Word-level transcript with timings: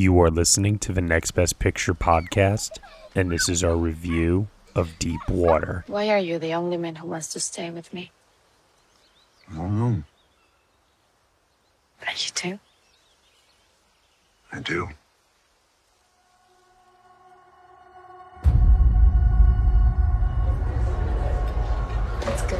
You 0.00 0.18
are 0.22 0.30
listening 0.30 0.78
to 0.78 0.94
the 0.94 1.02
Next 1.02 1.32
Best 1.32 1.58
Picture 1.58 1.92
podcast, 1.92 2.78
and 3.14 3.30
this 3.30 3.50
is 3.50 3.62
our 3.62 3.76
review 3.76 4.48
of 4.74 4.98
Deep 4.98 5.20
Water. 5.28 5.84
Why 5.88 6.08
are 6.08 6.16
you 6.18 6.38
the 6.38 6.54
only 6.54 6.78
man 6.78 6.94
who 6.94 7.06
wants 7.06 7.30
to 7.34 7.38
stay 7.38 7.70
with 7.70 7.92
me? 7.92 8.10
I 9.52 9.56
don't 9.56 9.78
know. 9.78 10.02
Are 12.00 12.12
you 12.16 12.30
do? 12.34 12.58
I 14.50 14.60
do. 14.60 14.88
That's 22.22 22.42
good. 22.48 22.58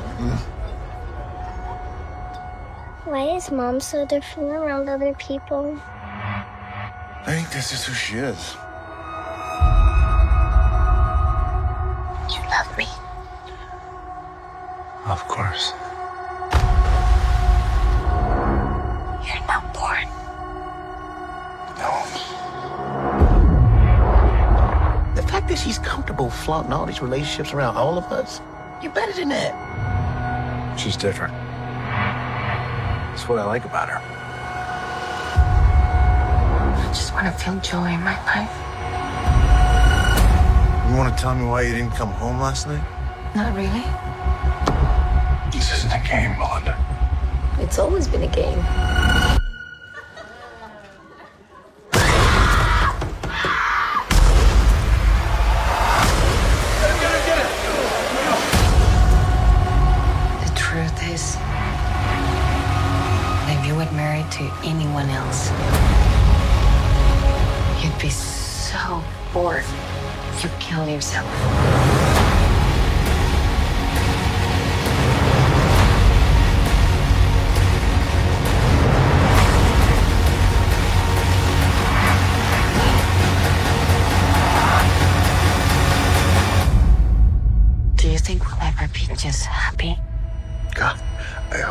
Why 3.07 3.35
is 3.35 3.51
mom 3.51 3.81
so 3.81 4.05
different 4.05 4.51
around 4.51 4.91
other 4.91 5.15
people? 5.15 5.81
I 7.27 7.32
think 7.34 7.50
this 7.50 7.73
is 7.73 7.84
who 7.84 7.93
she 7.93 8.16
is. 8.16 8.57
You 12.30 12.41
love 12.48 12.78
me. 12.78 12.87
Of 15.06 15.28
course. 15.28 15.75
You're 19.23 19.47
not 19.47 19.75
born. 19.75 20.09
No. 21.77 21.92
The 25.14 25.23
fact 25.28 25.48
that 25.48 25.59
she's 25.62 25.78
comfortable 25.78 26.30
flaunting 26.30 26.73
all 26.73 26.87
these 26.87 27.02
relationships 27.02 27.52
around 27.52 27.77
all 27.77 27.98
of 27.98 28.05
us, 28.06 28.41
you're 28.83 28.92
better 28.92 29.12
than 29.12 29.28
that. 29.28 30.78
She's 30.80 30.97
different. 30.97 31.34
That's 33.11 33.28
what 33.28 33.39
I 33.39 33.45
like 33.45 33.66
about 33.66 33.91
her. 33.91 34.20
I 36.91 36.93
just 36.93 37.15
want 37.15 37.27
to 37.27 37.33
feel 37.33 37.55
joy 37.61 37.87
in 37.87 38.01
my 38.01 38.19
life. 38.27 38.51
You 40.91 40.97
want 40.97 41.17
to 41.17 41.23
tell 41.23 41.37
me 41.37 41.45
why 41.45 41.62
you 41.62 41.73
didn't 41.73 41.92
come 41.92 42.11
home 42.11 42.41
last 42.41 42.67
night? 42.67 42.83
Not 43.33 43.55
really. 43.55 43.84
This 45.53 45.73
isn't 45.73 45.92
a 45.92 46.03
game, 46.05 46.37
Melinda. 46.37 46.77
It's 47.61 47.79
always 47.79 48.09
been 48.09 48.25
a 48.25 48.27
game. 48.27 48.59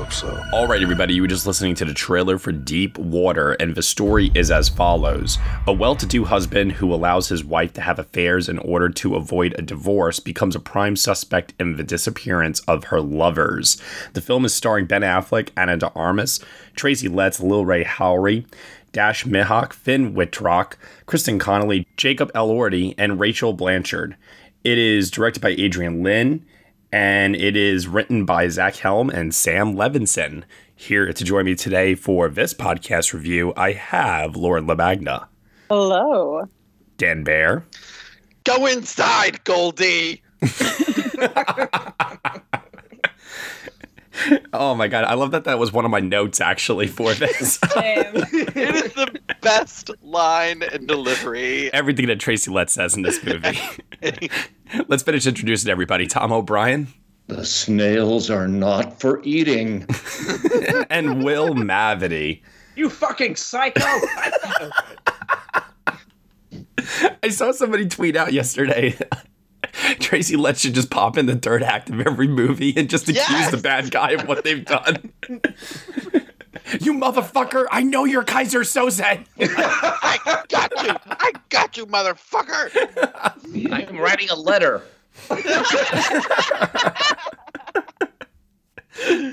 Hope 0.10 0.16
so. 0.16 0.44
All 0.52 0.66
right, 0.66 0.82
everybody, 0.82 1.14
you 1.14 1.22
were 1.22 1.28
just 1.28 1.46
listening 1.46 1.76
to 1.76 1.86
the 1.86 1.94
trailer 1.94 2.40
for 2.40 2.52
Deep 2.52 2.98
Water, 2.98 3.52
and 3.52 3.76
the 3.76 3.84
story 3.84 4.32
is 4.34 4.50
as 4.50 4.68
follows. 4.68 5.38
A 5.68 5.72
well 5.72 5.96
to 5.96 6.08
do 6.08 6.26
husband 6.26 6.72
who 6.72 6.92
allows 6.92 7.30
his 7.30 7.44
wife 7.44 7.74
to 7.74 7.82
have 7.82 8.00
affairs 8.00 8.50
in 8.50 8.58
order 8.58 8.90
to 8.90 9.16
avoid 9.16 9.54
a 9.56 9.62
divorce 9.62 10.20
becomes 10.20 10.56
a 10.56 10.60
prime 10.60 10.96
suspect 10.96 11.54
in 11.60 11.78
the 11.78 11.84
disappearance 11.84 12.60
of 12.62 12.86
her 12.86 13.00
lovers. 13.00 13.80
The 14.14 14.22
film 14.22 14.46
is 14.46 14.56
starring 14.56 14.88
Ben 14.88 15.04
Affleck, 15.04 15.50
Ana 15.56 15.78
de 15.78 15.90
Armas, 15.90 16.40
Tracy 16.76 17.08
Letts, 17.08 17.40
Lil 17.40 17.64
Rel 17.64 17.84
Howery, 17.84 18.48
Dash 18.92 19.26
Mihok, 19.26 19.74
Finn 19.74 20.16
Wittrock, 20.16 20.80
Kristen 21.06 21.38
Connolly, 21.38 21.86
Jacob 21.98 22.34
Elordi, 22.34 22.96
and 22.98 23.20
Rachel 23.20 23.54
Blanchard. 23.54 24.16
It 24.64 24.80
is 24.80 25.12
directed 25.12 25.42
by 25.42 25.50
Adrian 25.50 26.02
Lyne 26.02 26.44
and 26.92 27.36
it 27.36 27.56
is 27.56 27.88
written 27.88 28.26
by 28.26 28.48
Zach 28.48 28.76
Helm 28.78 29.10
and 29.10 29.34
Sam 29.34 29.76
Levinson. 29.76 30.44
Here 30.76 31.12
to 31.12 31.24
join 31.24 31.46
me 31.46 31.56
today 31.56 31.96
for 31.96 32.30
this 32.30 32.54
podcast 32.54 33.14
review, 33.14 33.54
I 33.58 33.74
have 33.74 34.36
Lauren 34.36 34.66
LaMagna, 34.66 35.28
Hello. 35.70 36.48
Dan 36.98 37.24
Bayer, 37.24 37.66
Go 38.44 38.66
inside, 38.66 39.44
Goldie. 39.44 40.22
Oh 44.54 44.76
my 44.76 44.88
god, 44.88 45.06
I 45.06 45.14
love 45.14 45.32
that 45.32 45.44
that 45.46 45.60
was 45.60 45.72
one 45.72 45.86
of 45.86 45.92
my 45.92 46.00
notes 46.00 46.42
actually 46.42 46.88
for 46.88 47.14
this. 47.16 47.56
Same. 47.74 48.16
It 48.16 48.58
is 48.76 48.94
the 48.94 49.20
best 49.42 49.92
line 50.02 50.64
and 50.64 50.88
delivery. 50.88 51.72
Everything 51.74 52.08
that 52.08 52.20
Tracy 52.20 52.52
Letts 52.52 52.74
says 52.74 52.96
in 52.96 53.04
this 53.04 53.24
movie. 53.24 53.60
Let's 54.88 55.04
finish 55.04 55.26
introducing 55.28 55.70
everybody. 55.72 56.08
Tom 56.08 56.32
O'Brien 56.32 56.88
The 57.28 57.46
snails 57.46 58.30
are 58.30 58.48
not 58.48 59.00
for 59.00 59.22
eating. 59.24 59.86
and 60.90 61.24
Will 61.24 61.50
Mavity. 61.56 62.42
You 62.76 62.90
fucking 62.90 63.36
psycho! 63.36 63.82
I 67.22 67.30
saw 67.30 67.52
somebody 67.52 67.88
tweet 67.88 68.16
out 68.16 68.32
yesterday. 68.34 68.98
Tracy 70.00 70.36
Letts 70.36 70.62
should 70.62 70.74
just 70.74 70.90
pop 70.90 71.18
in 71.18 71.26
the 71.26 71.36
third 71.36 71.64
act 71.64 71.90
of 71.90 72.00
every 72.02 72.28
movie 72.28 72.74
and 72.76 72.90
just 72.90 73.08
accuse 73.10 73.28
Yes! 73.30 73.52
the 73.52 73.58
bad 73.58 73.92
guy 73.92 74.12
of 74.12 74.28
what 74.28 74.44
they've 74.44 74.66
done. 74.66 75.12
you 76.80 76.94
motherfucker! 76.94 77.66
I 77.72 77.84
know 77.84 78.06
you're 78.06 78.24
Keyser 78.24 78.62
Söze. 78.62 79.26
I 79.40 80.44
got 80.50 80.72
you. 80.86 80.96
I 81.06 81.32
got 81.50 81.78
you, 81.78 81.86
motherfucker. 81.86 82.72
I'm 83.72 83.98
writing 83.98 84.30
a 84.30 84.36
letter. 84.36 84.82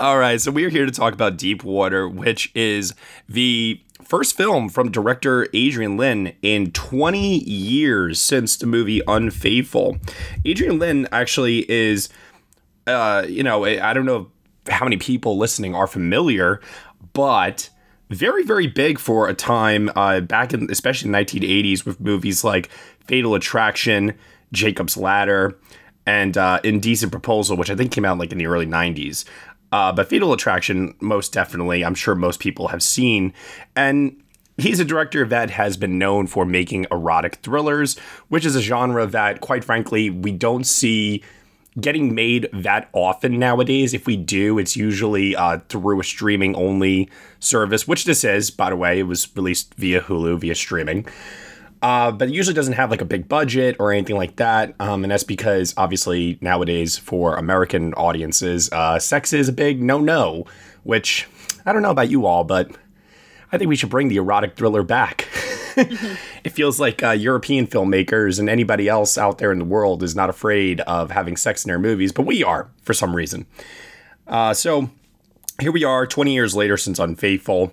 All 0.00 0.18
right, 0.18 0.40
so 0.40 0.50
we 0.50 0.64
are 0.64 0.68
here 0.68 0.86
to 0.86 0.92
talk 0.92 1.12
about 1.12 1.36
Deep 1.36 1.64
Water, 1.64 2.08
which 2.08 2.52
is 2.54 2.94
the 3.28 3.80
first 4.02 4.36
film 4.36 4.68
from 4.68 4.90
director 4.90 5.48
Adrian 5.54 5.96
Lyne 5.96 6.34
in 6.42 6.70
20 6.72 7.38
years 7.38 8.20
since 8.20 8.56
the 8.56 8.66
movie 8.66 9.00
Unfaithful. 9.08 9.96
Adrian 10.44 10.78
Lyne 10.78 11.08
actually 11.10 11.68
is, 11.70 12.08
uh, 12.86 13.24
you 13.28 13.42
know, 13.42 13.64
I 13.64 13.92
don't 13.92 14.06
know 14.06 14.30
how 14.68 14.84
many 14.84 14.96
people 14.98 15.38
listening 15.38 15.74
are 15.74 15.86
familiar, 15.86 16.60
but 17.12 17.70
very, 18.10 18.44
very 18.44 18.66
big 18.66 18.98
for 18.98 19.28
a 19.28 19.34
time 19.34 19.90
uh, 19.96 20.20
back 20.20 20.52
in, 20.52 20.70
especially 20.70 21.08
in 21.08 21.12
the 21.12 21.18
1980s, 21.18 21.84
with 21.84 22.00
movies 22.00 22.44
like 22.44 22.68
Fatal 23.06 23.34
Attraction, 23.34 24.14
Jacob's 24.52 24.96
Ladder, 24.96 25.58
and 26.06 26.38
uh, 26.38 26.60
Indecent 26.62 27.10
Proposal, 27.10 27.56
which 27.56 27.70
I 27.70 27.74
think 27.74 27.90
came 27.90 28.04
out 28.04 28.18
like 28.18 28.30
in 28.30 28.38
the 28.38 28.46
early 28.46 28.66
90s. 28.66 29.24
Uh, 29.72 29.92
but 29.92 30.08
Fatal 30.08 30.32
Attraction, 30.32 30.94
most 31.00 31.32
definitely, 31.32 31.84
I'm 31.84 31.94
sure 31.94 32.14
most 32.14 32.40
people 32.40 32.68
have 32.68 32.82
seen. 32.82 33.32
And 33.74 34.22
he's 34.56 34.80
a 34.80 34.84
director 34.84 35.26
that 35.26 35.50
has 35.50 35.76
been 35.76 35.98
known 35.98 36.26
for 36.26 36.44
making 36.44 36.86
erotic 36.90 37.36
thrillers, 37.36 37.98
which 38.28 38.44
is 38.44 38.56
a 38.56 38.62
genre 38.62 39.06
that, 39.06 39.40
quite 39.40 39.64
frankly, 39.64 40.10
we 40.10 40.32
don't 40.32 40.64
see 40.64 41.22
getting 41.78 42.14
made 42.14 42.48
that 42.52 42.88
often 42.92 43.38
nowadays. 43.38 43.92
If 43.92 44.06
we 44.06 44.16
do, 44.16 44.58
it's 44.58 44.76
usually 44.76 45.36
uh, 45.36 45.58
through 45.68 46.00
a 46.00 46.04
streaming 46.04 46.56
only 46.56 47.10
service, 47.38 47.86
which 47.86 48.04
this 48.04 48.24
is, 48.24 48.50
by 48.50 48.70
the 48.70 48.76
way. 48.76 48.98
It 48.98 49.02
was 49.02 49.28
released 49.36 49.74
via 49.74 50.00
Hulu, 50.00 50.40
via 50.40 50.54
streaming. 50.54 51.06
Uh, 51.86 52.10
but 52.10 52.28
it 52.28 52.34
usually 52.34 52.52
doesn't 52.52 52.72
have 52.72 52.90
like 52.90 53.00
a 53.00 53.04
big 53.04 53.28
budget 53.28 53.76
or 53.78 53.92
anything 53.92 54.16
like 54.16 54.34
that. 54.34 54.74
Um, 54.80 55.04
and 55.04 55.10
that's 55.12 55.22
because 55.22 55.72
obviously 55.76 56.36
nowadays 56.40 56.98
for 56.98 57.36
American 57.36 57.94
audiences, 57.94 58.68
uh, 58.72 58.98
sex 58.98 59.32
is 59.32 59.48
a 59.48 59.52
big 59.52 59.80
no 59.80 60.00
no, 60.00 60.46
which 60.82 61.28
I 61.64 61.72
don't 61.72 61.82
know 61.82 61.92
about 61.92 62.10
you 62.10 62.26
all, 62.26 62.42
but 62.42 62.76
I 63.52 63.58
think 63.58 63.68
we 63.68 63.76
should 63.76 63.88
bring 63.88 64.08
the 64.08 64.16
erotic 64.16 64.56
thriller 64.56 64.82
back. 64.82 65.28
it 65.76 66.50
feels 66.50 66.80
like 66.80 67.04
uh, 67.04 67.10
European 67.10 67.68
filmmakers 67.68 68.40
and 68.40 68.50
anybody 68.50 68.88
else 68.88 69.16
out 69.16 69.38
there 69.38 69.52
in 69.52 69.60
the 69.60 69.64
world 69.64 70.02
is 70.02 70.16
not 70.16 70.28
afraid 70.28 70.80
of 70.80 71.12
having 71.12 71.36
sex 71.36 71.64
in 71.64 71.68
their 71.68 71.78
movies, 71.78 72.10
but 72.10 72.26
we 72.26 72.42
are 72.42 72.68
for 72.82 72.94
some 72.94 73.14
reason. 73.14 73.46
Uh, 74.26 74.52
so 74.52 74.90
here 75.60 75.70
we 75.70 75.84
are 75.84 76.04
20 76.04 76.34
years 76.34 76.52
later 76.56 76.76
since 76.76 76.98
Unfaithful. 76.98 77.72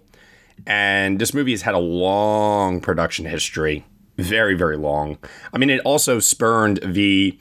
And 0.68 1.18
this 1.18 1.34
movie 1.34 1.50
has 1.50 1.64
had 1.64 1.74
a 1.74 1.80
long 1.80 2.80
production 2.80 3.26
history. 3.26 3.84
Very, 4.18 4.54
very 4.54 4.78
long. 4.78 5.18
I 5.54 5.58
mean, 5.58 5.70
it 5.70 5.82
also 5.82 6.20
spurned 6.20 6.80
the 6.84 7.38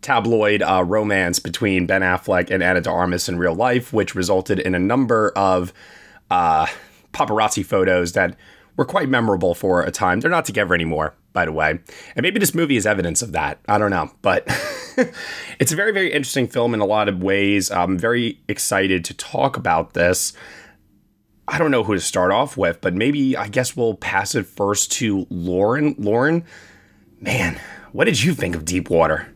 tabloid 0.00 0.62
uh, 0.62 0.84
romance 0.84 1.38
between 1.38 1.86
Ben 1.86 2.02
Affleck 2.02 2.50
and 2.50 2.62
Ana 2.62 2.80
de 2.80 2.90
Armas 2.90 3.28
in 3.28 3.38
real 3.38 3.54
life, 3.54 3.92
which 3.92 4.14
resulted 4.14 4.58
in 4.58 4.74
a 4.74 4.78
number 4.78 5.32
of 5.36 5.72
uh, 6.30 6.66
paparazzi 7.12 7.64
photos 7.64 8.12
that 8.12 8.36
were 8.76 8.84
quite 8.84 9.08
memorable 9.08 9.54
for 9.54 9.82
a 9.82 9.90
time. 9.90 10.20
They're 10.20 10.30
not 10.30 10.44
together 10.44 10.74
anymore, 10.74 11.14
by 11.32 11.44
the 11.44 11.52
way. 11.52 11.70
And 11.70 12.22
maybe 12.22 12.40
this 12.40 12.54
movie 12.54 12.76
is 12.76 12.86
evidence 12.86 13.22
of 13.22 13.32
that. 13.32 13.60
I 13.68 13.78
don't 13.78 13.90
know. 13.90 14.10
But 14.20 14.44
it's 15.58 15.72
a 15.72 15.76
very, 15.76 15.92
very 15.92 16.12
interesting 16.12 16.48
film 16.48 16.74
in 16.74 16.80
a 16.80 16.86
lot 16.86 17.08
of 17.08 17.22
ways. 17.22 17.70
I'm 17.70 17.98
very 17.98 18.40
excited 18.48 19.04
to 19.06 19.14
talk 19.14 19.56
about 19.56 19.94
this. 19.94 20.32
I 21.46 21.58
don't 21.58 21.70
know 21.70 21.84
who 21.84 21.94
to 21.94 22.00
start 22.00 22.32
off 22.32 22.56
with, 22.56 22.80
but 22.80 22.94
maybe 22.94 23.36
I 23.36 23.48
guess 23.48 23.76
we'll 23.76 23.94
pass 23.94 24.34
it 24.34 24.46
first 24.46 24.92
to 24.92 25.26
Lauren. 25.30 25.94
Lauren, 25.98 26.44
man, 27.20 27.60
what 27.92 28.04
did 28.04 28.22
you 28.22 28.34
think 28.34 28.56
of 28.56 28.64
Deepwater? 28.64 29.28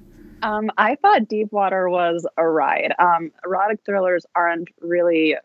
Um, 0.43 0.70
I 0.78 0.96
thought 0.96 1.28
Deepwater 1.28 1.88
was 1.88 2.26
a 2.37 2.46
ride. 2.46 2.94
Um, 2.99 3.32
erotic 3.44 3.81
thrillers 3.84 4.25
aren't 4.34 4.69
really 4.81 5.37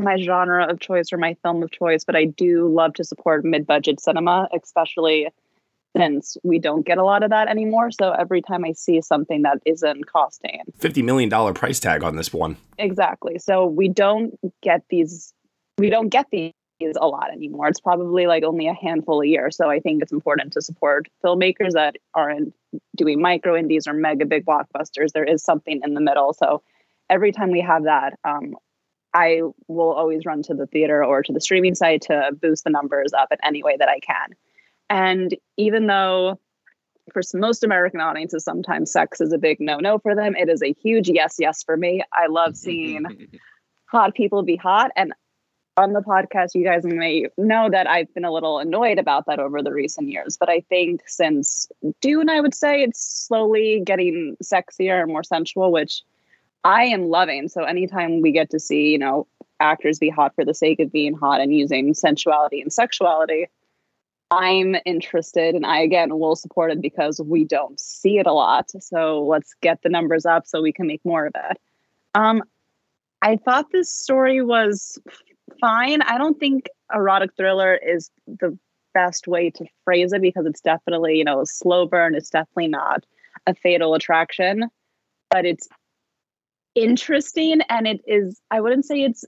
my 0.00 0.18
genre 0.18 0.66
of 0.70 0.80
choice 0.80 1.12
or 1.12 1.18
my 1.18 1.36
film 1.42 1.62
of 1.62 1.70
choice, 1.70 2.04
but 2.04 2.16
I 2.16 2.24
do 2.24 2.68
love 2.68 2.94
to 2.94 3.04
support 3.04 3.44
mid 3.44 3.66
budget 3.66 4.00
cinema, 4.00 4.48
especially 4.54 5.28
since 5.96 6.36
we 6.42 6.58
don't 6.58 6.86
get 6.86 6.98
a 6.98 7.04
lot 7.04 7.22
of 7.22 7.30
that 7.30 7.48
anymore. 7.48 7.90
So 7.90 8.12
every 8.12 8.40
time 8.42 8.64
I 8.64 8.72
see 8.72 9.00
something 9.02 9.42
that 9.42 9.58
isn't 9.66 10.06
costing 10.06 10.62
$50 10.78 11.04
million 11.04 11.54
price 11.54 11.80
tag 11.80 12.02
on 12.02 12.16
this 12.16 12.32
one. 12.32 12.56
Exactly. 12.78 13.38
So 13.38 13.66
we 13.66 13.88
don't 13.88 14.38
get 14.62 14.82
these, 14.88 15.34
we 15.78 15.90
don't 15.90 16.08
get 16.08 16.26
these 16.30 16.52
a 17.00 17.06
lot 17.06 17.30
anymore. 17.32 17.68
It's 17.68 17.80
probably 17.80 18.26
like 18.26 18.42
only 18.42 18.66
a 18.66 18.74
handful 18.74 19.20
a 19.20 19.26
year. 19.26 19.50
So 19.50 19.70
I 19.70 19.80
think 19.80 20.02
it's 20.02 20.12
important 20.12 20.52
to 20.54 20.62
support 20.62 21.08
filmmakers 21.24 21.72
that 21.72 21.96
aren't 22.14 22.54
doing 22.96 23.20
micro 23.20 23.56
indies 23.56 23.86
or 23.86 23.92
mega 23.92 24.26
big 24.26 24.44
blockbusters. 24.44 25.12
There 25.12 25.24
is 25.24 25.44
something 25.44 25.80
in 25.84 25.94
the 25.94 26.00
middle. 26.00 26.32
So 26.32 26.62
every 27.08 27.32
time 27.32 27.50
we 27.50 27.60
have 27.60 27.84
that, 27.84 28.18
um, 28.24 28.56
I 29.14 29.42
will 29.68 29.92
always 29.92 30.24
run 30.24 30.42
to 30.44 30.54
the 30.54 30.66
theater 30.66 31.04
or 31.04 31.22
to 31.22 31.32
the 31.32 31.40
streaming 31.40 31.74
site 31.74 32.02
to 32.02 32.30
boost 32.40 32.64
the 32.64 32.70
numbers 32.70 33.12
up 33.12 33.28
in 33.30 33.38
any 33.44 33.62
way 33.62 33.76
that 33.78 33.88
I 33.88 34.00
can. 34.00 34.30
And 34.88 35.36
even 35.56 35.86
though 35.86 36.40
for 37.12 37.22
most 37.34 37.62
American 37.64 38.00
audiences, 38.00 38.44
sometimes 38.44 38.92
sex 38.92 39.20
is 39.20 39.32
a 39.32 39.38
big 39.38 39.58
no 39.60 39.78
no 39.78 39.98
for 39.98 40.14
them, 40.14 40.34
it 40.36 40.48
is 40.48 40.62
a 40.62 40.74
huge 40.82 41.08
yes, 41.08 41.36
yes 41.38 41.62
for 41.62 41.76
me. 41.76 42.02
I 42.12 42.26
love 42.28 42.56
seeing 42.56 43.04
hot 43.86 44.14
people 44.14 44.42
be 44.42 44.56
hot. 44.56 44.90
And 44.96 45.12
on 45.76 45.92
the 45.92 46.00
podcast, 46.00 46.54
you 46.54 46.64
guys 46.64 46.84
may 46.84 47.26
know 47.38 47.70
that 47.70 47.88
I've 47.88 48.12
been 48.14 48.24
a 48.24 48.32
little 48.32 48.58
annoyed 48.58 48.98
about 48.98 49.26
that 49.26 49.38
over 49.38 49.62
the 49.62 49.72
recent 49.72 50.08
years. 50.08 50.36
But 50.36 50.50
I 50.50 50.60
think 50.68 51.02
since 51.06 51.68
Dune, 52.00 52.28
I 52.28 52.40
would 52.40 52.54
say 52.54 52.82
it's 52.82 53.00
slowly 53.26 53.82
getting 53.84 54.36
sexier 54.42 55.02
and 55.02 55.10
more 55.10 55.24
sensual, 55.24 55.72
which 55.72 56.02
I 56.64 56.84
am 56.84 57.04
loving. 57.08 57.48
So 57.48 57.64
anytime 57.64 58.20
we 58.20 58.32
get 58.32 58.50
to 58.50 58.60
see, 58.60 58.90
you 58.90 58.98
know, 58.98 59.26
actors 59.60 59.98
be 59.98 60.10
hot 60.10 60.34
for 60.34 60.44
the 60.44 60.54
sake 60.54 60.80
of 60.80 60.92
being 60.92 61.14
hot 61.14 61.40
and 61.40 61.54
using 61.54 61.94
sensuality 61.94 62.60
and 62.60 62.72
sexuality, 62.72 63.46
I'm 64.30 64.76
interested 64.84 65.54
and 65.54 65.66
I 65.66 65.80
again 65.80 66.18
will 66.18 66.36
support 66.36 66.70
it 66.70 66.80
because 66.80 67.20
we 67.20 67.44
don't 67.44 67.78
see 67.78 68.18
it 68.18 68.26
a 68.26 68.32
lot. 68.32 68.70
So 68.80 69.24
let's 69.24 69.54
get 69.60 69.82
the 69.82 69.88
numbers 69.88 70.26
up 70.26 70.46
so 70.46 70.62
we 70.62 70.72
can 70.72 70.86
make 70.86 71.04
more 71.04 71.26
of 71.26 71.34
it. 71.34 71.60
Um, 72.14 72.42
I 73.22 73.36
thought 73.36 73.70
this 73.70 73.92
story 73.92 74.42
was 74.42 74.98
fine. 75.60 76.02
I 76.02 76.18
don't 76.18 76.38
think 76.38 76.68
erotic 76.92 77.30
thriller 77.36 77.74
is 77.74 78.10
the 78.26 78.58
best 78.94 79.26
way 79.26 79.50
to 79.50 79.64
phrase 79.84 80.12
it 80.12 80.22
because 80.22 80.46
it's 80.46 80.60
definitely, 80.60 81.16
you 81.16 81.24
know, 81.24 81.40
a 81.40 81.46
slow 81.46 81.86
burn. 81.86 82.14
It's 82.14 82.30
definitely 82.30 82.68
not 82.68 83.04
a 83.46 83.54
fatal 83.54 83.94
attraction, 83.94 84.68
but 85.30 85.44
it's 85.44 85.68
interesting 86.74 87.60
and 87.68 87.86
it 87.86 88.00
is, 88.06 88.40
I 88.50 88.60
wouldn't 88.60 88.84
say 88.84 89.02
it's 89.02 89.24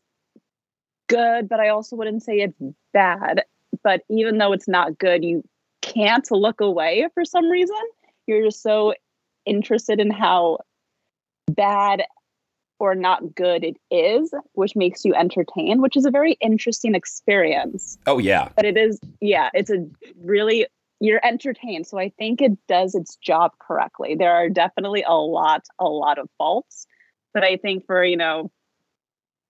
good, 1.08 1.48
but 1.48 1.60
I 1.60 1.68
also 1.68 1.96
wouldn't 1.96 2.22
say 2.22 2.40
it's 2.40 2.58
bad. 2.92 3.44
But 3.82 4.02
even 4.08 4.38
though 4.38 4.52
it's 4.52 4.68
not 4.68 4.98
good, 4.98 5.24
you 5.24 5.42
can't 5.82 6.30
look 6.30 6.60
away 6.60 7.08
for 7.14 7.24
some 7.24 7.48
reason. 7.50 7.76
You're 8.26 8.44
just 8.44 8.62
so 8.62 8.94
interested 9.44 10.00
in 10.00 10.10
how 10.10 10.58
bad 11.48 12.04
or 12.78 12.94
not 12.94 13.34
good 13.34 13.64
it 13.64 13.76
is, 13.90 14.32
which 14.52 14.76
makes 14.76 15.04
you 15.04 15.14
entertained, 15.14 15.82
which 15.82 15.96
is 15.96 16.04
a 16.04 16.10
very 16.10 16.32
interesting 16.40 16.94
experience. 16.94 17.98
Oh, 18.06 18.18
yeah. 18.18 18.48
But 18.56 18.64
it 18.64 18.76
is, 18.76 19.00
yeah, 19.20 19.50
it's 19.54 19.70
a 19.70 19.86
really, 20.22 20.66
you're 21.00 21.24
entertained. 21.24 21.86
So 21.86 21.98
I 21.98 22.10
think 22.18 22.40
it 22.40 22.52
does 22.68 22.94
its 22.94 23.16
job 23.16 23.52
correctly. 23.58 24.16
There 24.16 24.34
are 24.34 24.48
definitely 24.48 25.04
a 25.06 25.14
lot, 25.14 25.64
a 25.78 25.84
lot 25.84 26.18
of 26.18 26.28
faults. 26.38 26.86
But 27.32 27.44
I 27.44 27.56
think 27.56 27.86
for, 27.86 28.04
you 28.04 28.16
know, 28.16 28.50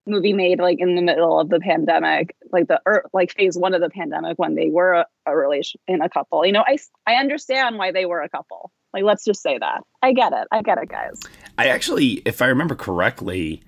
movie 0.06 0.32
made 0.32 0.58
like 0.58 0.78
in 0.80 0.94
the 0.94 1.02
middle 1.02 1.40
of 1.40 1.48
the 1.48 1.60
pandemic, 1.60 2.36
like 2.52 2.68
the 2.68 2.80
er, 2.86 3.04
like 3.12 3.32
phase 3.32 3.56
one 3.56 3.74
of 3.74 3.80
the 3.80 3.90
pandemic 3.90 4.38
when 4.38 4.54
they 4.54 4.70
were 4.70 4.92
a, 4.92 5.06
a 5.26 5.36
relation 5.36 5.80
in 5.88 6.02
a 6.02 6.08
couple. 6.08 6.44
You 6.44 6.52
know, 6.52 6.64
I 6.66 6.78
I 7.06 7.14
understand 7.14 7.78
why 7.78 7.92
they 7.92 8.06
were 8.06 8.20
a 8.20 8.28
couple. 8.28 8.70
Like, 8.94 9.02
let's 9.02 9.24
just 9.24 9.42
say 9.42 9.58
that. 9.58 9.82
I 10.02 10.12
get 10.12 10.32
it. 10.32 10.46
I 10.52 10.62
get 10.62 10.78
it, 10.78 10.88
guys. 10.88 11.20
I 11.58 11.66
actually, 11.66 12.22
if 12.24 12.40
I 12.40 12.46
remember 12.46 12.76
correctly, 12.76 13.60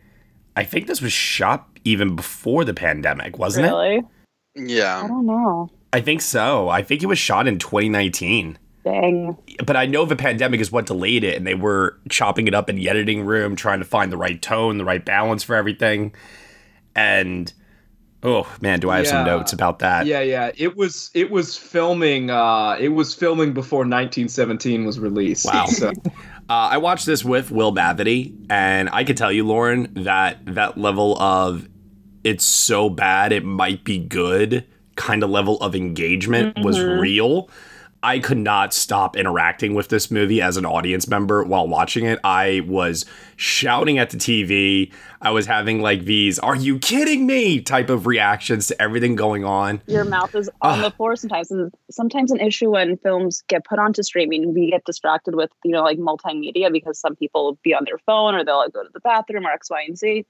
I 0.54 0.62
think 0.62 0.86
this 0.86 1.02
was 1.02 1.12
shot 1.12 1.68
even 1.84 2.14
before 2.14 2.64
the 2.64 2.72
pandemic, 2.72 3.36
wasn't 3.36 3.66
really? 3.66 3.96
it? 3.96 4.04
Yeah. 4.54 5.02
I 5.02 5.08
don't 5.08 5.26
know. 5.26 5.68
I 5.92 6.00
think 6.00 6.20
so. 6.22 6.68
I 6.68 6.82
think 6.82 7.02
it 7.02 7.06
was 7.06 7.18
shot 7.18 7.48
in 7.48 7.58
2019. 7.58 8.56
Dang. 8.84 9.36
But 9.64 9.76
I 9.76 9.86
know 9.86 10.04
the 10.04 10.14
pandemic 10.14 10.60
is 10.60 10.70
what 10.70 10.86
delayed 10.86 11.24
it, 11.24 11.36
and 11.36 11.44
they 11.44 11.56
were 11.56 11.98
chopping 12.08 12.46
it 12.46 12.54
up 12.54 12.70
in 12.70 12.76
the 12.76 12.88
editing 12.88 13.26
room, 13.26 13.56
trying 13.56 13.80
to 13.80 13.84
find 13.84 14.12
the 14.12 14.16
right 14.16 14.40
tone, 14.40 14.78
the 14.78 14.84
right 14.84 15.04
balance 15.04 15.42
for 15.42 15.56
everything. 15.56 16.14
And 16.94 17.52
oh 18.22 18.46
man, 18.60 18.80
do 18.80 18.90
I 18.90 18.98
have 18.98 19.06
some 19.06 19.26
notes 19.26 19.52
about 19.52 19.78
that? 19.80 20.06
Yeah, 20.06 20.20
yeah. 20.20 20.50
It 20.56 20.76
was 20.76 21.10
it 21.14 21.30
was 21.30 21.56
filming 21.56 22.30
uh 22.30 22.76
it 22.78 22.88
was 22.90 23.14
filming 23.14 23.52
before 23.52 23.80
1917 23.80 24.84
was 24.84 24.98
released. 24.98 25.46
Wow. 25.46 25.66
So, 25.66 25.92
Uh, 26.48 26.70
I 26.70 26.78
watched 26.78 27.06
this 27.06 27.24
with 27.24 27.50
Will 27.50 27.72
Mavity, 27.72 28.32
and 28.48 28.88
I 28.92 29.02
could 29.02 29.16
tell 29.16 29.32
you, 29.32 29.44
Lauren, 29.44 29.92
that 29.94 30.38
that 30.54 30.78
level 30.78 31.20
of 31.20 31.68
it's 32.22 32.44
so 32.44 32.88
bad 32.88 33.32
it 33.32 33.44
might 33.44 33.82
be 33.82 33.98
good 33.98 34.64
kind 34.94 35.24
of 35.24 35.30
level 35.30 35.58
of 35.60 35.74
engagement 35.74 36.56
was 36.62 36.78
Mhm. 36.78 37.00
real. 37.00 37.50
I 38.06 38.20
could 38.20 38.38
not 38.38 38.72
stop 38.72 39.16
interacting 39.16 39.74
with 39.74 39.88
this 39.88 40.12
movie 40.12 40.40
as 40.40 40.56
an 40.56 40.64
audience 40.64 41.08
member 41.08 41.42
while 41.42 41.66
watching 41.66 42.04
it. 42.04 42.20
I 42.22 42.60
was 42.68 43.04
shouting 43.34 43.98
at 43.98 44.10
the 44.10 44.16
TV. 44.16 44.92
I 45.20 45.32
was 45.32 45.44
having 45.44 45.82
like 45.82 46.04
these 46.04 46.38
"Are 46.38 46.54
you 46.54 46.78
kidding 46.78 47.26
me?" 47.26 47.60
type 47.60 47.90
of 47.90 48.06
reactions 48.06 48.68
to 48.68 48.80
everything 48.80 49.16
going 49.16 49.44
on. 49.44 49.82
Your 49.88 50.04
mouth 50.04 50.32
is 50.36 50.48
on 50.62 50.82
the 50.82 50.92
floor 50.92 51.16
sometimes. 51.16 51.50
And 51.50 51.74
sometimes 51.90 52.30
an 52.30 52.38
issue 52.38 52.70
when 52.70 52.96
films 52.98 53.42
get 53.48 53.64
put 53.64 53.80
onto 53.80 54.04
streaming, 54.04 54.54
we 54.54 54.70
get 54.70 54.84
distracted 54.84 55.34
with, 55.34 55.50
you 55.64 55.72
know, 55.72 55.82
like 55.82 55.98
multimedia 55.98 56.70
because 56.70 57.00
some 57.00 57.16
people 57.16 57.44
will 57.44 57.58
be 57.64 57.74
on 57.74 57.86
their 57.86 57.98
phone 58.06 58.36
or 58.36 58.44
they'll 58.44 58.58
like, 58.58 58.72
go 58.72 58.84
to 58.84 58.90
the 58.94 59.00
bathroom 59.00 59.44
or 59.48 59.50
X, 59.50 59.68
Y, 59.68 59.82
and 59.84 59.98
Z. 59.98 60.24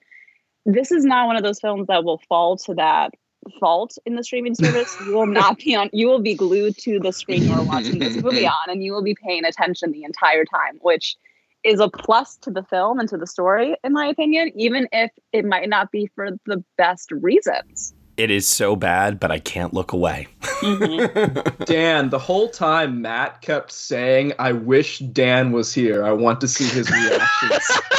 This 0.64 0.90
is 0.90 1.04
not 1.04 1.26
one 1.26 1.37
of 1.37 1.42
those 1.42 1.61
films 1.61 1.88
that 1.88 2.04
will 2.04 2.23
fall 2.26 2.56
to 2.56 2.75
that 2.76 3.12
fault 3.61 3.97
in 4.07 4.17
the 4.17 4.25
streaming 4.25 4.55
service. 4.55 4.97
you 5.07 5.15
will 5.15 5.26
not 5.26 5.59
be 5.59 5.75
on 5.75 5.91
you 5.93 6.07
will 6.07 6.21
be 6.21 6.35
glued 6.35 6.76
to 6.79 6.99
the 7.00 7.12
screen 7.12 7.43
you 7.45 7.53
are 7.53 7.65
watching 7.65 7.99
this 7.99 8.17
movie 8.23 8.47
on 8.59 8.69
and 8.69 8.83
you 8.83 8.93
will 8.93 9.03
be 9.03 9.15
paying 9.15 9.45
attention 9.45 9.93
the 9.93 10.05
entire 10.05 10.45
time, 10.45 10.79
which 10.83 11.17
is 11.65 11.81
a 11.81 11.88
plus 11.88 12.37
to 12.37 12.50
the 12.50 12.62
film 12.62 13.00
and 13.00 13.09
to 13.09 13.17
the 13.17 13.26
story, 13.26 13.76
in 13.83 13.93
my 13.93 14.07
opinion, 14.07 14.53
even 14.55 14.88
if 14.93 15.11
it 15.33 15.45
might 15.45 15.69
not 15.69 15.91
be 15.91 16.09
for 16.15 16.31
the 16.47 16.62
best 16.79 17.11
reasons. 17.11 17.93
It 18.17 18.31
is 18.31 18.47
so 18.47 18.76
bad, 18.76 19.21
but 19.21 19.31
I 19.31 19.38
can't 19.41 19.75
look 19.75 19.93
away. 19.93 20.29
Mm-hmm. 20.41 21.65
Dan, 21.65 22.09
the 22.09 22.19
whole 22.19 22.49
time 22.49 23.03
Matt 23.03 23.43
kept 23.43 23.73
saying, 23.73 24.33
"I 24.38 24.53
wish 24.53 25.00
Dan 25.00 25.53
was 25.53 25.75
here. 25.75 26.03
I 26.03 26.12
want 26.12 26.41
to 26.41 26.49
see 26.49 26.65
his 26.65 26.91
reactions." 26.91 27.81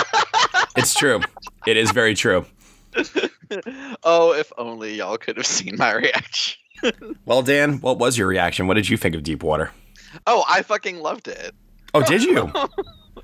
It's 0.76 0.94
true. 0.94 1.22
it 1.66 1.76
is 1.76 1.90
very 1.90 2.14
true. 2.14 2.46
oh, 4.04 4.34
if 4.34 4.52
only 4.58 4.96
y'all 4.96 5.18
could 5.18 5.38
have 5.38 5.46
seen 5.46 5.78
my 5.78 5.94
reaction. 5.94 6.58
Well, 7.26 7.42
Dan, 7.42 7.80
what 7.82 7.98
was 7.98 8.18
your 8.18 8.28
reaction? 8.28 8.68
What 8.68 8.76
did 8.76 8.90
you 8.90 8.98
think 8.98 9.16
of 9.16 9.24
Deepwater? 9.24 9.72
Oh, 10.26 10.44
I 10.48 10.62
fucking 10.62 11.00
loved 11.00 11.28
it. 11.28 11.54
Oh, 11.94 12.04
did 12.04 12.24
you? 12.24 12.52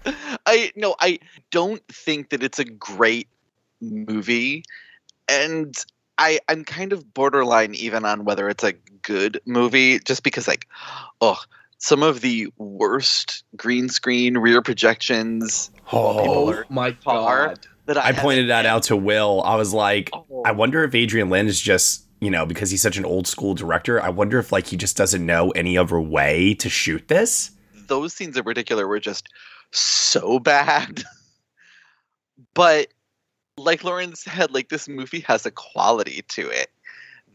I 0.45 0.71
no, 0.75 0.95
I 0.99 1.19
don't 1.51 1.85
think 1.87 2.29
that 2.29 2.43
it's 2.43 2.59
a 2.59 2.65
great 2.65 3.27
movie, 3.81 4.63
and 5.29 5.75
I 6.17 6.39
I'm 6.49 6.63
kind 6.63 6.93
of 6.93 7.13
borderline 7.13 7.75
even 7.75 8.05
on 8.05 8.25
whether 8.25 8.49
it's 8.49 8.63
a 8.63 8.73
good 9.01 9.39
movie, 9.45 9.99
just 9.99 10.23
because 10.23 10.47
like, 10.47 10.67
oh, 11.21 11.39
some 11.77 12.01
of 12.01 12.21
the 12.21 12.47
worst 12.57 13.43
green 13.55 13.89
screen 13.89 14.37
rear 14.37 14.61
projections 14.61 15.69
Oh, 15.91 16.63
my 16.69 16.91
god! 16.91 17.67
That 17.85 17.97
I, 17.97 18.09
I 18.09 18.11
pointed 18.13 18.49
that 18.49 18.65
out 18.65 18.83
to 18.83 18.95
Will. 18.97 19.41
I 19.43 19.55
was 19.55 19.73
like, 19.73 20.09
Oh. 20.13 20.43
I 20.45 20.51
wonder 20.51 20.83
if 20.83 20.95
Adrian 20.95 21.29
Lyne 21.29 21.47
is 21.47 21.59
just, 21.59 22.05
you 22.21 22.29
know, 22.29 22.45
because 22.45 22.71
he's 22.71 22.81
such 22.81 22.97
an 22.97 23.05
old 23.05 23.27
school 23.27 23.53
director, 23.53 24.01
I 24.01 24.09
wonder 24.09 24.39
if 24.39 24.51
like 24.51 24.67
he 24.67 24.77
just 24.77 24.95
doesn't 24.95 25.25
know 25.25 25.51
any 25.51 25.77
other 25.77 25.99
way 25.99 26.53
to 26.55 26.69
shoot 26.69 27.07
this. 27.07 27.51
those 27.87 28.13
scenes 28.13 28.37
in 28.37 28.43
particular 28.43 28.87
were 28.87 28.99
just 28.99 29.27
so 29.71 30.39
bad. 30.39 31.03
but 32.53 32.87
like 33.57 33.83
Lauren 33.83 34.15
said, 34.15 34.51
like 34.51 34.69
this 34.69 34.87
movie 34.87 35.19
has 35.21 35.45
a 35.45 35.51
quality 35.51 36.21
to 36.29 36.49
it 36.49 36.69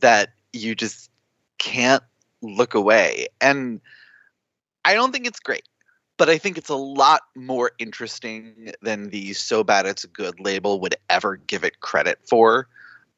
that 0.01 0.31
you 0.53 0.75
just 0.75 1.11
can't 1.59 2.03
look 2.41 2.75
away. 2.75 3.27
And 3.41 3.81
I 4.85 4.95
don't 4.95 5.13
think 5.13 5.27
it's 5.27 5.41
great, 5.41 5.68
but 6.19 6.29
I 6.29 6.37
think 6.37 6.59
it's 6.59 6.69
a 6.69 6.77
lot 6.77 7.23
more 7.35 7.71
interesting 7.79 8.73
than 8.83 9.11
the 9.11 9.33
so 9.33 9.65
bad 9.65 9.87
it's 9.87 10.05
good 10.05 10.39
label 10.41 10.81
would 10.81 10.97
ever 11.09 11.37
give 11.37 11.65
it 11.65 11.81
credit 11.81 12.19
for. 12.29 12.69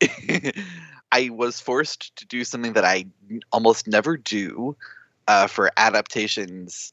I 1.12 1.30
was 1.30 1.60
forced 1.60 2.14
to 2.16 2.26
do 2.26 2.44
something 2.44 2.74
that 2.74 2.84
I 2.84 3.06
almost 3.50 3.88
never 3.88 4.16
do 4.16 4.76
uh, 5.26 5.48
for 5.48 5.70
adaptations 5.76 6.92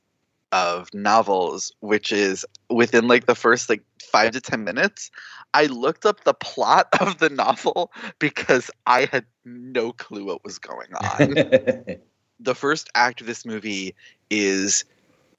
of 0.51 0.91
novels, 0.93 1.73
which 1.81 2.11
is 2.11 2.45
within 2.69 3.07
like 3.07 3.25
the 3.25 3.35
first 3.35 3.69
like 3.69 3.83
five 4.01 4.31
to 4.31 4.41
ten 4.41 4.63
minutes, 4.63 5.11
I 5.53 5.65
looked 5.65 6.05
up 6.05 6.23
the 6.23 6.33
plot 6.33 6.87
of 7.01 7.17
the 7.19 7.29
novel 7.29 7.91
because 8.19 8.71
I 8.85 9.09
had 9.11 9.25
no 9.45 9.91
clue 9.91 10.25
what 10.25 10.43
was 10.43 10.57
going 10.57 10.93
on. 10.93 11.33
the 12.39 12.55
first 12.55 12.89
act 12.95 13.21
of 13.21 13.27
this 13.27 13.45
movie 13.45 13.95
is 14.29 14.85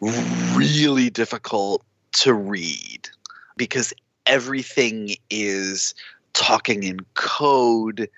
really 0.01 1.11
difficult 1.11 1.85
to 2.13 2.33
read 2.33 3.09
because 3.57 3.93
everything 4.27 5.17
is 5.31 5.95
talking 6.33 6.85
in 6.85 7.01
code 7.15 8.09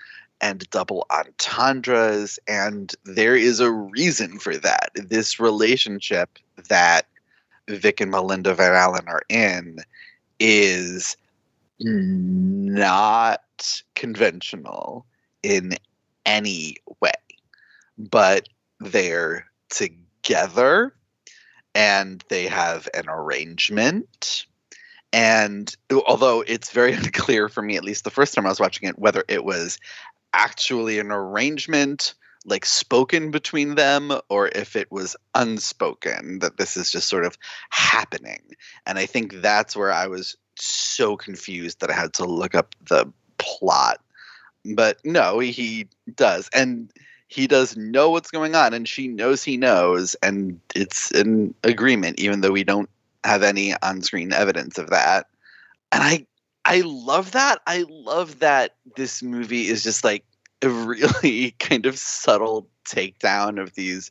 and 0.43 0.69
double 0.71 1.07
entendres 1.11 2.39
and 2.49 2.95
there 3.05 3.37
is 3.37 3.61
a 3.61 3.71
reason 3.71 4.39
for 4.39 4.57
that. 4.57 4.91
This 4.95 5.39
relationship 5.39 6.39
that 6.69 7.07
vic 7.69 8.01
and 8.01 8.11
melinda 8.11 8.55
van 8.55 8.75
allen 8.75 9.05
are 9.07 9.23
in 9.29 9.79
is 10.39 11.17
not 11.79 13.83
conventional 13.95 15.07
in 15.43 15.75
any 16.27 16.77
way 17.01 17.13
but 17.97 18.49
they're 18.81 19.47
together 19.69 20.95
and 21.75 22.25
they 22.29 22.47
have 22.47 22.89
an 22.95 23.09
arrangement. 23.09 24.47
And 25.13 25.75
although 26.07 26.43
it's 26.47 26.73
very 26.73 26.93
unclear 26.95 27.49
for 27.49 27.63
me 27.63 27.77
at 27.77 27.85
least 27.85 28.05
the 28.05 28.11
first 28.11 28.35
time 28.35 28.47
i 28.47 28.49
was 28.49 28.61
watching 28.61 28.89
it 28.89 28.99
whether 28.99 29.25
it 29.29 29.45
was 29.45 29.79
actually 30.33 30.99
an 30.99 31.11
arrangement 31.11 32.15
like 32.47 32.65
spoken 32.65 33.31
between 33.31 33.75
them 33.75 34.13
or 34.31 34.49
if 34.49 34.77
it 34.77 34.91
was 34.91 35.17
unspoken 35.35 36.39
that 36.39 36.57
this 36.57 36.77
is 36.77 36.91
just 36.91 37.09
sort 37.09 37.25
of 37.25 37.37
happening. 37.71 38.41
And 38.87 38.99
i 38.99 39.07
think 39.07 39.41
that's 39.41 39.77
where 39.77 39.93
i 39.93 40.07
was 40.07 40.37
so 40.57 41.17
confused 41.17 41.81
that 41.81 41.91
i 41.91 41.95
had 41.95 42.15
to 42.15 42.25
look 42.25 42.55
up 42.55 42.75
the 42.89 43.13
plot. 43.39 44.01
But 44.75 44.99
no 45.05 45.39
he 45.39 45.89
does. 46.15 46.49
And 46.55 46.93
he 47.31 47.47
does 47.47 47.77
know 47.77 48.11
what's 48.11 48.31
going 48.31 48.57
on 48.57 48.75
and 48.75 48.89
she 48.89 49.07
knows 49.07 49.43
he 49.43 49.57
knows 49.57 50.17
and 50.21 50.61
it's 50.75 51.13
an 51.13 51.55
agreement 51.63 52.19
even 52.19 52.41
though 52.41 52.51
we 52.51 52.65
don't 52.65 52.91
have 53.23 53.45
any 53.45 53.73
on-screen 53.83 54.33
evidence 54.33 54.79
of 54.79 54.91
that. 54.91 55.29
And 55.93 56.03
i 56.03 56.27
i 56.65 56.83
love 56.85 57.33
that. 57.33 57.61
I 57.67 57.85
love 57.89 58.41
that 58.41 58.75
this 58.97 59.23
movie 59.23 59.69
is 59.69 59.83
just 59.83 60.03
like 60.03 60.25
a 60.61 60.69
really 60.69 61.53
kind 61.61 61.87
of 61.87 61.97
subtle 61.97 62.69
takedown 62.85 63.63
of 63.63 63.75
these 63.75 64.11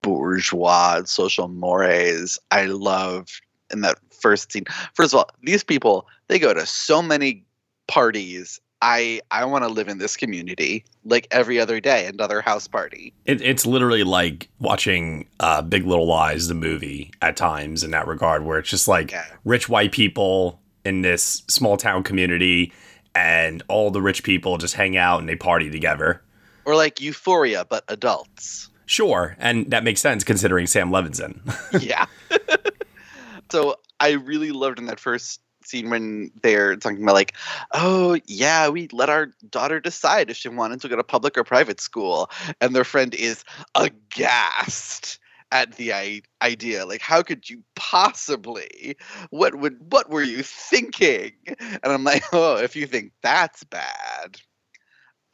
bourgeois 0.00 1.02
social 1.04 1.48
mores 1.48 2.38
i 2.50 2.64
love 2.64 3.28
in 3.70 3.82
that 3.82 3.98
first 4.10 4.50
scene. 4.50 4.64
First 4.94 5.12
of 5.12 5.18
all 5.18 5.30
these 5.42 5.62
people 5.62 6.06
they 6.28 6.38
go 6.38 6.54
to 6.54 6.64
so 6.64 7.02
many 7.02 7.44
parties 7.88 8.58
I 8.82 9.20
I 9.30 9.44
want 9.44 9.64
to 9.64 9.68
live 9.68 9.88
in 9.88 9.98
this 9.98 10.16
community 10.16 10.84
like 11.04 11.26
every 11.30 11.58
other 11.58 11.80
day, 11.80 12.06
another 12.06 12.40
house 12.40 12.68
party. 12.68 13.12
It, 13.24 13.40
it's 13.42 13.66
literally 13.66 14.04
like 14.04 14.48
watching 14.60 15.26
uh, 15.40 15.62
Big 15.62 15.84
Little 15.86 16.06
Lies, 16.06 16.48
the 16.48 16.54
movie, 16.54 17.10
at 17.22 17.36
times 17.36 17.82
in 17.82 17.90
that 17.92 18.06
regard, 18.06 18.44
where 18.44 18.58
it's 18.58 18.70
just 18.70 18.86
like 18.88 19.10
Yeah. 19.10 19.24
rich 19.44 19.68
white 19.68 19.92
people 19.92 20.60
in 20.84 21.02
this 21.02 21.42
small 21.48 21.76
town 21.76 22.02
community, 22.04 22.72
and 23.14 23.62
all 23.68 23.90
the 23.90 24.00
rich 24.02 24.22
people 24.22 24.58
just 24.58 24.74
hang 24.74 24.96
out 24.96 25.18
and 25.20 25.28
they 25.28 25.36
party 25.36 25.70
together. 25.70 26.22
Or 26.64 26.76
like 26.76 27.00
Euphoria, 27.00 27.64
but 27.68 27.82
adults. 27.88 28.68
Sure, 28.86 29.36
and 29.38 29.70
that 29.70 29.84
makes 29.84 30.00
sense 30.00 30.22
considering 30.24 30.66
Sam 30.66 30.90
Levinson. 30.90 31.40
yeah. 31.82 32.06
so 33.50 33.76
I 34.00 34.12
really 34.12 34.50
loved 34.52 34.78
in 34.78 34.86
that 34.86 35.00
first 35.00 35.40
scene 35.68 35.90
when 35.90 36.30
they're 36.42 36.76
talking 36.76 37.02
about 37.02 37.14
like, 37.14 37.34
oh 37.72 38.18
yeah, 38.26 38.68
we 38.68 38.88
let 38.92 39.08
our 39.10 39.30
daughter 39.50 39.80
decide 39.80 40.30
if 40.30 40.36
she 40.36 40.48
wanted 40.48 40.80
to 40.80 40.88
go 40.88 40.96
to 40.96 41.04
public 41.04 41.36
or 41.36 41.44
private 41.44 41.80
school, 41.80 42.30
and 42.60 42.74
their 42.74 42.84
friend 42.84 43.14
is 43.14 43.44
aghast 43.74 45.18
at 45.52 45.76
the 45.76 45.92
I- 45.92 46.22
idea. 46.42 46.86
Like 46.86 47.00
how 47.00 47.22
could 47.22 47.48
you 47.48 47.62
possibly? 47.74 48.96
What 49.30 49.54
would 49.56 49.92
what 49.92 50.10
were 50.10 50.22
you 50.22 50.42
thinking? 50.42 51.32
And 51.58 51.80
i'm 51.84 52.04
like 52.04 52.24
oh 52.32 52.56
if 52.56 52.76
you 52.76 52.86
think 52.86 53.12
that's 53.22 53.64
bad. 53.64 54.36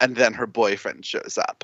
And 0.01 0.15
then 0.15 0.33
her 0.33 0.47
boyfriend 0.47 1.05
shows 1.05 1.37
up. 1.37 1.63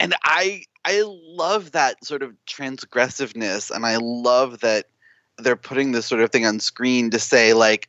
And 0.00 0.14
i 0.22 0.62
i 0.84 1.02
love 1.04 1.72
that 1.72 2.04
sort 2.04 2.22
of 2.22 2.34
transgressiveness 2.46 3.70
and 3.70 3.84
i 3.86 3.96
love 4.00 4.60
that 4.60 4.86
they're 5.38 5.56
putting 5.56 5.92
this 5.92 6.06
sort 6.06 6.22
of 6.22 6.30
thing 6.30 6.46
on 6.46 6.60
screen 6.60 7.10
to 7.10 7.18
say 7.18 7.52
like 7.52 7.88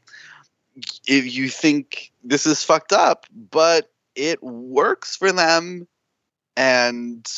if 1.08 1.34
you 1.34 1.50
think 1.50 2.12
this 2.24 2.46
is 2.46 2.63
fucked 2.63 2.92
up 2.92 3.25
but 3.51 3.92
it 4.16 4.42
works 4.44 5.16
for 5.16 5.32
them 5.32 5.88
and 6.56 7.32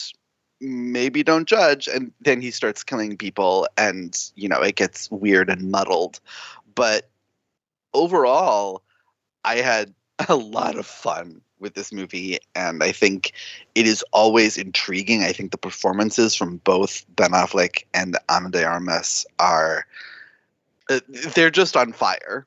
maybe 0.62 1.24
don't 1.24 1.48
judge 1.48 1.88
and 1.88 2.12
then 2.22 2.42
he 2.42 2.52
starts 2.52 2.84
killing 2.84 3.18
people 3.18 3.68
and 3.78 4.32
you 4.36 4.50
know 4.50 4.62
it 4.62 4.76
gets 4.76 5.10
weird 5.12 5.50
and 5.50 5.72
muddled. 5.72 6.20
But 6.76 7.10
overall 7.94 8.84
i 9.44 9.56
had 9.58 9.94
a 10.30 10.36
lot 10.36 10.78
of 10.78 10.86
fun 10.86 11.42
with 11.60 11.74
this 11.74 11.92
movie 11.92 12.40
and 12.56 12.84
i 12.84 12.92
think 12.92 13.34
it 13.76 13.88
is 13.88 14.04
always 14.12 14.58
intriguing. 14.58 15.24
I 15.24 15.32
think 15.32 15.52
the 15.52 15.58
performances 15.58 16.36
from 16.36 16.58
both 16.58 17.06
ben 17.16 17.32
affleck 17.32 17.84
and 17.94 18.18
ana 18.28 18.50
de 18.50 18.66
armas 18.66 19.26
are 19.40 19.86
uh, 20.90 21.00
they're 21.34 21.50
just 21.50 21.78
on 21.78 21.94
fire. 21.94 22.46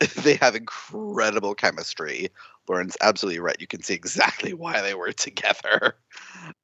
They 0.22 0.34
have 0.34 0.54
incredible 0.54 1.54
chemistry. 1.54 2.28
Lauren's 2.68 2.98
absolutely 3.00 3.40
right. 3.40 3.56
You 3.58 3.66
can 3.66 3.82
see 3.82 3.94
exactly 3.94 4.52
why 4.62 4.82
they 4.82 4.94
were 4.94 5.12
together. 5.12 5.96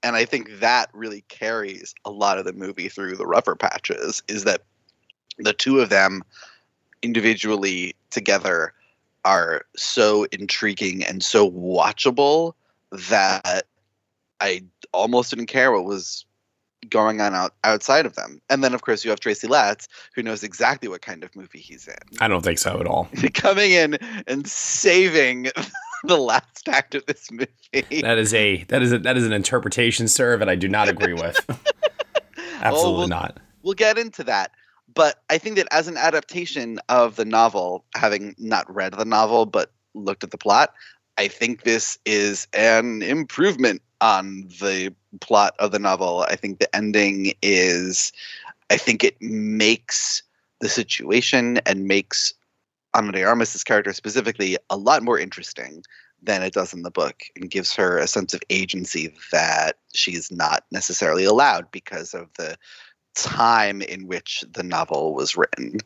And 0.03 0.15
i 0.15 0.25
think 0.25 0.61
that 0.61 0.91
really 0.93 1.25
carries 1.29 1.95
a 2.05 2.11
lot 2.11 2.39
of 2.39 2.45
the 2.45 2.53
movie 2.53 2.89
through 2.89 3.17
the 3.17 3.27
rougher 3.27 3.57
patches 3.57 4.23
is 4.29 4.45
that 4.45 4.63
the 5.39 5.55
two 5.55 5.81
of 5.81 5.89
them 5.89 6.23
individually 7.03 7.97
together 8.11 8.75
are 9.25 9.65
so 9.77 10.25
intriguing 10.33 11.05
and 11.05 11.23
so 11.23 11.51
watchable 11.51 12.55
that 12.91 13.67
I 14.41 14.63
almost 14.93 15.31
didn't 15.31 15.47
care 15.47 15.73
what 15.73 15.85
was 15.85 16.25
going 16.91 17.21
on 17.21 17.35
out, 17.35 17.55
outside 17.65 18.07
of 18.07 18.15
them. 18.15 18.41
And 18.51 18.63
then, 18.63 18.75
of 18.75 18.83
course, 18.83 19.05
you 19.05 19.11
have 19.11 19.21
Tracy 19.21 19.47
Letts, 19.47 19.89
who 20.15 20.23
knows 20.23 20.43
exactly 20.43 20.89
what 20.89 21.03
kind 21.03 21.23
of 21.23 21.35
movie 21.37 21.61
he's 21.61 21.87
in, 21.87 21.95
I 22.21 22.29
don't 22.29 22.43
think 22.43 22.59
so 22.59 22.81
at 22.81 22.87
all. 22.87 23.09
coming 23.35 23.71
in 23.71 23.95
and 24.27 24.47
saving 24.47 25.49
the 26.05 26.19
last 26.19 26.69
act 26.69 26.95
of 26.95 27.07
this 27.07 27.31
movie. 27.31 28.03
That 28.03 28.19
is 28.19 28.35
a 28.35 28.65
that 28.65 28.83
is 28.83 28.93
a, 28.93 28.99
that 28.99 29.17
is 29.17 29.25
an 29.25 29.33
interpretation, 29.33 30.09
sir, 30.09 30.37
that 30.37 30.49
I 30.49 30.57
do 30.57 30.69
not 30.69 30.89
agree 30.89 31.15
with. 31.15 31.39
Absolutely 32.61 32.99
well- 32.99 33.09
not. 33.09 33.39
we'll 33.63 33.75
get 33.75 33.99
into 33.99 34.25
that. 34.25 34.51
But 34.95 35.23
I 35.31 35.39
think 35.39 35.57
that 35.57 35.69
as 35.71 35.89
an 35.89 35.97
adaptation 35.97 36.79
of 36.89 37.17
the 37.17 37.25
novel, 37.25 37.85
having 37.95 38.35
not 38.39 38.73
read 38.73 38.95
the 38.95 39.05
novel 39.05 39.47
but 39.47 39.73
looked 39.95 40.25
at 40.25 40.31
the 40.31 40.39
plot, 40.39 40.75
I 41.19 41.29
think 41.29 41.63
this 41.63 41.99
is 42.05 42.49
an 42.53 43.03
improvement 43.03 43.83
on 44.01 44.49
the 44.61 44.95
plot 45.21 45.55
of 45.59 45.71
the 45.71 45.79
novel. 45.79 46.27
I 46.29 46.37
think 46.37 46.59
the 46.59 46.75
ending 46.75 47.35
is, 47.43 48.13
I 48.71 48.77
think 48.77 49.05
it 49.05 49.21
makes 49.21 50.23
the 50.61 50.69
situation 50.69 51.59
and 51.67 51.87
makes 51.87 52.35
Ana 52.95 53.13
de 53.13 53.23
Armas' 53.23 53.65
character 53.65 53.93
specifically 53.93 54.57
a 54.71 54.77
lot 54.77 55.03
more 55.03 55.19
interesting 55.19 55.83
than 56.23 56.43
it 56.43 56.53
does 56.53 56.73
in 56.73 56.83
the 56.83 56.91
book 56.91 57.23
and 57.37 57.51
gives 57.51 57.75
her 57.75 57.99
a 57.99 58.07
sense 58.07 58.33
of 58.33 58.43
agency 58.49 59.13
that 59.33 59.77
she's 59.93 60.31
not 60.31 60.65
necessarily 60.71 61.25
allowed 61.25 61.71
because 61.71 62.15
of 62.15 62.29
the 62.37 62.57
time 63.15 63.83
in 63.83 64.07
which 64.07 64.45
the 64.53 64.63
novel 64.63 65.15
was 65.15 65.37
written. 65.37 65.79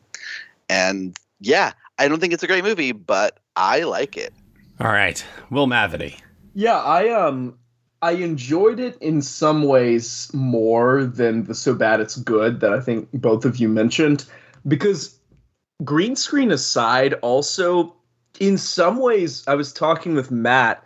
And 0.69 1.17
yeah, 1.39 1.73
I 1.97 2.07
don't 2.07 2.19
think 2.19 2.33
it's 2.33 2.43
a 2.43 2.47
great 2.47 2.63
movie, 2.63 2.91
but 2.91 3.39
I 3.55 3.83
like 3.83 4.17
it. 4.17 4.33
All 4.79 4.87
right, 4.87 5.23
Will 5.49 5.67
Mavity. 5.67 6.19
Yeah, 6.53 6.77
I 6.77 7.09
um 7.09 7.57
I 8.01 8.11
enjoyed 8.11 8.79
it 8.79 8.97
in 9.01 9.21
some 9.21 9.63
ways 9.63 10.29
more 10.33 11.05
than 11.05 11.45
the 11.45 11.55
so 11.55 11.73
bad 11.73 11.99
it's 11.99 12.15
good 12.17 12.59
that 12.59 12.73
I 12.73 12.79
think 12.79 13.09
both 13.11 13.43
of 13.43 13.57
you 13.57 13.69
mentioned 13.69 14.25
because 14.67 15.17
green 15.83 16.15
screen 16.15 16.51
aside 16.51 17.13
also 17.15 17.95
in 18.39 18.57
some 18.57 18.97
ways 18.97 19.43
I 19.47 19.55
was 19.55 19.73
talking 19.73 20.13
with 20.13 20.29
Matt 20.29 20.83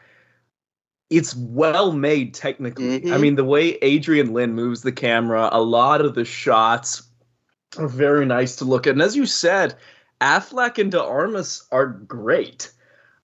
it's 1.12 1.36
well 1.36 1.92
made 1.92 2.34
technically. 2.34 3.12
I 3.12 3.18
mean, 3.18 3.36
the 3.36 3.44
way 3.44 3.74
Adrian 3.82 4.34
Lyne 4.34 4.54
moves 4.54 4.82
the 4.82 4.94
camera, 4.94 5.50
a 5.52 5.62
lot 5.62 6.02
of 6.02 6.16
the 6.16 6.26
shots 6.26 7.04
are 7.78 7.88
very 7.88 8.26
nice 8.26 8.56
to 8.56 8.66
look 8.66 8.88
at. 8.88 8.94
And 8.94 9.02
as 9.02 9.16
you 9.16 9.26
said, 9.26 9.76
Affleck 10.22 10.78
and 10.78 10.90
De 10.90 11.04
Armas 11.04 11.68
are 11.72 11.88
great. 11.88 12.72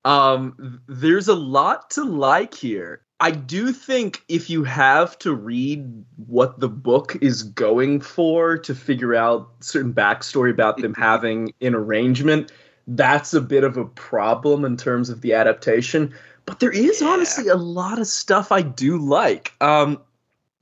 Um, 0.04 0.82
there's 0.88 1.30
a 1.30 1.36
lot 1.36 1.90
to 1.92 2.04
like 2.04 2.54
here. 2.54 3.02
I 3.20 3.32
do 3.32 3.72
think 3.72 4.22
if 4.28 4.50
you 4.50 4.64
have 4.64 5.18
to 5.20 5.34
read 5.34 6.06
what 6.28 6.60
the 6.60 6.70
book 6.70 7.18
is 7.22 7.42
going 7.42 8.02
for 8.02 8.58
to 8.60 8.76
figure 8.76 9.16
out 9.16 9.50
certain 9.62 9.94
backstory 9.94 10.52
about 10.52 10.78
them 10.78 10.94
having 10.94 11.54
an 11.62 11.74
arrangement, 11.74 12.52
that's 12.86 13.34
a 13.34 13.42
bit 13.42 13.64
of 13.64 13.76
a 13.76 13.86
problem 13.86 14.66
in 14.66 14.78
terms 14.78 15.10
of 15.10 15.22
the 15.22 15.34
adaptation. 15.34 16.14
But 16.48 16.60
there 16.60 16.72
is 16.72 17.02
honestly 17.02 17.50
a 17.50 17.56
lot 17.56 18.00
of 18.00 18.08
stuff 18.08 18.52
I 18.52 18.64
do 18.64 18.98
like. 18.98 19.54
Um, 19.62 20.02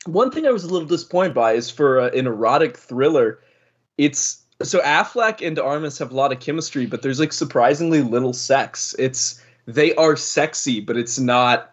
one 0.05 0.31
thing 0.31 0.45
I 0.45 0.51
was 0.51 0.65
a 0.65 0.67
little 0.67 0.87
disappointed 0.87 1.33
by 1.33 1.53
is 1.53 1.69
for 1.69 2.01
uh, 2.01 2.09
an 2.09 2.27
erotic 2.27 2.75
thriller, 2.75 3.39
it's 3.97 4.43
so 4.61 4.81
Affleck 4.81 5.45
and 5.45 5.57
Armas 5.57 5.97
have 5.99 6.11
a 6.11 6.15
lot 6.15 6.31
of 6.31 6.39
chemistry, 6.39 6.85
but 6.85 7.01
there's 7.01 7.19
like 7.19 7.31
surprisingly 7.31 8.01
little 8.01 8.33
sex. 8.33 8.95
It's 8.99 9.41
they 9.67 9.93
are 9.95 10.15
sexy, 10.15 10.81
but 10.81 10.97
it's 10.97 11.19
not 11.19 11.71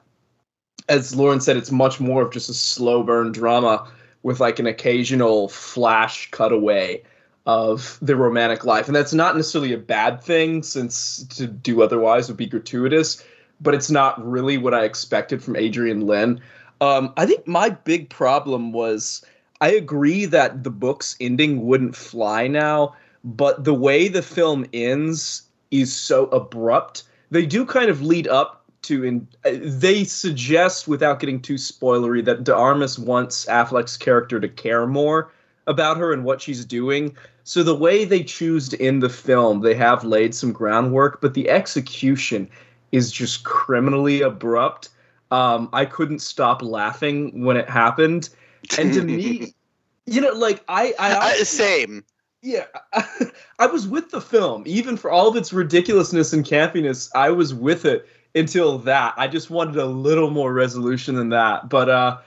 as 0.89 1.15
Lauren 1.15 1.41
said, 1.41 1.57
it's 1.57 1.71
much 1.71 2.01
more 2.01 2.23
of 2.23 2.33
just 2.33 2.49
a 2.49 2.55
slow 2.55 3.03
burn 3.03 3.33
drama 3.33 3.89
with 4.23 4.41
like 4.41 4.59
an 4.59 4.67
occasional 4.67 5.49
flash 5.49 6.31
cutaway 6.31 7.03
of 7.47 7.99
the 8.03 8.17
romantic 8.17 8.65
life. 8.65 8.87
And 8.87 8.95
that's 8.95 9.15
not 9.15 9.37
necessarily 9.37 9.73
a 9.73 9.79
bad 9.79 10.23
thing 10.23 10.63
since 10.63 11.27
to 11.37 11.47
do 11.47 11.83
otherwise 11.83 12.29
would 12.29 12.37
be 12.37 12.47
gratuitous, 12.47 13.25
but 13.63 13.75
it's 13.75 13.91
not 13.91 14.25
really 14.27 14.59
what 14.59 14.75
I 14.75 14.85
expected 14.85 15.43
from 15.43 15.57
Adrian 15.57 16.07
Lyne. 16.07 16.41
Um, 16.81 17.13
I 17.17 17.27
think 17.27 17.47
my 17.47 17.71
big 17.71 18.11
problem 18.11 18.73
was 18.73 19.25
I 19.61 19.71
agree 19.71 20.25
that 20.27 20.65
the 20.65 20.71
book's 20.71 21.17
ending 21.21 21.65
wouldn't 21.65 21.95
fly 21.95 22.49
now, 22.49 22.97
but 23.23 23.65
the 23.65 23.75
way 23.75 24.09
the 24.09 24.23
film 24.23 24.67
ends 24.73 25.43
is 25.71 25.95
so 25.95 26.27
abrupt. 26.27 27.05
They 27.31 27.47
do 27.47 27.65
kind 27.65 27.89
of 27.89 28.03
lead 28.03 28.27
up 28.27 28.65
to 28.83 29.05
in 29.05 29.29
uh, 29.45 29.53
they 29.63 30.03
suggest 30.03 30.89
without 30.89 31.21
getting 31.21 31.41
too 31.41 31.55
spoilery 31.55 32.25
that 32.25 32.43
De 32.43 32.53
wants 32.53 33.47
Affleck's 33.47 33.97
character 33.97 34.41
to 34.41 34.49
care 34.49 34.87
more 34.87 35.31
about 35.69 35.97
her 35.97 36.13
and 36.13 36.25
what 36.25 36.43
she's 36.43 36.65
doing. 36.65 37.17
So 37.45 37.63
the 37.63 37.77
way 37.77 38.05
they 38.05 38.25
choose 38.25 38.69
to 38.71 38.83
end 38.83 39.03
the 39.03 39.09
film, 39.09 39.61
they 39.61 39.75
have 39.75 40.03
laid 40.05 40.35
some 40.35 40.53
groundwork, 40.53 41.21
but 41.21 41.35
the 41.35 41.49
execution 41.49 42.49
is 42.93 43.11
just 43.11 43.45
criminally 43.45 44.21
abrupt. 44.21 44.91
Um, 45.31 45.69
I 45.73 45.87
couldn't 45.87 46.21
stop 46.21 46.63
laughing 46.63 47.45
when 47.45 47.57
it 47.57 47.69
happened, 47.69 48.29
and 48.79 48.93
to 48.93 49.03
me, 49.03 49.55
you 50.07 50.21
know, 50.21 50.33
like 50.33 50.63
I, 50.69 50.95
I, 50.99 51.17
I 51.17 51.33
same. 51.43 52.05
Yeah, 52.43 52.67
I, 52.93 53.07
I 53.59 53.67
was 53.67 53.89
with 53.89 54.11
the 54.11 54.21
film, 54.21 54.65
even 54.67 54.97
for 54.97 55.11
all 55.11 55.29
of 55.29 55.37
its 55.37 55.53
ridiculousness 55.53 56.33
and 56.33 56.45
campiness. 56.45 57.11
I 57.15 57.31
was 57.31 57.55
with 57.55 57.85
it 57.85 58.07
until 58.35 58.79
that. 58.79 59.15
I 59.17 59.29
just 59.29 59.51
wanted 59.51 59.77
a 59.77 59.87
little 59.87 60.31
more 60.31 60.53
resolution 60.53 61.15
than 61.15 61.31
that. 61.31 61.69
But 61.69 61.89
uh 61.89 62.19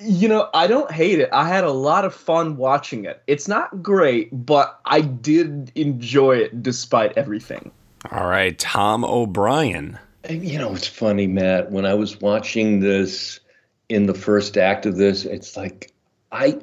you 0.00 0.28
know, 0.28 0.48
I 0.54 0.66
don't 0.66 0.90
hate 0.90 1.18
it. 1.18 1.28
I 1.32 1.48
had 1.48 1.64
a 1.64 1.72
lot 1.72 2.04
of 2.04 2.14
fun 2.14 2.56
watching 2.56 3.04
it. 3.04 3.22
It's 3.26 3.48
not 3.48 3.82
great, 3.82 4.28
but 4.46 4.78
I 4.84 5.00
did 5.00 5.72
enjoy 5.74 6.36
it 6.36 6.62
despite 6.62 7.16
everything. 7.16 7.72
All 8.10 8.28
right, 8.28 8.58
Tom 8.58 9.04
O'Brien. 9.04 9.98
You 10.28 10.58
know, 10.58 10.74
it's 10.74 10.86
funny, 10.86 11.26
Matt. 11.26 11.70
When 11.70 11.84
I 11.86 11.94
was 11.94 12.20
watching 12.20 12.80
this 12.80 13.40
in 13.88 14.06
the 14.06 14.14
first 14.14 14.56
act 14.56 14.86
of 14.86 14.96
this, 14.96 15.24
it's 15.24 15.56
like, 15.56 15.92
I, 16.32 16.58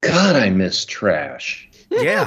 God, 0.00 0.36
I 0.36 0.50
miss 0.50 0.84
trash. 0.84 1.68
Yeah. 1.90 2.26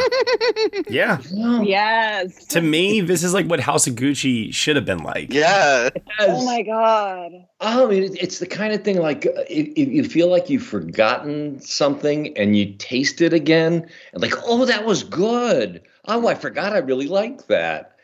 Yeah. 0.87 1.19
Yes. 1.63 2.46
To 2.48 2.61
me, 2.61 3.01
this 3.01 3.24
is 3.24 3.33
like 3.33 3.48
what 3.48 3.59
House 3.59 3.87
of 3.87 3.96
Gucci 3.96 4.53
should 4.53 4.75
have 4.75 4.85
been 4.85 5.03
like. 5.03 5.33
Yeah. 5.33 5.89
Oh 6.20 6.46
my 6.46 6.61
god. 6.61 7.31
Oh, 7.59 7.87
I 7.87 7.89
mean, 7.89 8.15
it's 8.20 8.39
the 8.39 8.46
kind 8.46 8.74
of 8.74 8.83
thing 8.83 9.00
like 9.00 9.25
uh, 9.25 9.41
if, 9.50 9.67
if 9.75 9.89
you 9.89 10.03
feel 10.05 10.29
like 10.29 10.50
you've 10.50 10.63
forgotten 10.63 11.59
something 11.59 12.37
and 12.37 12.55
you 12.55 12.74
taste 12.77 13.20
it 13.20 13.33
again, 13.33 13.89
and 14.13 14.22
like, 14.22 14.35
oh, 14.46 14.65
that 14.65 14.85
was 14.85 15.03
good. 15.03 15.81
Oh, 16.05 16.27
I 16.27 16.35
forgot 16.35 16.74
I 16.74 16.77
really 16.77 17.07
liked 17.07 17.48
that. 17.50 17.97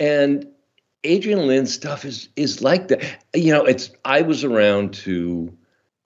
And 0.00 0.48
Adrian 1.04 1.46
Lyne's 1.46 1.72
stuff 1.72 2.04
is 2.04 2.28
is 2.36 2.62
like 2.62 2.88
that. 2.88 3.04
You 3.34 3.52
know, 3.52 3.64
it's 3.64 3.90
I 4.04 4.22
was 4.22 4.42
around 4.42 4.94
to 4.94 5.56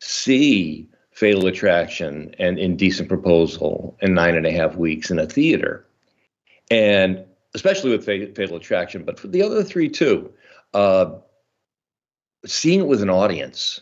see 0.01 0.89
Fatal 1.13 1.47
Attraction 1.47 2.35
and 2.39 2.59
Indecent 2.59 3.09
Proposal 3.09 3.97
in 4.03 4.15
nine 4.15 4.35
and 4.35 4.47
a 4.47 4.53
half 4.53 4.77
weeks 4.77 5.11
in 5.11 5.19
a 5.19 5.27
theater, 5.27 5.87
and 6.71 7.25
especially 7.55 7.91
with 7.91 8.05
Fatal 8.05 8.57
Attraction, 8.57 9.05
but 9.05 9.19
for 9.19 9.29
the 9.29 9.43
other 9.43 9.63
three 9.63 9.89
too. 9.89 10.31
Uh, 10.75 11.15
seeing 12.45 12.81
it 12.81 12.87
with 12.89 13.01
an 13.01 13.11
audience, 13.11 13.81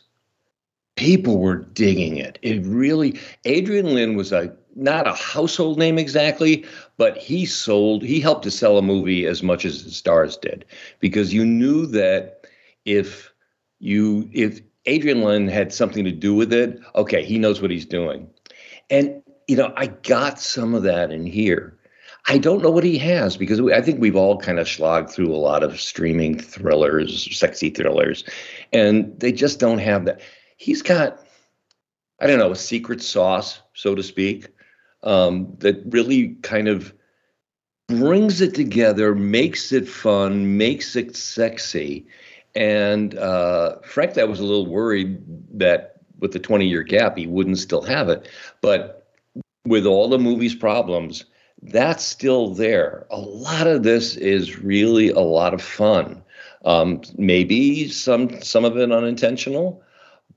people 0.96 1.38
were 1.38 1.56
digging 1.56 2.18
it. 2.18 2.38
It 2.42 2.64
really, 2.66 3.18
Adrian 3.44 3.94
Lyne 3.94 4.14
was 4.14 4.30
a 4.30 4.54
not 4.74 5.06
a 5.06 5.12
household 5.12 5.78
name 5.78 5.98
exactly, 5.98 6.64
but 6.96 7.16
he 7.16 7.44
sold, 7.46 8.02
he 8.02 8.20
helped 8.20 8.42
to 8.44 8.50
sell 8.50 8.78
a 8.78 8.82
movie 8.82 9.26
as 9.26 9.42
much 9.42 9.64
as 9.64 9.84
the 9.84 9.90
stars 9.90 10.36
did 10.36 10.64
because 11.00 11.34
you 11.34 11.44
knew 11.44 11.86
that 11.86 12.46
if 12.84 13.32
you, 13.78 14.28
if 14.32 14.60
Adrian 14.86 15.22
Lyne 15.22 15.48
had 15.48 15.72
something 15.72 16.04
to 16.04 16.12
do 16.12 16.34
with 16.34 16.52
it, 16.52 16.80
okay, 16.94 17.24
he 17.24 17.38
knows 17.38 17.60
what 17.60 17.70
he's 17.70 17.86
doing. 17.86 18.28
And, 18.90 19.22
you 19.48 19.56
know, 19.56 19.72
I 19.76 19.86
got 19.86 20.40
some 20.40 20.74
of 20.74 20.82
that 20.82 21.10
in 21.10 21.26
here. 21.26 21.78
I 22.28 22.38
don't 22.38 22.62
know 22.62 22.70
what 22.70 22.84
he 22.84 22.98
has 22.98 23.36
because 23.36 23.60
I 23.60 23.80
think 23.80 24.00
we've 24.00 24.16
all 24.16 24.38
kind 24.38 24.60
of 24.60 24.68
slogged 24.68 25.10
through 25.10 25.34
a 25.34 25.36
lot 25.36 25.64
of 25.64 25.80
streaming 25.80 26.38
thrillers, 26.38 27.36
sexy 27.36 27.70
thrillers, 27.70 28.24
and 28.72 29.18
they 29.18 29.32
just 29.32 29.58
don't 29.58 29.78
have 29.78 30.04
that. 30.04 30.20
He's 30.56 30.82
got, 30.82 31.18
I 32.20 32.28
don't 32.28 32.38
know, 32.38 32.52
a 32.52 32.56
secret 32.56 33.02
sauce, 33.02 33.60
so 33.74 33.96
to 33.96 34.02
speak, 34.02 34.46
um, 35.02 35.54
that 35.58 35.82
really 35.86 36.36
kind 36.42 36.68
of 36.68 36.92
brings 37.88 38.40
it 38.40 38.54
together, 38.54 39.14
makes 39.14 39.72
it 39.72 39.88
fun, 39.88 40.56
makes 40.56 40.96
it 40.96 41.16
sexy. 41.16 42.06
And 42.54 43.16
uh, 43.16 43.76
frankly, 43.80 44.22
I 44.22 44.26
was 44.26 44.40
a 44.40 44.44
little 44.44 44.66
worried 44.66 45.22
that 45.58 45.96
with 46.18 46.32
the 46.32 46.38
20 46.38 46.66
year 46.66 46.82
gap, 46.82 47.16
he 47.16 47.26
wouldn't 47.26 47.58
still 47.58 47.82
have 47.82 48.08
it. 48.08 48.28
But 48.60 49.06
with 49.64 49.86
all 49.86 50.08
the 50.08 50.18
movie's 50.18 50.54
problems, 50.54 51.24
that's 51.62 52.04
still 52.04 52.54
there. 52.54 53.06
A 53.10 53.18
lot 53.18 53.66
of 53.66 53.82
this 53.82 54.16
is 54.16 54.58
really 54.58 55.10
a 55.10 55.20
lot 55.20 55.54
of 55.54 55.62
fun. 55.62 56.22
Um, 56.64 57.02
maybe 57.16 57.88
some 57.88 58.40
some 58.40 58.64
of 58.64 58.76
it 58.76 58.92
unintentional, 58.92 59.82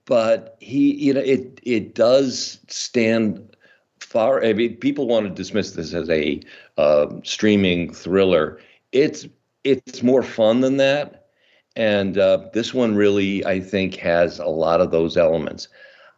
but 0.05 0.57
he, 0.59 0.95
you 0.95 1.13
know, 1.13 1.21
it 1.21 1.59
it 1.63 1.93
does 1.93 2.59
stand 2.67 3.54
far. 3.99 4.43
I 4.43 4.53
mean, 4.53 4.77
people 4.77 5.07
want 5.07 5.25
to 5.25 5.33
dismiss 5.33 5.71
this 5.71 5.93
as 5.93 6.09
a 6.09 6.41
uh, 6.77 7.07
streaming 7.23 7.93
thriller. 7.93 8.59
It's 8.91 9.27
it's 9.63 10.03
more 10.03 10.23
fun 10.23 10.61
than 10.61 10.77
that, 10.77 11.27
and 11.75 12.17
uh, 12.17 12.49
this 12.53 12.73
one 12.73 12.95
really, 12.95 13.45
I 13.45 13.59
think, 13.59 13.95
has 13.95 14.39
a 14.39 14.45
lot 14.45 14.81
of 14.81 14.91
those 14.91 15.17
elements. 15.17 15.67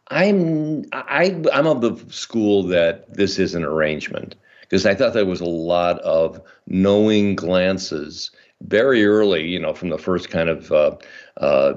I'm 0.09 0.85
I 0.93 1.41
I'm 1.53 1.67
of 1.67 1.81
the 1.81 2.13
school 2.13 2.63
that 2.63 3.13
this 3.13 3.39
is 3.39 3.55
an 3.55 3.63
arrangement 3.63 4.35
because 4.61 4.85
I 4.85 4.95
thought 4.95 5.13
there 5.13 5.25
was 5.25 5.41
a 5.41 5.45
lot 5.45 5.99
of 5.99 6.41
knowing 6.67 7.35
glances 7.35 8.31
very 8.61 9.05
early, 9.05 9.47
you 9.47 9.59
know, 9.59 9.73
from 9.73 9.89
the 9.89 9.97
first 9.97 10.29
kind 10.29 10.49
of 10.49 10.71
uh, 10.71 10.95
uh, 11.37 11.73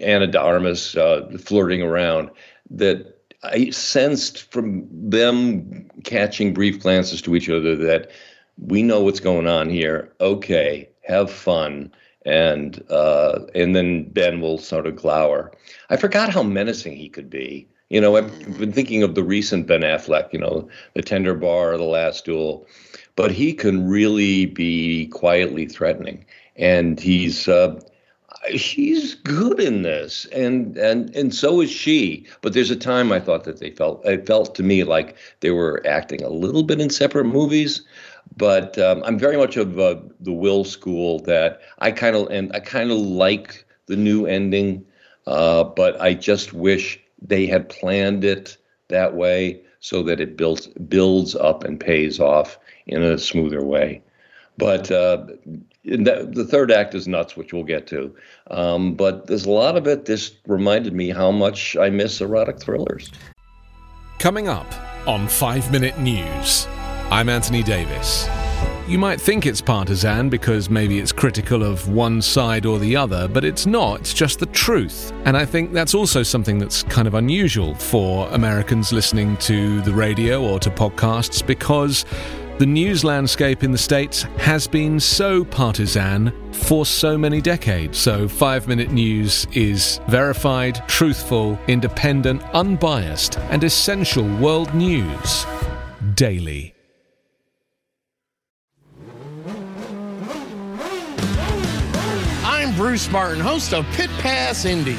Ana 0.00 0.26
de 0.26 0.40
Armas 0.40 0.96
uh, 0.96 1.28
flirting 1.38 1.82
around 1.82 2.30
that 2.70 3.17
I 3.42 3.70
sensed 3.70 4.50
from 4.50 4.86
them 4.90 5.88
catching 6.04 6.52
brief 6.52 6.80
glances 6.80 7.22
to 7.22 7.36
each 7.36 7.48
other 7.48 7.76
that 7.76 8.10
we 8.58 8.82
know 8.82 9.02
what's 9.02 9.20
going 9.20 9.46
on 9.46 9.70
here. 9.70 10.12
Okay, 10.20 10.88
have 11.02 11.30
fun. 11.30 11.92
And 12.26 12.84
uh, 12.90 13.40
and 13.54 13.74
then 13.74 14.10
Ben 14.10 14.40
will 14.40 14.58
sort 14.58 14.86
of 14.86 14.96
glower. 14.96 15.52
I 15.88 15.96
forgot 15.96 16.30
how 16.30 16.42
menacing 16.42 16.96
he 16.96 17.08
could 17.08 17.30
be. 17.30 17.66
You 17.90 18.00
know, 18.02 18.16
I've 18.16 18.58
been 18.58 18.72
thinking 18.72 19.02
of 19.02 19.14
the 19.14 19.22
recent 19.22 19.66
Ben 19.66 19.80
Affleck, 19.80 20.30
you 20.32 20.38
know, 20.38 20.68
The 20.94 21.00
Tender 21.00 21.34
Bar, 21.34 21.78
The 21.78 21.84
Last 21.84 22.26
Duel, 22.26 22.66
but 23.16 23.30
he 23.30 23.54
can 23.54 23.88
really 23.88 24.44
be 24.44 25.06
quietly 25.06 25.64
threatening, 25.64 26.26
and 26.56 27.00
he's 27.00 27.48
uh, 27.48 27.80
he's 28.50 29.14
good 29.14 29.60
in 29.60 29.82
this, 29.82 30.26
and 30.26 30.76
and 30.78 31.14
and 31.16 31.34
so 31.34 31.60
is 31.60 31.70
she. 31.70 32.26
But 32.42 32.52
there's 32.52 32.70
a 32.70 32.76
time 32.76 33.12
I 33.12 33.20
thought 33.20 33.44
that 33.44 33.60
they 33.60 33.70
felt 33.70 34.04
it 34.06 34.26
felt 34.26 34.54
to 34.56 34.62
me 34.62 34.84
like 34.84 35.16
they 35.40 35.50
were 35.50 35.82
acting 35.86 36.22
a 36.22 36.28
little 36.28 36.62
bit 36.62 36.80
in 36.80 36.90
separate 36.90 37.24
movies. 37.26 37.82
But 38.36 38.78
um, 38.78 39.02
I'm 39.04 39.18
very 39.18 39.36
much 39.36 39.56
of 39.56 39.78
uh, 39.78 39.96
the 40.20 40.32
Will 40.32 40.64
school 40.64 41.20
that 41.20 41.60
I 41.78 41.90
kind 41.92 42.16
of 42.16 42.28
and 42.30 42.52
I 42.54 42.60
kind 42.60 42.90
of 42.90 42.98
like 42.98 43.64
the 43.86 43.96
new 43.96 44.26
ending 44.26 44.84
Uh, 45.26 45.64
but 45.64 46.00
I 46.00 46.14
just 46.14 46.52
wish 46.54 46.98
they 47.20 47.46
had 47.46 47.68
planned 47.68 48.24
it 48.24 48.56
that 48.88 49.14
way 49.14 49.60
so 49.80 50.02
that 50.04 50.20
it 50.20 50.36
builds 50.36 50.66
builds 50.88 51.34
up 51.36 51.64
and 51.64 51.78
pays 51.80 52.18
off 52.20 52.58
in 52.86 53.02
a 53.02 53.18
smoother 53.18 53.62
way. 53.62 54.02
But 54.56 54.90
uh, 54.90 55.26
that, 55.84 56.34
the 56.34 56.44
third 56.44 56.70
act 56.70 56.94
is 56.94 57.08
nuts, 57.08 57.36
which 57.36 57.52
we'll 57.52 57.64
get 57.64 57.86
to. 57.88 58.14
Um, 58.50 58.94
but 58.94 59.26
there's 59.26 59.46
a 59.46 59.50
lot 59.50 59.76
of 59.76 59.86
it. 59.86 60.04
This 60.04 60.32
reminded 60.46 60.92
me 60.92 61.10
how 61.10 61.30
much 61.30 61.76
I 61.76 61.90
miss 61.90 62.20
erotic 62.20 62.60
thrillers. 62.60 63.10
Coming 64.18 64.48
up 64.48 64.66
on 65.06 65.28
5 65.28 65.70
Minute 65.70 65.98
News, 65.98 66.66
I'm 67.10 67.28
Anthony 67.28 67.62
Davis. 67.62 68.28
You 68.88 68.98
might 68.98 69.20
think 69.20 69.44
it's 69.44 69.60
partisan 69.60 70.30
because 70.30 70.70
maybe 70.70 70.98
it's 70.98 71.12
critical 71.12 71.62
of 71.62 71.88
one 71.90 72.22
side 72.22 72.64
or 72.64 72.78
the 72.78 72.96
other, 72.96 73.28
but 73.28 73.44
it's 73.44 73.66
not. 73.66 74.00
It's 74.00 74.14
just 74.14 74.38
the 74.38 74.46
truth. 74.46 75.12
And 75.26 75.36
I 75.36 75.44
think 75.44 75.74
that's 75.74 75.94
also 75.94 76.22
something 76.22 76.58
that's 76.58 76.84
kind 76.84 77.06
of 77.06 77.12
unusual 77.12 77.74
for 77.74 78.26
Americans 78.30 78.90
listening 78.90 79.36
to 79.38 79.82
the 79.82 79.92
radio 79.92 80.42
or 80.42 80.58
to 80.60 80.70
podcasts 80.70 81.46
because 81.46 82.06
the 82.58 82.66
news 82.66 83.04
landscape 83.04 83.62
in 83.62 83.70
the 83.70 83.78
States 83.78 84.22
has 84.38 84.66
been 84.66 84.98
so 84.98 85.44
partisan 85.44 86.32
for 86.52 86.84
so 86.84 87.16
many 87.16 87.40
decades. 87.40 87.96
So, 87.96 88.26
five 88.26 88.66
minute 88.66 88.90
news 88.90 89.46
is 89.52 90.00
verified, 90.08 90.82
truthful, 90.88 91.56
independent, 91.68 92.42
unbiased, 92.54 93.38
and 93.50 93.62
essential 93.62 94.26
world 94.38 94.74
news 94.74 95.46
daily. 96.14 96.74
I'm 102.44 102.74
Bruce 102.74 103.08
Martin, 103.12 103.38
host 103.38 103.72
of 103.72 103.86
Pit 103.92 104.10
Pass 104.18 104.64
Indy. 104.64 104.98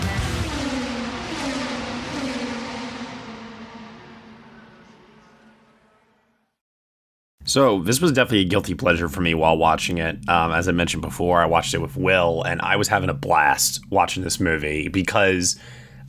So 7.51 7.81
this 7.81 7.99
was 7.99 8.13
definitely 8.13 8.43
a 8.43 8.45
guilty 8.45 8.75
pleasure 8.75 9.09
for 9.09 9.19
me 9.19 9.33
while 9.33 9.57
watching 9.57 9.97
it. 9.97 10.17
Um, 10.29 10.53
as 10.53 10.69
I 10.69 10.71
mentioned 10.71 11.01
before, 11.01 11.41
I 11.41 11.45
watched 11.45 11.73
it 11.73 11.79
with 11.79 11.97
Will, 11.97 12.43
and 12.43 12.61
I 12.61 12.77
was 12.77 12.87
having 12.87 13.09
a 13.09 13.13
blast 13.13 13.81
watching 13.89 14.23
this 14.23 14.39
movie 14.39 14.87
because 14.87 15.59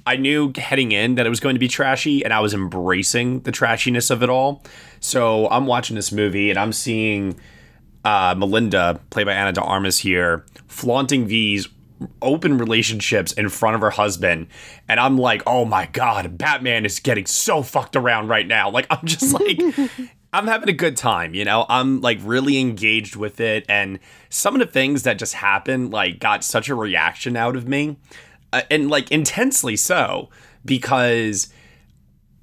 I 0.06 0.14
knew 0.14 0.52
heading 0.56 0.92
in 0.92 1.16
that 1.16 1.26
it 1.26 1.30
was 1.30 1.40
going 1.40 1.56
to 1.56 1.58
be 1.58 1.66
trashy, 1.66 2.24
and 2.24 2.32
I 2.32 2.38
was 2.38 2.54
embracing 2.54 3.40
the 3.40 3.50
trashiness 3.50 4.08
of 4.08 4.22
it 4.22 4.30
all. 4.30 4.62
So 5.00 5.48
I'm 5.48 5.66
watching 5.66 5.96
this 5.96 6.12
movie, 6.12 6.48
and 6.48 6.60
I'm 6.60 6.72
seeing 6.72 7.40
uh, 8.04 8.36
Melinda, 8.38 9.00
played 9.10 9.26
by 9.26 9.32
Ana 9.32 9.50
de 9.50 9.62
Armas 9.62 9.98
here, 9.98 10.46
flaunting 10.68 11.26
these 11.26 11.66
open 12.20 12.56
relationships 12.56 13.32
in 13.32 13.48
front 13.48 13.76
of 13.76 13.80
her 13.80 13.90
husband 13.90 14.48
and 14.88 14.98
i'm 14.98 15.16
like 15.16 15.40
oh 15.46 15.64
my 15.64 15.86
god 15.92 16.36
batman 16.36 16.84
is 16.84 16.98
getting 16.98 17.24
so 17.24 17.62
fucked 17.62 17.94
around 17.94 18.26
right 18.26 18.48
now 18.48 18.68
like 18.68 18.88
i'm 18.90 19.06
just 19.06 19.32
like 19.40 19.60
I'm 20.34 20.46
having 20.46 20.70
a 20.70 20.74
good 20.74 20.96
time, 20.96 21.34
you 21.34 21.44
know. 21.44 21.66
I'm 21.68 22.00
like 22.00 22.18
really 22.22 22.58
engaged 22.58 23.16
with 23.16 23.38
it, 23.38 23.66
and 23.68 23.98
some 24.30 24.54
of 24.54 24.60
the 24.60 24.66
things 24.66 25.02
that 25.02 25.18
just 25.18 25.34
happened 25.34 25.90
like 25.90 26.20
got 26.20 26.42
such 26.42 26.70
a 26.70 26.74
reaction 26.74 27.36
out 27.36 27.54
of 27.54 27.68
me, 27.68 27.98
uh, 28.52 28.62
and 28.70 28.88
like 28.88 29.10
intensely 29.10 29.76
so 29.76 30.30
because, 30.64 31.52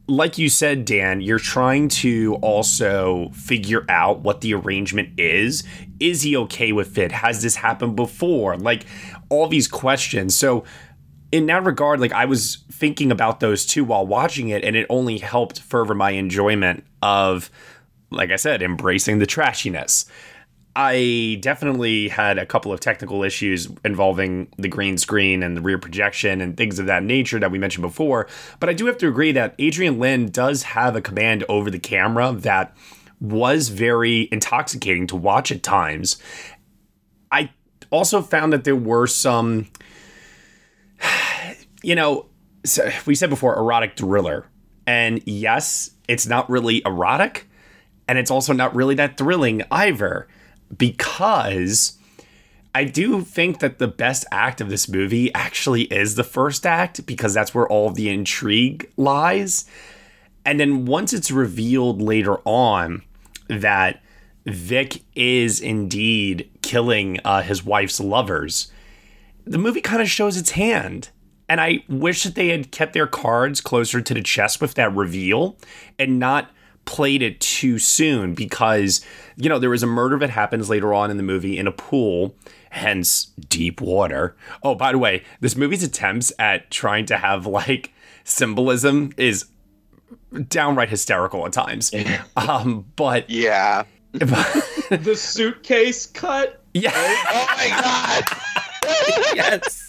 like 0.07 0.37
you 0.37 0.49
said, 0.49 0.85
Dan, 0.85 1.21
you're 1.21 1.39
trying 1.39 1.87
to 1.89 2.35
also 2.41 3.31
figure 3.33 3.85
out 3.89 4.19
what 4.19 4.41
the 4.41 4.53
arrangement 4.53 5.19
is. 5.19 5.63
Is 5.99 6.21
he 6.21 6.37
okay 6.37 6.71
with 6.71 6.95
it? 6.99 7.11
Has 7.11 7.41
this 7.41 7.55
happened 7.55 7.95
before? 7.95 8.55
Like 8.55 8.85
all 9.29 9.47
these 9.47 9.67
questions. 9.67 10.35
So 10.35 10.63
in 11.31 11.47
that 11.47 11.63
regard, 11.63 11.99
like 11.99 12.13
I 12.13 12.25
was 12.25 12.63
thinking 12.71 13.11
about 13.11 13.39
those 13.39 13.65
too 13.65 13.83
while 13.83 14.05
watching 14.05 14.49
it, 14.49 14.63
and 14.63 14.75
it 14.75 14.85
only 14.91 15.17
helped 15.17 15.59
further 15.59 15.95
my 15.95 16.11
enjoyment 16.11 16.83
of 17.01 17.49
like 18.11 18.31
I 18.31 18.35
said, 18.35 18.61
embracing 18.61 19.19
the 19.19 19.27
trashiness. 19.27 20.05
I 20.75 21.39
definitely 21.41 22.07
had 22.07 22.37
a 22.37 22.45
couple 22.45 22.71
of 22.71 22.79
technical 22.79 23.23
issues 23.23 23.67
involving 23.83 24.47
the 24.57 24.67
green 24.67 24.97
screen 24.97 25.43
and 25.43 25.57
the 25.57 25.61
rear 25.61 25.77
projection 25.77 26.41
and 26.41 26.55
things 26.55 26.79
of 26.79 26.85
that 26.85 27.03
nature 27.03 27.39
that 27.39 27.51
we 27.51 27.57
mentioned 27.57 27.81
before. 27.81 28.27
But 28.59 28.69
I 28.69 28.73
do 28.73 28.85
have 28.85 28.97
to 28.99 29.07
agree 29.07 29.31
that 29.33 29.55
Adrian 29.59 29.99
Lyne 29.99 30.27
does 30.27 30.63
have 30.63 30.95
a 30.95 31.01
command 31.01 31.43
over 31.49 31.69
the 31.69 31.79
camera 31.79 32.31
that 32.33 32.75
was 33.19 33.69
very 33.69 34.29
intoxicating 34.31 35.07
to 35.07 35.15
watch 35.15 35.51
at 35.51 35.63
times. 35.63 36.17
I 37.31 37.51
also 37.89 38.21
found 38.21 38.53
that 38.53 38.63
there 38.63 38.75
were 38.75 39.07
some, 39.07 39.67
you 41.83 41.95
know, 41.95 42.27
we 43.05 43.15
said 43.15 43.29
before, 43.29 43.57
erotic 43.57 43.97
thriller. 43.97 44.45
And 44.85 45.21
yes, 45.25 45.91
it's 46.07 46.25
not 46.25 46.49
really 46.49 46.81
erotic 46.85 47.48
and 48.09 48.17
it's 48.17 48.31
also 48.31 48.53
not 48.53 48.75
really 48.75 48.95
that 48.95 49.17
thrilling 49.17 49.61
either 49.69 50.27
because 50.75 51.95
I 52.73 52.83
do 52.83 53.21
think 53.21 53.59
that 53.59 53.77
the 53.77 53.87
best 53.87 54.25
act 54.31 54.59
of 54.61 54.69
this 54.69 54.89
movie 54.89 55.31
actually 55.35 55.83
is 55.83 56.15
the 56.15 56.23
first 56.23 56.65
act 56.65 57.05
because 57.05 57.35
that's 57.35 57.53
where 57.53 57.67
all 57.67 57.91
the 57.91 58.09
intrigue 58.09 58.91
lies. 58.97 59.69
And 60.43 60.59
then 60.59 60.87
once 60.87 61.13
it's 61.13 61.29
revealed 61.29 62.01
later 62.01 62.37
on 62.45 63.03
that 63.47 64.01
Vic 64.47 65.03
is 65.13 65.59
indeed 65.59 66.49
killing 66.63 67.19
uh, 67.23 67.43
his 67.43 67.63
wife's 67.63 67.99
lovers, 67.99 68.71
the 69.45 69.59
movie 69.59 69.81
kind 69.81 70.01
of 70.01 70.09
shows 70.09 70.35
its 70.35 70.51
hand. 70.51 71.09
And 71.47 71.61
I 71.61 71.83
wish 71.87 72.23
that 72.23 72.33
they 72.33 72.47
had 72.47 72.71
kept 72.71 72.93
their 72.93 73.05
cards 73.05 73.61
closer 73.61 74.01
to 74.01 74.13
the 74.15 74.23
chest 74.23 74.61
with 74.61 74.73
that 74.73 74.95
reveal 74.95 75.59
and 75.99 76.17
not 76.17 76.49
played 76.85 77.21
it 77.21 77.39
too 77.39 77.77
soon 77.79 78.33
because 78.33 79.05
you 79.35 79.47
know 79.49 79.59
there 79.59 79.69
was 79.69 79.83
a 79.83 79.87
murder 79.87 80.17
that 80.19 80.29
happens 80.29 80.69
later 80.69 80.93
on 80.93 81.11
in 81.11 81.17
the 81.17 81.23
movie 81.23 81.57
in 81.57 81.67
a 81.67 81.71
pool 81.71 82.35
hence 82.71 83.25
deep 83.47 83.81
water. 83.81 84.35
Oh 84.63 84.75
by 84.75 84.91
the 84.91 84.97
way 84.97 85.23
this 85.39 85.55
movie's 85.55 85.83
attempts 85.83 86.31
at 86.39 86.69
trying 86.71 87.05
to 87.07 87.17
have 87.17 87.45
like 87.45 87.93
symbolism 88.23 89.11
is 89.17 89.45
downright 90.47 90.89
hysterical 90.89 91.45
at 91.45 91.53
times. 91.53 91.91
Um 92.37 92.85
but 92.95 93.29
yeah. 93.29 93.83
The 94.89 95.15
suitcase 95.15 96.07
cut? 96.07 96.63
Yeah. 96.73 96.91
Oh 96.95 97.47
my 97.57 97.69
god. 97.69 98.23
Yes. 99.35 99.87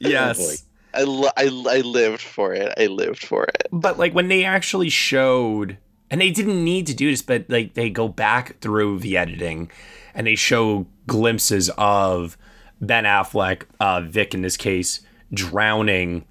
Yes 0.00 0.64
I, 0.94 1.30
I, 1.36 1.44
I 1.44 1.80
lived 1.80 2.20
for 2.20 2.54
it. 2.54 2.72
I 2.78 2.86
lived 2.86 3.24
for 3.24 3.44
it. 3.44 3.68
But 3.72 3.98
like 3.98 4.14
when 4.14 4.28
they 4.28 4.44
actually 4.44 4.88
showed, 4.88 5.78
and 6.10 6.20
they 6.20 6.30
didn't 6.30 6.62
need 6.62 6.86
to 6.88 6.94
do 6.94 7.10
this, 7.10 7.22
but 7.22 7.46
like 7.48 7.74
they 7.74 7.90
go 7.90 8.08
back 8.08 8.58
through 8.60 8.98
the 9.00 9.16
editing 9.16 9.70
and 10.14 10.26
they 10.26 10.34
show 10.34 10.86
glimpses 11.06 11.70
of 11.78 12.36
Ben 12.80 13.04
Affleck, 13.04 13.62
uh, 13.80 14.00
Vic 14.02 14.34
in 14.34 14.42
this 14.42 14.56
case, 14.56 15.00
drowning. 15.32 16.24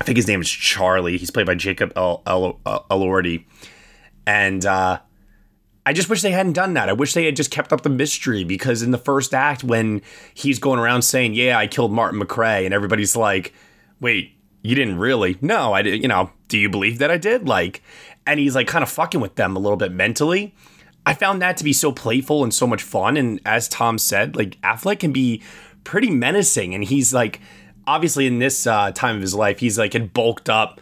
I 0.00 0.04
think 0.04 0.16
his 0.16 0.28
name 0.28 0.40
is 0.40 0.48
Charlie. 0.48 1.18
He's 1.18 1.30
played 1.30 1.46
by 1.46 1.54
Jacob 1.54 1.92
El- 1.96 2.22
El- 2.26 2.60
El- 2.66 2.86
Elordi. 2.90 3.44
And 4.26 4.64
uh, 4.64 5.00
I 5.84 5.92
just 5.92 6.08
wish 6.08 6.22
they 6.22 6.32
hadn't 6.32 6.54
done 6.54 6.74
that. 6.74 6.88
I 6.88 6.92
wish 6.92 7.14
they 7.14 7.24
had 7.24 7.36
just 7.36 7.50
kept 7.50 7.72
up 7.72 7.82
the 7.82 7.88
mystery 7.88 8.44
because 8.44 8.82
in 8.82 8.90
the 8.90 8.98
first 8.98 9.32
act, 9.32 9.62
when 9.62 10.02
he's 10.34 10.58
going 10.58 10.80
around 10.80 11.02
saying, 11.02 11.34
"Yeah, 11.34 11.56
I 11.56 11.68
killed 11.68 11.92
Martin 11.92 12.20
McRae," 12.20 12.64
and 12.64 12.74
everybody's 12.74 13.14
like, 13.14 13.54
"Wait, 14.00 14.32
you 14.62 14.74
didn't 14.74 14.98
really?" 14.98 15.36
No, 15.40 15.72
I 15.72 15.82
did. 15.82 16.02
You 16.02 16.08
know, 16.08 16.30
do 16.48 16.58
you 16.58 16.68
believe 16.68 16.98
that 16.98 17.10
I 17.10 17.16
did? 17.18 17.48
Like, 17.48 17.82
and 18.26 18.40
he's 18.40 18.54
like 18.54 18.66
kind 18.66 18.82
of 18.82 18.88
fucking 18.88 19.20
with 19.20 19.36
them 19.36 19.56
a 19.56 19.60
little 19.60 19.76
bit 19.76 19.92
mentally. 19.92 20.54
I 21.04 21.14
found 21.14 21.40
that 21.40 21.56
to 21.58 21.64
be 21.64 21.72
so 21.72 21.92
playful 21.92 22.42
and 22.42 22.52
so 22.52 22.66
much 22.66 22.82
fun. 22.82 23.16
And 23.16 23.40
as 23.46 23.68
Tom 23.68 23.96
said, 23.96 24.34
like 24.34 24.60
Affleck 24.62 24.98
can 24.98 25.12
be 25.12 25.42
pretty 25.84 26.10
menacing, 26.10 26.74
and 26.74 26.82
he's 26.84 27.14
like, 27.14 27.40
obviously 27.86 28.26
in 28.26 28.38
this 28.38 28.66
uh, 28.66 28.90
time 28.92 29.16
of 29.16 29.22
his 29.22 29.34
life, 29.34 29.60
he's 29.60 29.78
like 29.78 29.92
had 29.92 30.12
bulked 30.12 30.48
up 30.48 30.80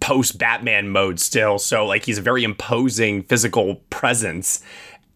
post 0.00 0.38
Batman 0.38 0.88
mode 0.88 1.18
still. 1.18 1.58
So 1.58 1.86
like 1.86 2.04
he's 2.04 2.18
a 2.18 2.22
very 2.22 2.44
imposing 2.44 3.22
physical 3.22 3.76
presence. 3.90 4.62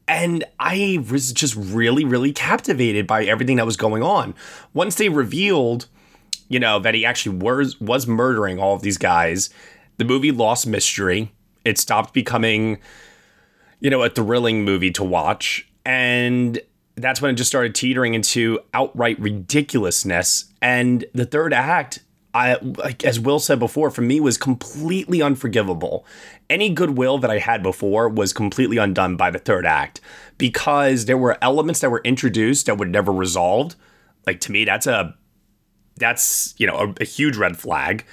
And 0.08 0.44
I 0.58 1.04
was 1.10 1.32
just 1.32 1.54
really, 1.54 2.04
really 2.04 2.32
captivated 2.32 3.06
by 3.06 3.24
everything 3.24 3.56
that 3.56 3.66
was 3.66 3.76
going 3.76 4.02
on. 4.02 4.34
Once 4.74 4.96
they 4.96 5.08
revealed, 5.08 5.86
you 6.50 6.58
know, 6.58 6.80
that 6.80 6.94
he 6.94 7.06
actually 7.06 7.38
was 7.38 7.80
was 7.80 8.06
murdering 8.06 8.58
all 8.58 8.74
of 8.74 8.82
these 8.82 8.98
guys, 8.98 9.48
the 9.96 10.04
movie 10.04 10.32
lost 10.32 10.66
mystery. 10.66 11.32
It 11.64 11.78
stopped 11.78 12.12
becoming, 12.12 12.78
you 13.78 13.88
know, 13.88 14.02
a 14.02 14.10
thrilling 14.10 14.64
movie 14.64 14.90
to 14.92 15.04
watch. 15.04 15.66
And 15.86 16.60
that's 16.96 17.22
when 17.22 17.32
it 17.32 17.36
just 17.36 17.48
started 17.48 17.74
teetering 17.74 18.14
into 18.14 18.58
outright 18.74 19.18
ridiculousness. 19.20 20.52
And 20.60 21.04
the 21.14 21.24
third 21.24 21.54
act, 21.54 22.00
I 22.34 22.56
like 22.60 23.04
as 23.04 23.20
Will 23.20 23.38
said 23.38 23.60
before, 23.60 23.90
for 23.92 24.02
me 24.02 24.18
was 24.18 24.36
completely 24.36 25.22
unforgivable. 25.22 26.04
Any 26.48 26.70
goodwill 26.70 27.18
that 27.18 27.30
I 27.30 27.38
had 27.38 27.62
before 27.62 28.08
was 28.08 28.32
completely 28.32 28.76
undone 28.76 29.16
by 29.16 29.30
the 29.30 29.38
third 29.38 29.66
act 29.66 30.00
because 30.36 31.04
there 31.04 31.18
were 31.18 31.38
elements 31.40 31.78
that 31.80 31.90
were 31.90 32.02
introduced 32.02 32.66
that 32.66 32.76
were 32.76 32.86
never 32.86 33.12
resolved. 33.12 33.76
Like 34.26 34.40
to 34.40 34.52
me, 34.52 34.64
that's 34.64 34.88
a 34.88 35.14
that's 36.00 36.54
you 36.58 36.66
know 36.66 36.76
a, 36.76 36.94
a 37.02 37.04
huge 37.04 37.36
red 37.36 37.56
flag. 37.56 38.04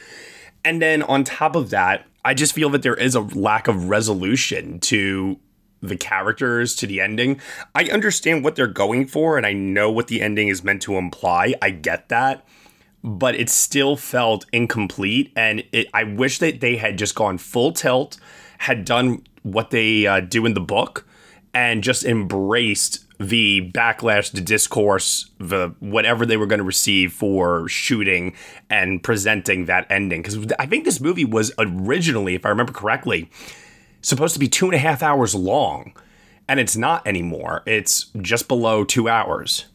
And 0.63 0.81
then 0.81 1.01
on 1.01 1.23
top 1.23 1.55
of 1.55 1.69
that, 1.71 2.05
I 2.25 2.33
just 2.33 2.53
feel 2.53 2.69
that 2.71 2.81
there 2.81 2.93
is 2.93 3.15
a 3.15 3.21
lack 3.21 3.67
of 3.67 3.89
resolution 3.89 4.79
to 4.81 5.39
the 5.81 5.95
characters 5.95 6.75
to 6.75 6.87
the 6.87 6.99
ending. 6.99 7.39
I 7.73 7.85
understand 7.85 8.43
what 8.43 8.55
they're 8.55 8.67
going 8.67 9.07
for 9.07 9.37
and 9.37 9.45
I 9.45 9.53
know 9.53 9.89
what 9.89 10.07
the 10.07 10.21
ending 10.21 10.47
is 10.49 10.63
meant 10.63 10.81
to 10.83 10.97
imply. 10.97 11.53
I 11.61 11.69
get 11.69 12.09
that. 12.09 12.45
But 13.03 13.35
it 13.35 13.49
still 13.49 13.95
felt 13.95 14.45
incomplete 14.51 15.31
and 15.35 15.63
it, 15.71 15.87
I 15.93 16.03
wish 16.03 16.39
that 16.39 16.59
they 16.59 16.77
had 16.77 16.97
just 16.97 17.15
gone 17.15 17.37
full 17.37 17.71
tilt, 17.71 18.17
had 18.57 18.83
done 18.83 19.23
what 19.43 19.69
they 19.69 20.05
uh, 20.07 20.19
do 20.19 20.45
in 20.45 20.53
the 20.55 20.59
book 20.59 21.07
and 21.53 21.83
just 21.83 22.03
embraced 22.03 23.05
the 23.19 23.71
backlash, 23.73 24.31
the 24.31 24.41
discourse, 24.41 25.31
the 25.39 25.73
whatever 25.79 26.25
they 26.25 26.37
were 26.37 26.45
going 26.45 26.59
to 26.59 26.63
receive 26.65 27.13
for 27.13 27.67
shooting 27.67 28.35
and 28.69 29.01
presenting 29.01 29.65
that 29.65 29.89
ending. 29.89 30.21
Because 30.21 30.51
I 30.59 30.65
think 30.65 30.85
this 30.85 31.01
movie 31.01 31.25
was 31.25 31.51
originally, 31.57 32.35
if 32.35 32.45
I 32.45 32.49
remember 32.49 32.73
correctly, 32.73 33.29
supposed 34.01 34.33
to 34.33 34.39
be 34.39 34.47
two 34.47 34.65
and 34.65 34.75
a 34.75 34.79
half 34.79 35.01
hours 35.01 35.33
long, 35.33 35.93
and 36.47 36.59
it's 36.59 36.77
not 36.77 37.05
anymore. 37.07 37.63
It's 37.65 38.05
just 38.21 38.47
below 38.47 38.83
two 38.83 39.09
hours. 39.09 39.65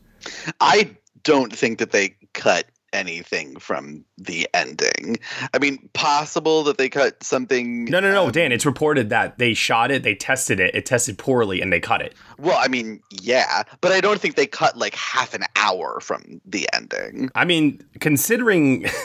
I 0.60 0.96
don't 1.24 1.52
think 1.52 1.78
that 1.78 1.90
they 1.90 2.16
cut 2.32 2.66
anything 2.92 3.56
from 3.58 4.04
the 4.18 4.48
ending. 4.54 5.18
I 5.54 5.58
mean, 5.58 5.88
possible 5.92 6.62
that 6.64 6.78
they 6.78 6.88
cut 6.88 7.22
something. 7.22 7.86
No, 7.86 8.00
no, 8.00 8.12
no, 8.12 8.26
um, 8.26 8.32
Dan. 8.32 8.52
It's 8.52 8.66
reported 8.66 9.10
that 9.10 9.38
they 9.38 9.54
shot 9.54 9.90
it, 9.90 10.02
they 10.02 10.14
tested 10.14 10.60
it, 10.60 10.74
it 10.74 10.86
tested 10.86 11.18
poorly, 11.18 11.60
and 11.60 11.72
they 11.72 11.80
cut 11.80 12.02
it. 12.02 12.14
Well, 12.38 12.58
I 12.60 12.68
mean, 12.68 13.02
yeah, 13.10 13.62
but 13.80 13.92
I 13.92 14.00
don't 14.00 14.20
think 14.20 14.36
they 14.36 14.46
cut 14.46 14.76
like 14.76 14.94
half 14.94 15.34
an 15.34 15.44
hour 15.56 16.00
from 16.00 16.40
the 16.44 16.68
ending. 16.72 17.30
I 17.34 17.44
mean, 17.44 17.82
considering. 18.00 18.86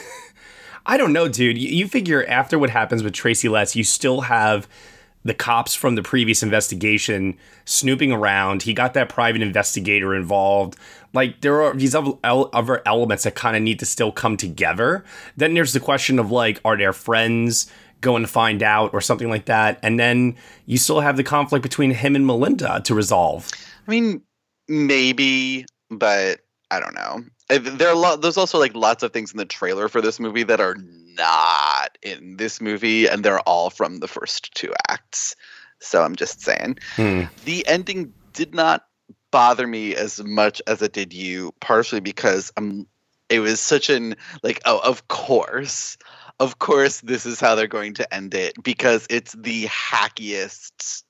I 0.89 0.95
don't 0.95 1.11
know, 1.11 1.27
dude. 1.27 1.57
You, 1.57 1.67
you 1.67 1.87
figure 1.87 2.25
after 2.27 2.57
what 2.57 2.69
happens 2.69 3.03
with 3.03 3.13
Tracy 3.13 3.49
Letts, 3.49 3.75
you 3.75 3.83
still 3.83 4.21
have 4.21 4.69
the 5.27 5.33
cops 5.33 5.75
from 5.75 5.95
the 5.95 6.01
previous 6.01 6.41
investigation 6.41 7.37
snooping 7.65 8.11
around. 8.11 8.63
He 8.63 8.73
got 8.73 8.93
that 8.93 9.09
private 9.09 9.41
investigator 9.41 10.15
involved. 10.15 10.77
Like 11.13 11.41
there 11.41 11.61
are 11.61 11.73
these 11.73 11.93
other 11.93 12.81
elements 12.85 13.23
that 13.23 13.35
kind 13.35 13.55
of 13.55 13.61
need 13.61 13.79
to 13.79 13.85
still 13.85 14.11
come 14.11 14.37
together. 14.37 15.03
Then 15.35 15.53
there's 15.53 15.73
the 15.73 15.79
question 15.79 16.17
of 16.17 16.31
like, 16.31 16.61
are 16.63 16.77
their 16.77 16.93
friends 16.93 17.69
going 17.99 18.21
to 18.21 18.27
find 18.27 18.63
out 18.63 18.93
or 18.93 19.01
something 19.01 19.29
like 19.29 19.45
that? 19.45 19.79
And 19.83 19.99
then 19.99 20.35
you 20.65 20.77
still 20.77 21.01
have 21.01 21.17
the 21.17 21.23
conflict 21.23 21.63
between 21.63 21.91
him 21.91 22.15
and 22.15 22.25
Melinda 22.25 22.81
to 22.85 22.95
resolve. 22.95 23.49
I 23.87 23.91
mean, 23.91 24.21
maybe, 24.67 25.65
but 25.89 26.39
I 26.71 26.79
don't 26.79 26.95
know. 26.95 27.23
There 27.49 27.87
are 27.87 27.93
a 27.93 27.97
lot. 27.97 28.21
There's 28.21 28.37
also 28.37 28.59
like 28.59 28.75
lots 28.75 29.03
of 29.03 29.13
things 29.13 29.31
in 29.31 29.37
the 29.37 29.45
trailer 29.45 29.87
for 29.87 30.01
this 30.01 30.19
movie 30.19 30.43
that 30.43 30.59
are 30.59 30.75
not 31.15 31.97
in 32.01 32.37
this 32.37 32.59
movie, 32.59 33.07
and 33.07 33.23
they're 33.23 33.39
all 33.41 33.69
from 33.69 33.97
the 33.97 34.07
first 34.07 34.53
two 34.53 34.73
acts. 34.89 35.35
So 35.79 36.03
I'm 36.03 36.15
just 36.15 36.41
saying. 36.41 36.79
Hmm. 36.95 37.23
The 37.45 37.65
ending 37.67 38.13
did 38.33 38.53
not 38.53 38.85
bother 39.31 39.67
me 39.67 39.95
as 39.95 40.23
much 40.23 40.61
as 40.67 40.81
it 40.81 40.93
did 40.93 41.13
you, 41.13 41.53
partially 41.61 42.01
because 42.01 42.51
um, 42.57 42.87
it 43.29 43.39
was 43.39 43.59
such 43.59 43.89
an 43.89 44.15
like, 44.43 44.61
oh, 44.65 44.79
of 44.79 45.07
course, 45.07 45.97
of 46.39 46.59
course, 46.59 47.01
this 47.01 47.25
is 47.25 47.39
how 47.39 47.55
they're 47.55 47.67
going 47.67 47.93
to 47.95 48.13
end 48.13 48.33
it 48.33 48.61
because 48.61 49.07
it's 49.09 49.33
the 49.33 49.65
hackiest 49.65 51.03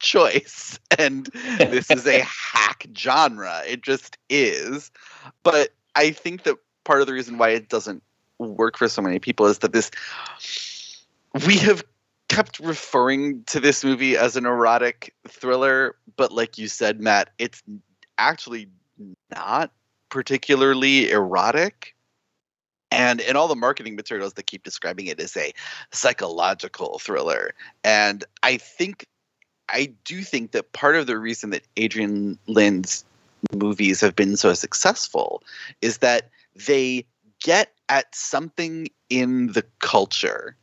choice 0.00 0.78
and 0.98 1.26
this 1.58 1.90
is 1.90 2.06
a 2.06 2.20
hack 2.52 2.86
genre 2.96 3.62
it 3.66 3.82
just 3.82 4.16
is 4.30 4.92
but 5.42 5.70
i 5.98 6.10
think 6.10 6.44
that 6.44 6.56
part 6.84 7.00
of 7.00 7.06
the 7.06 7.12
reason 7.12 7.36
why 7.36 7.50
it 7.50 7.68
doesn't 7.68 8.02
work 8.38 8.78
for 8.78 8.88
so 8.88 9.02
many 9.02 9.18
people 9.18 9.46
is 9.46 9.58
that 9.58 9.72
this 9.72 9.90
we 11.46 11.56
have 11.58 11.84
kept 12.28 12.60
referring 12.60 13.42
to 13.44 13.60
this 13.60 13.84
movie 13.84 14.16
as 14.16 14.36
an 14.36 14.46
erotic 14.46 15.14
thriller, 15.26 15.96
but 16.16 16.32
like 16.32 16.58
you 16.58 16.68
said, 16.68 17.00
Matt, 17.00 17.30
it's 17.38 17.62
actually 18.18 18.68
not 19.34 19.72
particularly 20.10 21.10
erotic. 21.10 21.94
And 22.90 23.20
in 23.20 23.36
all 23.36 23.48
the 23.48 23.56
marketing 23.56 23.96
materials, 23.96 24.34
they 24.34 24.42
keep 24.42 24.62
describing 24.62 25.06
it 25.06 25.20
as 25.20 25.36
a 25.36 25.52
psychological 25.92 26.98
thriller. 26.98 27.54
And 27.84 28.24
I 28.42 28.56
think, 28.56 29.06
I 29.68 29.92
do 30.04 30.22
think 30.22 30.52
that 30.52 30.72
part 30.72 30.96
of 30.96 31.06
the 31.06 31.18
reason 31.18 31.50
that 31.50 31.62
Adrian 31.76 32.38
Lyne's 32.46 33.04
movies 33.52 34.00
have 34.00 34.16
been 34.16 34.36
so 34.36 34.54
successful 34.54 35.42
is 35.82 35.98
that 35.98 36.30
they 36.66 37.04
get 37.42 37.72
at 37.88 38.14
something 38.14 38.88
in 39.10 39.52
the 39.52 39.64
culture. 39.80 40.56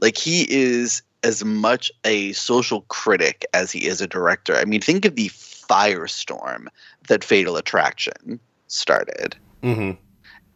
Like 0.00 0.16
he 0.16 0.46
is 0.50 1.02
as 1.22 1.44
much 1.44 1.90
a 2.04 2.32
social 2.32 2.82
critic 2.82 3.46
as 3.54 3.70
he 3.70 3.86
is 3.86 4.00
a 4.00 4.06
director. 4.06 4.56
I 4.56 4.64
mean, 4.64 4.80
think 4.80 5.04
of 5.04 5.16
the 5.16 5.28
firestorm 5.28 6.66
that 7.08 7.24
Fatal 7.24 7.56
Attraction 7.56 8.40
started. 8.66 9.36
Mm-hmm. 9.62 9.92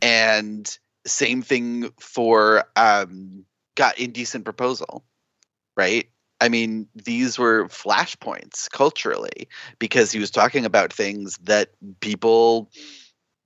And 0.03 0.79
same 1.07 1.43
thing 1.43 1.91
for 2.01 2.65
um, 2.75 3.45
got 3.77 3.99
indecent 3.99 4.45
proposal, 4.45 5.05
right? 5.77 6.09
I 6.47 6.49
mean, 6.49 6.87
these 6.95 7.41
were 7.41 7.65
flashpoints 7.65 8.71
culturally 8.71 9.49
because 9.81 10.13
he 10.13 10.21
was 10.21 10.31
talking 10.31 10.65
about 10.65 10.93
things 10.93 11.37
that 11.39 11.71
people 11.99 12.71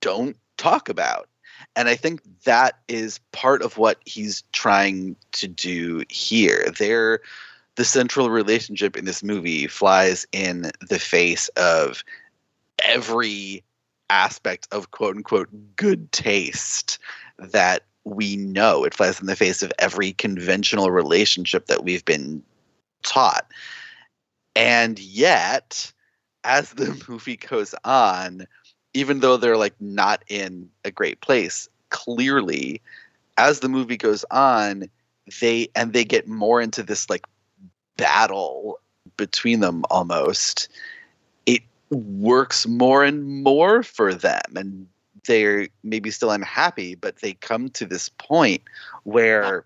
don't 0.01 0.37
talk 0.57 0.87
about. 0.87 1.27
And 1.75 1.89
I 1.89 1.95
think 1.95 2.21
that 2.43 2.77
is 2.87 3.19
part 3.31 3.63
of 3.63 3.79
what 3.79 3.97
he's 4.05 4.43
trying 4.53 5.15
to 5.31 5.47
do 5.47 6.03
here. 6.09 6.71
There, 6.77 7.21
the 7.75 7.85
central 7.85 8.29
relationship 8.29 8.95
in 8.95 9.05
this 9.05 9.23
movie 9.23 9.65
flies 9.65 10.27
in 10.31 10.69
the 10.87 10.99
face 10.99 11.47
of 11.57 12.03
every 12.85 13.63
aspect 14.11 14.67
of 14.71 14.91
quote 14.91 15.15
unquote 15.15 15.49
good 15.75 16.11
taste 16.11 16.99
that 17.39 17.81
we 18.03 18.35
know. 18.35 18.83
It 18.83 18.93
flies 18.93 19.19
in 19.19 19.25
the 19.25 19.35
face 19.35 19.63
of 19.63 19.73
every 19.79 20.11
conventional 20.13 20.91
relationship 20.91 21.65
that 21.65 21.83
we've 21.83 22.05
been 22.05 22.43
taught. 23.03 23.45
And 24.55 24.99
yet, 24.99 25.91
as 26.43 26.71
the 26.71 27.03
movie 27.09 27.37
goes 27.37 27.75
on, 27.83 28.47
even 28.93 29.19
though 29.19 29.37
they're 29.37 29.57
like 29.57 29.75
not 29.79 30.23
in 30.27 30.69
a 30.83 30.91
great 30.91 31.21
place 31.21 31.67
clearly 31.89 32.81
as 33.37 33.59
the 33.59 33.69
movie 33.69 33.97
goes 33.97 34.25
on 34.31 34.89
they 35.39 35.67
and 35.75 35.93
they 35.93 36.03
get 36.03 36.27
more 36.27 36.61
into 36.61 36.83
this 36.83 37.09
like 37.09 37.25
battle 37.97 38.79
between 39.17 39.59
them 39.59 39.83
almost 39.89 40.69
it 41.45 41.61
works 41.89 42.65
more 42.65 43.03
and 43.03 43.43
more 43.43 43.83
for 43.83 44.13
them 44.13 44.41
and 44.55 44.87
they're 45.27 45.67
maybe 45.83 46.09
still 46.09 46.31
unhappy 46.31 46.95
but 46.95 47.17
they 47.17 47.33
come 47.33 47.69
to 47.69 47.85
this 47.85 48.09
point 48.09 48.61
where 49.03 49.65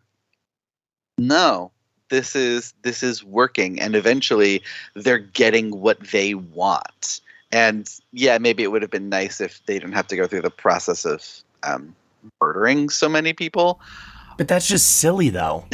no 1.17 1.71
this 2.10 2.36
is 2.36 2.74
this 2.82 3.04
is 3.04 3.24
working 3.24 3.80
and 3.80 3.96
eventually 3.96 4.62
they're 4.94 5.18
getting 5.18 5.80
what 5.80 6.00
they 6.12 6.34
want 6.34 7.22
and 7.56 7.89
yeah, 8.12 8.38
maybe 8.38 8.63
it 8.63 8.72
would 8.72 8.82
have 8.82 8.91
been 8.91 9.08
nice 9.08 9.39
if 9.39 9.65
they 9.65 9.76
didn't 9.76 9.94
have 9.94 10.08
to 10.08 10.18
go 10.18 10.28
through 10.28 10.41
the 10.41 10.50
process 10.50 11.06
of 11.06 11.26
um, 11.63 11.96
murdering 12.41 12.89
so 12.89 13.08
many 13.08 13.32
people. 13.32 13.80
But 14.38 14.50
that's 14.50 14.68
just 14.68 14.98
silly, 14.98 15.30
though. 15.30 15.65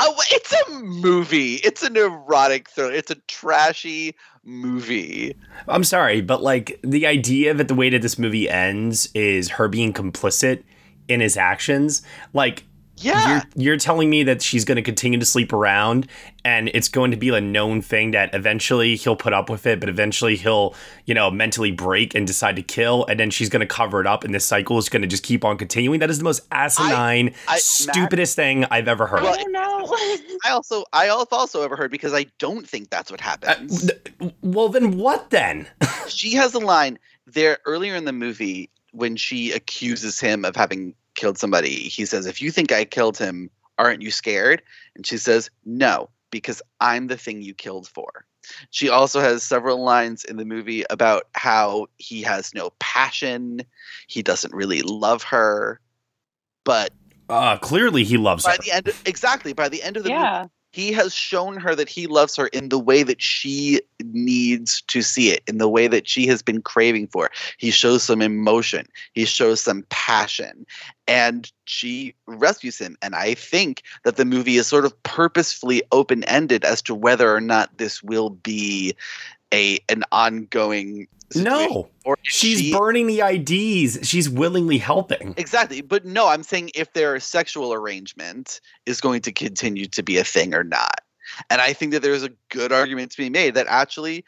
oh, 0.00 0.16
it's 0.32 0.52
a 0.52 0.70
movie. 0.80 1.54
It's 1.56 1.84
an 1.84 1.96
erotic 1.96 2.68
thriller. 2.70 2.92
It's 2.92 3.12
a 3.12 3.16
trashy 3.28 4.16
movie. 4.42 5.36
I'm 5.68 5.84
sorry, 5.84 6.20
but 6.20 6.42
like 6.42 6.80
the 6.82 7.06
idea 7.06 7.54
that 7.54 7.68
the 7.68 7.76
way 7.76 7.90
that 7.90 8.02
this 8.02 8.18
movie 8.18 8.50
ends 8.50 9.08
is 9.14 9.50
her 9.50 9.68
being 9.68 9.92
complicit 9.92 10.64
in 11.06 11.20
his 11.20 11.36
actions, 11.36 12.02
like 12.32 12.64
Yeah. 13.02 13.42
You're, 13.54 13.64
you're 13.64 13.76
telling 13.76 14.08
me 14.10 14.22
that 14.24 14.42
she's 14.42 14.64
going 14.64 14.76
to 14.76 14.82
continue 14.82 15.18
to 15.18 15.26
sleep 15.26 15.52
around 15.52 16.06
and 16.44 16.70
it's 16.74 16.88
going 16.88 17.10
to 17.10 17.16
be 17.16 17.28
a 17.30 17.40
known 17.40 17.82
thing 17.82 18.12
that 18.12 18.34
eventually 18.34 18.96
he'll 18.96 19.16
put 19.16 19.32
up 19.32 19.48
with 19.48 19.66
it, 19.66 19.80
but 19.80 19.88
eventually 19.88 20.36
he'll, 20.36 20.74
you 21.06 21.14
know, 21.14 21.30
mentally 21.30 21.70
break 21.70 22.14
and 22.14 22.26
decide 22.26 22.56
to 22.56 22.62
kill. 22.62 23.06
And 23.06 23.18
then 23.18 23.30
she's 23.30 23.48
going 23.48 23.60
to 23.60 23.66
cover 23.66 24.00
it 24.00 24.06
up 24.06 24.24
and 24.24 24.34
this 24.34 24.44
cycle 24.44 24.78
is 24.78 24.88
going 24.88 25.02
to 25.02 25.08
just 25.08 25.22
keep 25.22 25.44
on 25.44 25.56
continuing. 25.56 26.00
That 26.00 26.10
is 26.10 26.18
the 26.18 26.24
most 26.24 26.46
asinine, 26.50 27.34
I- 27.48 27.58
stupidest 27.58 28.36
thing 28.36 28.64
I've 28.70 28.88
ever 28.88 29.06
heard. 29.06 29.22
Well, 29.22 29.34
I 29.34 29.42
don't 29.42 29.52
know. 29.52 29.96
I 30.44 30.50
also 30.50 30.84
I 30.92 31.04
have 31.04 31.28
also 31.32 31.62
ever 31.62 31.76
heard 31.76 31.90
because 31.90 32.12
I 32.12 32.26
don't 32.38 32.68
think 32.68 32.90
that's 32.90 33.10
what 33.10 33.20
uh, 33.20 33.24
happens. 33.24 33.90
well, 34.42 34.68
then 34.68 34.98
what 34.98 35.30
then? 35.30 35.66
she 36.08 36.34
has 36.34 36.54
a 36.54 36.58
line 36.58 36.98
there 37.26 37.58
earlier 37.64 37.94
in 37.94 38.04
the 38.04 38.12
movie 38.12 38.70
when 38.92 39.16
she 39.16 39.52
accuses 39.52 40.20
him 40.20 40.44
of 40.44 40.54
having 40.56 40.94
killed 41.14 41.38
somebody. 41.38 41.88
He 41.88 42.04
says, 42.06 42.26
"If 42.26 42.40
you 42.42 42.50
think 42.50 42.72
I 42.72 42.84
killed 42.84 43.18
him, 43.18 43.50
aren't 43.78 44.02
you 44.02 44.10
scared?" 44.10 44.62
And 44.96 45.06
she 45.06 45.16
says, 45.18 45.50
"No, 45.64 46.08
because 46.30 46.62
I'm 46.80 47.06
the 47.08 47.16
thing 47.16 47.42
you 47.42 47.54
killed 47.54 47.88
for." 47.88 48.24
She 48.70 48.88
also 48.88 49.20
has 49.20 49.42
several 49.42 49.82
lines 49.84 50.24
in 50.24 50.36
the 50.36 50.44
movie 50.44 50.84
about 50.90 51.28
how 51.34 51.86
he 51.98 52.22
has 52.22 52.52
no 52.54 52.70
passion, 52.80 53.62
he 54.08 54.22
doesn't 54.22 54.52
really 54.52 54.82
love 54.82 55.22
her, 55.22 55.80
but 56.64 56.92
Uh, 57.28 57.56
clearly 57.58 58.02
he 58.04 58.16
loves 58.16 58.44
by 58.44 58.52
her. 58.52 58.58
the 58.62 58.72
end 58.72 58.92
exactly 59.06 59.52
by 59.52 59.68
the 59.68 59.82
end 59.82 59.96
of 59.96 60.02
the 60.02 60.10
Yeah. 60.10 60.40
movie 60.40 60.50
he 60.72 60.92
has 60.92 61.14
shown 61.14 61.56
her 61.58 61.74
that 61.74 61.88
he 61.88 62.06
loves 62.06 62.34
her 62.36 62.48
in 62.48 62.70
the 62.70 62.78
way 62.78 63.02
that 63.02 63.20
she 63.22 63.80
needs 64.02 64.82
to 64.88 65.02
see 65.02 65.30
it 65.30 65.42
in 65.46 65.58
the 65.58 65.68
way 65.68 65.86
that 65.86 66.08
she 66.08 66.26
has 66.26 66.42
been 66.42 66.60
craving 66.60 67.06
for 67.06 67.30
he 67.58 67.70
shows 67.70 68.02
some 68.02 68.22
emotion. 68.22 68.86
He 69.12 69.24
shows 69.24 69.60
some 69.60 69.84
passion. 69.90 70.66
And 71.06 71.50
she 71.64 72.14
rescues 72.26 72.78
him. 72.78 72.96
And 73.02 73.14
i 73.14 73.34
think 73.34 73.82
that 74.04 74.16
the 74.16 74.24
movie 74.24 74.56
is 74.56 74.66
sort 74.66 74.84
of 74.84 75.00
purposefully 75.02 75.82
open-ended 75.92 76.64
as 76.64 76.82
to 76.82 76.94
whether 76.94 77.34
or 77.34 77.40
not 77.40 77.76
this 77.78 78.02
will 78.02 78.30
be 78.30 78.94
a 79.52 79.78
an 79.88 80.04
ongoing 80.12 81.08
No, 81.34 81.88
she's 82.22 82.60
she- 82.60 82.72
burning 82.72 83.06
the 83.06 83.20
IDs. 83.20 84.06
She's 84.08 84.28
willingly 84.28 84.78
helping. 84.78 85.34
Exactly. 85.36 85.80
But 85.80 86.04
no, 86.04 86.28
I'm 86.28 86.42
saying 86.42 86.70
if 86.74 86.92
their 86.92 87.18
sexual 87.20 87.72
arrangement 87.72 88.60
is 88.86 89.00
going 89.00 89.22
to 89.22 89.32
continue 89.32 89.86
to 89.86 90.02
be 90.02 90.18
a 90.18 90.24
thing 90.24 90.54
or 90.54 90.64
not. 90.64 91.00
And 91.48 91.60
I 91.60 91.72
think 91.72 91.92
that 91.92 92.02
there's 92.02 92.24
a 92.24 92.30
good 92.50 92.72
argument 92.72 93.12
to 93.12 93.16
be 93.16 93.30
made 93.30 93.54
that 93.54 93.66
actually 93.68 94.24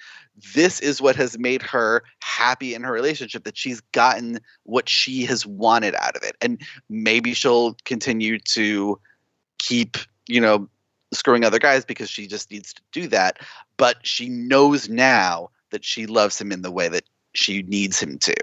this 0.54 0.80
is 0.80 1.02
what 1.02 1.16
has 1.16 1.38
made 1.38 1.62
her 1.62 2.02
happy 2.20 2.74
in 2.74 2.82
her 2.82 2.92
relationship, 2.92 3.44
that 3.44 3.56
she's 3.56 3.80
gotten 3.92 4.40
what 4.62 4.88
she 4.88 5.24
has 5.24 5.44
wanted 5.46 5.94
out 5.96 6.16
of 6.16 6.22
it. 6.22 6.36
And 6.40 6.60
maybe 6.88 7.34
she'll 7.34 7.76
continue 7.84 8.38
to 8.38 8.98
keep, 9.58 9.96
you 10.26 10.40
know, 10.40 10.68
screwing 11.12 11.44
other 11.44 11.58
guys 11.58 11.84
because 11.84 12.10
she 12.10 12.26
just 12.26 12.50
needs 12.50 12.72
to 12.72 12.82
do 12.92 13.06
that. 13.08 13.38
But 13.76 13.96
she 14.06 14.28
knows 14.28 14.88
now 14.88 15.50
that 15.70 15.84
she 15.84 16.06
loves 16.06 16.40
him 16.40 16.52
in 16.52 16.62
the 16.62 16.70
way 16.70 16.88
that 16.88 17.04
she 17.34 17.62
needs 17.62 18.00
him 18.00 18.18
to. 18.18 18.34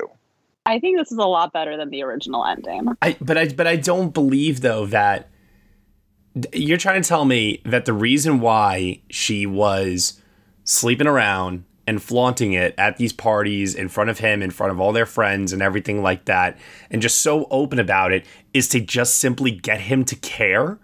I 0.65 0.79
think 0.79 0.97
this 0.97 1.11
is 1.11 1.17
a 1.17 1.25
lot 1.25 1.53
better 1.53 1.77
than 1.77 1.89
the 1.89 2.03
original 2.03 2.45
ending. 2.45 2.87
I 3.01 3.17
but 3.19 3.37
I 3.37 3.47
but 3.49 3.67
I 3.67 3.77
don't 3.77 4.13
believe 4.13 4.61
though 4.61 4.85
that 4.87 5.29
you're 6.53 6.77
trying 6.77 7.01
to 7.01 7.07
tell 7.07 7.25
me 7.25 7.61
that 7.65 7.85
the 7.85 7.93
reason 7.93 8.39
why 8.39 9.01
she 9.09 9.45
was 9.45 10.21
sleeping 10.63 11.07
around 11.07 11.65
and 11.87 12.01
flaunting 12.01 12.53
it 12.53 12.75
at 12.77 12.97
these 12.97 13.11
parties 13.11 13.73
in 13.75 13.89
front 13.89 14.09
of 14.09 14.19
him, 14.19 14.41
in 14.41 14.51
front 14.51 14.71
of 14.71 14.79
all 14.79 14.93
their 14.93 15.05
friends 15.05 15.51
and 15.51 15.61
everything 15.61 16.01
like 16.01 16.25
that, 16.25 16.57
and 16.89 17.01
just 17.01 17.19
so 17.19 17.47
open 17.49 17.79
about 17.79 18.11
it 18.11 18.25
is 18.53 18.67
to 18.69 18.79
just 18.79 19.15
simply 19.15 19.51
get 19.51 19.81
him 19.81 20.05
to 20.05 20.15
care. 20.15 20.77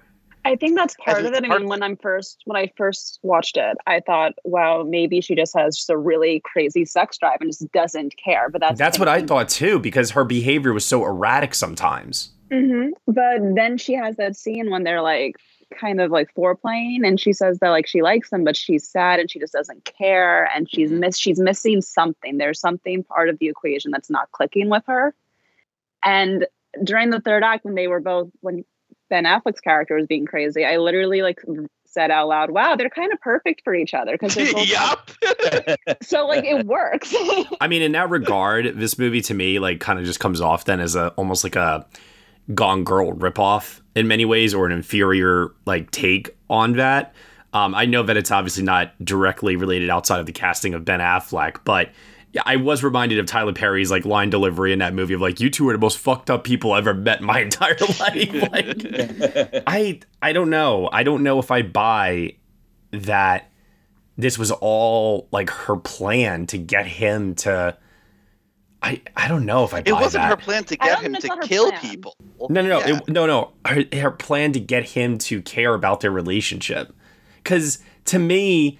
I 0.47 0.55
think 0.55 0.75
that's 0.75 0.95
part 0.95 1.25
of 1.25 1.33
it. 1.33 1.43
I 1.43 1.57
mean, 1.57 1.67
when 1.67 1.83
I'm 1.83 1.97
first 1.97 2.41
when 2.45 2.55
I 2.55 2.71
first 2.77 3.19
watched 3.21 3.57
it, 3.57 3.77
I 3.85 3.99
thought, 3.99 4.33
wow, 4.45 4.83
maybe 4.83 5.19
she 5.19 5.35
just 5.35 5.55
has 5.57 5.75
just 5.75 5.89
a 5.89 5.97
really 5.97 6.41
crazy 6.45 6.85
sex 6.85 7.17
drive 7.17 7.37
and 7.41 7.49
just 7.49 7.69
doesn't 7.73 8.15
care. 8.17 8.49
But 8.49 8.61
that's 8.61 8.79
That's 8.79 8.97
what 8.97 9.09
I 9.09 9.21
thought 9.21 9.49
too, 9.49 9.79
because 9.79 10.11
her 10.11 10.23
behavior 10.23 10.71
was 10.71 10.85
so 10.85 11.03
erratic 11.03 11.53
sometimes. 11.53 12.29
hmm 12.49 12.89
But 13.05 13.39
then 13.55 13.77
she 13.77 13.93
has 13.93 14.15
that 14.15 14.37
scene 14.37 14.69
when 14.69 14.83
they're 14.83 15.01
like 15.01 15.35
kind 15.77 15.99
of 15.99 16.11
like 16.11 16.33
foreplaying, 16.33 17.05
and 17.05 17.19
she 17.19 17.33
says 17.33 17.59
that 17.59 17.69
like 17.69 17.85
she 17.85 18.01
likes 18.01 18.31
him, 18.31 18.45
but 18.45 18.55
she's 18.55 18.87
sad 18.87 19.19
and 19.19 19.29
she 19.29 19.39
just 19.39 19.53
doesn't 19.53 19.83
care, 19.83 20.49
and 20.55 20.69
she's 20.69 20.91
miss 20.91 21.17
she's 21.17 21.39
missing 21.39 21.81
something. 21.81 22.37
There's 22.37 22.59
something 22.59 23.03
part 23.03 23.27
of 23.27 23.37
the 23.39 23.49
equation 23.49 23.91
that's 23.91 24.09
not 24.09 24.31
clicking 24.31 24.69
with 24.69 24.83
her. 24.87 25.13
And 26.05 26.47
during 26.83 27.09
the 27.09 27.19
third 27.19 27.43
act, 27.43 27.65
when 27.65 27.75
they 27.75 27.87
were 27.87 27.99
both 27.99 28.29
when 28.39 28.63
Ben 29.09 29.23
Affleck's 29.25 29.61
character 29.61 29.95
was 29.95 30.07
being 30.07 30.25
crazy, 30.25 30.65
I 30.65 30.77
literally 30.77 31.21
like 31.21 31.39
said 31.85 32.11
out 32.11 32.27
loud, 32.27 32.51
"Wow, 32.51 32.75
they're 32.75 32.89
kind 32.89 33.11
of 33.11 33.19
perfect 33.21 33.61
for 33.63 33.73
each 33.73 33.93
other 33.93 34.13
because 34.13 34.35
they're 34.35 34.53
both." 34.53 34.69
yup. 34.69 35.11
so 36.03 36.27
like 36.27 36.43
it 36.45 36.65
works. 36.65 37.13
I 37.61 37.67
mean, 37.67 37.81
in 37.81 37.93
that 37.93 38.09
regard, 38.09 38.77
this 38.77 38.99
movie 38.99 39.21
to 39.21 39.33
me 39.33 39.59
like 39.59 39.79
kind 39.79 39.99
of 39.99 40.05
just 40.05 40.19
comes 40.19 40.41
off 40.41 40.65
then 40.65 40.79
as 40.79 40.95
a 40.95 41.09
almost 41.09 41.43
like 41.43 41.55
a 41.55 41.85
Gone 42.53 42.83
Girl 42.83 43.13
ripoff 43.13 43.81
in 43.95 44.07
many 44.07 44.25
ways, 44.25 44.53
or 44.53 44.65
an 44.65 44.71
inferior 44.71 45.51
like 45.65 45.91
take 45.91 46.37
on 46.49 46.73
that. 46.73 47.13
Um, 47.53 47.73
I 47.73 47.85
know 47.85 48.03
that 48.03 48.17
it's 48.17 48.29
obviously 48.29 48.63
not 48.63 48.93
directly 49.03 49.55
related 49.55 49.89
outside 49.89 50.19
of 50.19 50.25
the 50.25 50.31
casting 50.33 50.73
of 50.73 50.85
Ben 50.85 50.99
Affleck, 50.99 51.61
but 51.63 51.89
yeah, 52.37 52.43
I 52.45 52.55
was 52.55 52.83
reminded 52.83 53.19
of 53.19 53.25
Tyler 53.25 53.53
Perry's 53.53 53.91
like 53.91 54.05
line 54.05 54.29
delivery 54.29 54.71
in 54.73 54.79
that 54.79 54.93
movie 54.93 55.13
of 55.13 55.21
like, 55.21 55.39
"You 55.39 55.49
two 55.49 55.67
are 55.69 55.73
the 55.73 55.79
most 55.79 55.97
fucked 55.97 56.29
up 56.29 56.43
people 56.43 56.71
I've 56.71 56.87
ever 56.87 56.93
met 56.97 57.19
in 57.19 57.25
my 57.25 57.41
entire 57.47 57.75
life." 57.79 58.51
like, 58.51 59.63
I 59.67 59.99
I 60.21 60.33
don't 60.33 60.49
know. 60.49 60.89
I 60.91 61.03
don't 61.03 61.23
know 61.23 61.39
if 61.39 61.51
I 61.51 61.61
buy 61.63 62.35
that 62.91 63.51
this 64.17 64.37
was 64.39 64.51
all 64.51 65.27
like 65.31 65.49
her 65.49 65.75
plan 65.77 66.47
to 66.47 66.57
get 66.57 66.85
him 66.87 67.35
to. 67.35 67.77
I 68.81 69.01
I 69.15 69.27
don't 69.27 69.45
know 69.45 69.63
if 69.63 69.73
I. 69.73 69.79
It 69.85 69.91
wasn't 69.93 70.23
that. 70.23 70.29
her 70.29 70.37
plan 70.37 70.63
to 70.65 70.77
get 70.77 70.99
him 71.01 71.13
to 71.13 71.17
it's 71.17 71.25
not 71.25 71.37
her 71.39 71.43
kill 71.47 71.69
plan. 71.69 71.81
people. 71.81 72.15
No, 72.49 72.61
no, 72.61 72.67
no, 72.67 72.79
Yeah. 72.79 72.97
it, 72.97 73.09
no, 73.09 73.25
no. 73.25 73.51
Her, 73.65 73.83
her 73.93 74.11
plan 74.11 74.51
to 74.53 74.59
get 74.59 74.89
him 74.89 75.17
to 75.19 75.41
care 75.41 75.73
about 75.73 76.01
their 76.01 76.11
relationship, 76.11 76.93
because 77.43 77.79
to 78.05 78.19
me, 78.19 78.69
he- 78.69 78.77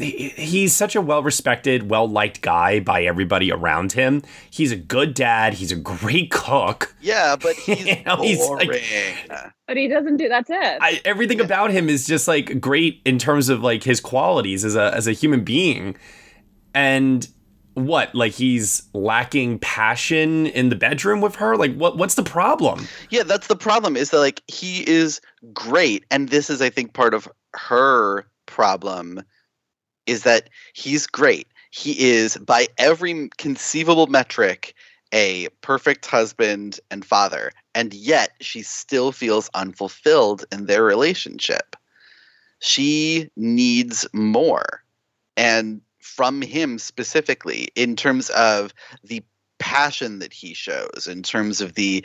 he's 0.00 0.74
such 0.74 0.94
a 0.96 1.00
well-respected, 1.00 1.90
well-liked 1.90 2.40
guy 2.40 2.80
by 2.80 3.02
everybody 3.04 3.50
around 3.52 3.92
him. 3.92 4.22
He's 4.50 4.72
a 4.72 4.76
good 4.76 5.14
dad. 5.14 5.54
He's 5.54 5.72
a 5.72 5.76
great 5.76 6.30
cook. 6.30 6.94
Yeah, 7.00 7.36
but 7.36 7.54
he's, 7.66 7.86
You 7.86 8.02
know, 8.04 8.16
he's 8.16 8.38
boring. 8.38 8.68
like- 8.70 9.52
but 9.66 9.76
he 9.76 9.86
doesn't 9.88 10.16
do. 10.16 10.28
That's 10.28 10.48
it. 10.50 10.78
I, 10.80 11.00
everything 11.04 11.40
about 11.40 11.70
him 11.70 11.88
is 11.88 12.06
just 12.06 12.26
like 12.26 12.60
great 12.60 13.02
in 13.04 13.18
terms 13.18 13.48
of 13.48 13.62
like 13.62 13.84
his 13.84 14.00
qualities 14.00 14.64
as 14.64 14.74
a 14.76 14.94
as 14.94 15.06
a 15.06 15.12
human 15.12 15.44
being, 15.44 15.94
and 16.74 17.28
what 17.74 18.12
like 18.14 18.32
he's 18.32 18.82
lacking 18.92 19.58
passion 19.60 20.46
in 20.46 20.68
the 20.68 20.74
bedroom 20.74 21.20
with 21.20 21.36
her. 21.36 21.56
Like 21.56 21.74
what 21.76 21.96
what's 21.98 22.14
the 22.14 22.22
problem? 22.22 22.88
yeah, 23.10 23.22
that's 23.22 23.46
the 23.46 23.56
problem. 23.56 23.96
Is 23.96 24.10
that 24.10 24.18
like 24.20 24.42
he 24.48 24.88
is 24.88 25.20
great, 25.52 26.04
and 26.10 26.28
this 26.30 26.50
is, 26.50 26.60
I 26.62 26.70
think, 26.70 26.94
part 26.94 27.14
of 27.14 27.28
her 27.54 28.26
problem. 28.46 29.22
Is 30.08 30.22
that 30.24 30.48
he's 30.72 31.06
great. 31.06 31.46
He 31.70 32.08
is 32.10 32.36
by 32.38 32.68
every 32.78 33.28
conceivable 33.36 34.06
metric 34.06 34.74
a 35.12 35.48
perfect 35.60 36.06
husband 36.06 36.80
and 36.90 37.04
father, 37.04 37.52
and 37.74 37.94
yet 37.94 38.32
she 38.40 38.62
still 38.62 39.12
feels 39.12 39.48
unfulfilled 39.54 40.44
in 40.52 40.66
their 40.66 40.82
relationship. 40.82 41.76
She 42.60 43.30
needs 43.36 44.06
more. 44.12 44.82
And 45.36 45.80
from 46.00 46.42
him 46.42 46.78
specifically, 46.78 47.68
in 47.74 47.96
terms 47.96 48.30
of 48.30 48.74
the 49.04 49.22
passion 49.58 50.18
that 50.18 50.32
he 50.32 50.54
shows, 50.54 51.06
in 51.08 51.22
terms 51.22 51.60
of 51.60 51.74
the 51.74 52.04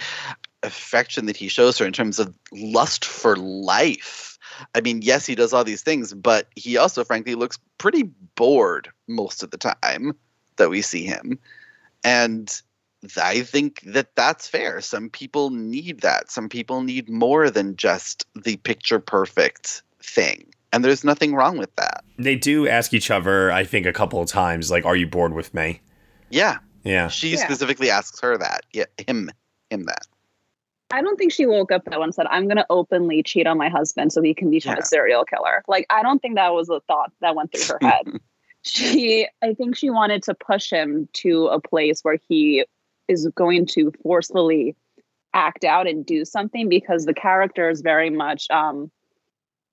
affection 0.61 1.25
that 1.25 1.37
he 1.37 1.47
shows 1.47 1.77
her, 1.77 1.85
in 1.85 1.93
terms 1.93 2.19
of 2.19 2.37
lust 2.51 3.05
for 3.05 3.35
life. 3.35 4.32
I 4.75 4.81
mean, 4.81 5.01
yes, 5.01 5.25
he 5.25 5.35
does 5.35 5.53
all 5.53 5.63
these 5.63 5.81
things, 5.81 6.13
but 6.13 6.47
he 6.55 6.77
also, 6.77 7.03
frankly, 7.03 7.35
looks 7.35 7.59
pretty 7.77 8.03
bored 8.35 8.89
most 9.07 9.43
of 9.43 9.51
the 9.51 9.57
time 9.57 10.15
that 10.57 10.69
we 10.69 10.81
see 10.81 11.03
him. 11.03 11.39
And 12.03 12.61
I 13.17 13.41
think 13.41 13.81
that 13.85 14.15
that's 14.15 14.47
fair. 14.47 14.81
Some 14.81 15.09
people 15.09 15.49
need 15.49 16.01
that. 16.01 16.31
Some 16.31 16.49
people 16.49 16.83
need 16.83 17.09
more 17.09 17.49
than 17.49 17.75
just 17.75 18.25
the 18.35 18.57
picture 18.57 18.99
perfect 18.99 19.83
thing. 20.01 20.53
And 20.71 20.83
there's 20.83 21.03
nothing 21.03 21.35
wrong 21.35 21.57
with 21.57 21.75
that. 21.75 22.03
They 22.17 22.35
do 22.35 22.67
ask 22.67 22.93
each 22.93 23.11
other, 23.11 23.51
I 23.51 23.63
think, 23.63 23.85
a 23.85 23.93
couple 23.93 24.21
of 24.21 24.27
times, 24.27 24.71
like, 24.71 24.85
"Are 24.85 24.95
you 24.95 25.05
bored 25.05 25.33
with 25.33 25.53
me?" 25.53 25.81
Yeah. 26.29 26.57
Yeah. 26.83 27.09
She 27.09 27.31
Yeah. 27.31 27.45
specifically 27.45 27.89
asks 27.89 28.19
her 28.21 28.37
that. 28.37 28.65
Yeah, 28.73 28.85
him 29.07 29.29
him 29.69 29.83
that. 29.83 30.05
I 30.93 31.01
don't 31.01 31.17
think 31.17 31.31
she 31.31 31.45
woke 31.45 31.71
up 31.71 31.85
that 31.85 31.99
one 31.99 32.07
and 32.09 32.15
said, 32.15 32.27
I'm 32.29 32.43
going 32.45 32.57
to 32.57 32.65
openly 32.69 33.23
cheat 33.23 33.47
on 33.47 33.57
my 33.57 33.67
husband 33.69 34.13
so 34.13 34.21
he 34.21 34.33
can 34.33 34.49
become 34.51 34.75
Yeah. 34.75 34.81
a 34.81 34.85
serial 34.85 35.25
killer. 35.25 35.63
Like, 35.67 35.85
I 35.89 36.03
don't 36.03 36.19
think 36.21 36.35
that 36.35 36.53
was 36.53 36.69
a 36.69 36.79
thought 36.81 37.11
that 37.21 37.35
went 37.35 37.51
through 37.51 37.77
her 37.81 37.87
head. 37.89 38.19
she, 38.61 39.27
I 39.41 39.53
think 39.53 39.75
she 39.75 39.89
wanted 39.89 40.21
to 40.23 40.35
push 40.35 40.69
him 40.69 41.09
to 41.13 41.47
a 41.47 41.59
place 41.59 42.01
where 42.03 42.17
he 42.29 42.65
is 43.07 43.27
going 43.35 43.65
to 43.67 43.91
forcefully 44.03 44.75
act 45.33 45.63
out 45.63 45.87
and 45.87 46.05
do 46.05 46.23
something 46.25 46.69
because 46.69 47.05
the 47.05 47.13
character 47.13 47.67
is 47.69 47.81
very 47.81 48.11
much 48.11 48.45
um 48.51 48.91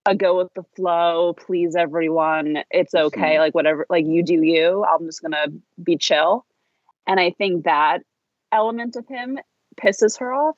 a 0.06 0.14
go 0.14 0.38
with 0.38 0.48
the 0.54 0.62
flow, 0.74 1.34
please 1.34 1.76
everyone. 1.76 2.64
It's 2.70 2.94
okay. 2.94 3.38
Like 3.38 3.54
whatever, 3.54 3.84
like 3.90 4.06
you 4.06 4.22
do 4.22 4.42
you. 4.42 4.82
I'm 4.86 5.04
just 5.04 5.20
gonna 5.20 5.48
be 5.84 5.98
chill. 5.98 6.46
And 7.06 7.20
I 7.20 7.30
think 7.32 7.64
that 7.64 7.98
element 8.50 8.96
of 8.96 9.06
him 9.06 9.38
pisses 9.78 10.18
her 10.18 10.32
off. 10.32 10.56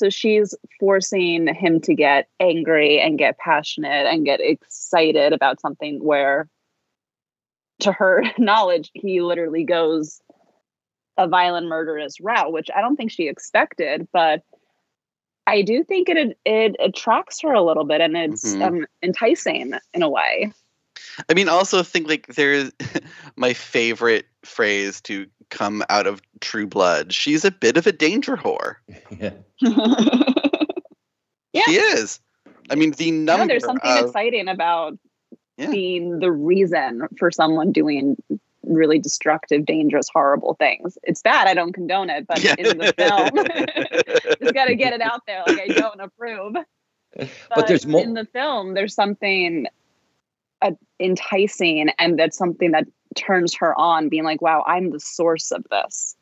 So 0.00 0.08
she's 0.08 0.54
forcing 0.80 1.46
him 1.54 1.78
to 1.82 1.94
get 1.94 2.26
angry 2.40 2.98
and 2.98 3.18
get 3.18 3.36
passionate 3.36 4.06
and 4.06 4.24
get 4.24 4.40
excited 4.40 5.34
about 5.34 5.60
something 5.60 6.02
where 6.02 6.48
to 7.80 7.92
her 7.92 8.24
knowledge, 8.38 8.90
he 8.94 9.20
literally 9.20 9.62
goes 9.62 10.22
a 11.18 11.28
violent 11.28 11.66
murderous 11.66 12.18
route, 12.18 12.50
which 12.50 12.70
I 12.74 12.80
don't 12.80 12.96
think 12.96 13.10
she 13.10 13.28
expected, 13.28 14.08
but 14.10 14.42
I 15.46 15.60
do 15.60 15.84
think 15.84 16.08
it 16.08 16.38
it 16.46 16.76
attracts 16.80 17.42
her 17.42 17.52
a 17.52 17.62
little 17.62 17.84
bit 17.84 18.00
and 18.00 18.16
it's 18.16 18.54
Mhm. 18.54 18.62
um, 18.62 18.86
enticing 19.02 19.74
in 19.92 20.02
a 20.02 20.08
way. 20.08 20.50
I 21.28 21.34
mean, 21.34 21.48
also 21.48 21.82
think 21.82 22.08
like 22.08 22.26
there's 22.28 22.70
my 23.36 23.52
favorite 23.52 24.26
phrase 24.44 25.00
to 25.02 25.26
come 25.50 25.82
out 25.90 26.06
of 26.06 26.22
True 26.40 26.66
Blood. 26.66 27.12
She's 27.12 27.44
a 27.44 27.50
bit 27.50 27.76
of 27.76 27.86
a 27.86 27.92
danger 27.92 28.36
whore. 28.36 28.76
Yeah. 31.52 31.62
She 31.66 31.76
is. 31.76 32.20
I 32.70 32.76
mean, 32.76 32.92
the 32.92 33.10
number 33.10 33.44
no, 33.44 33.48
there's 33.48 33.64
something 33.64 33.90
of 33.90 34.06
exciting 34.06 34.48
about 34.48 34.96
being 35.56 36.20
the 36.20 36.30
reason 36.30 37.08
for 37.18 37.30
someone 37.30 37.72
doing 37.72 38.16
really 38.62 38.98
destructive, 38.98 39.66
dangerous, 39.66 40.08
horrible 40.12 40.54
things. 40.54 40.96
It's 41.02 41.22
bad. 41.22 41.48
I 41.48 41.54
don't 41.54 41.72
condone 41.72 42.08
it, 42.08 42.26
but 42.26 42.44
in 42.44 42.78
the 42.78 42.94
film, 42.96 44.38
just 44.40 44.54
got 44.54 44.66
to 44.66 44.74
get 44.74 44.92
it 44.92 45.00
out 45.00 45.26
there. 45.26 45.42
Like 45.46 45.60
I 45.60 45.66
don't 45.68 46.00
approve. 46.00 46.54
But 47.16 47.66
there's 47.66 47.86
more. 47.86 48.00
in 48.00 48.14
the 48.14 48.26
film. 48.26 48.74
There's 48.74 48.94
something 48.94 49.66
enticing, 51.00 51.90
and 51.98 52.18
that's 52.18 52.36
something 52.36 52.72
that 52.72 52.86
turns 53.16 53.54
her 53.54 53.78
on, 53.78 54.08
being 54.08 54.24
like, 54.24 54.42
"Wow, 54.42 54.62
I'm 54.66 54.90
the 54.90 55.00
source 55.00 55.50
of 55.50 55.64
this." 55.70 56.16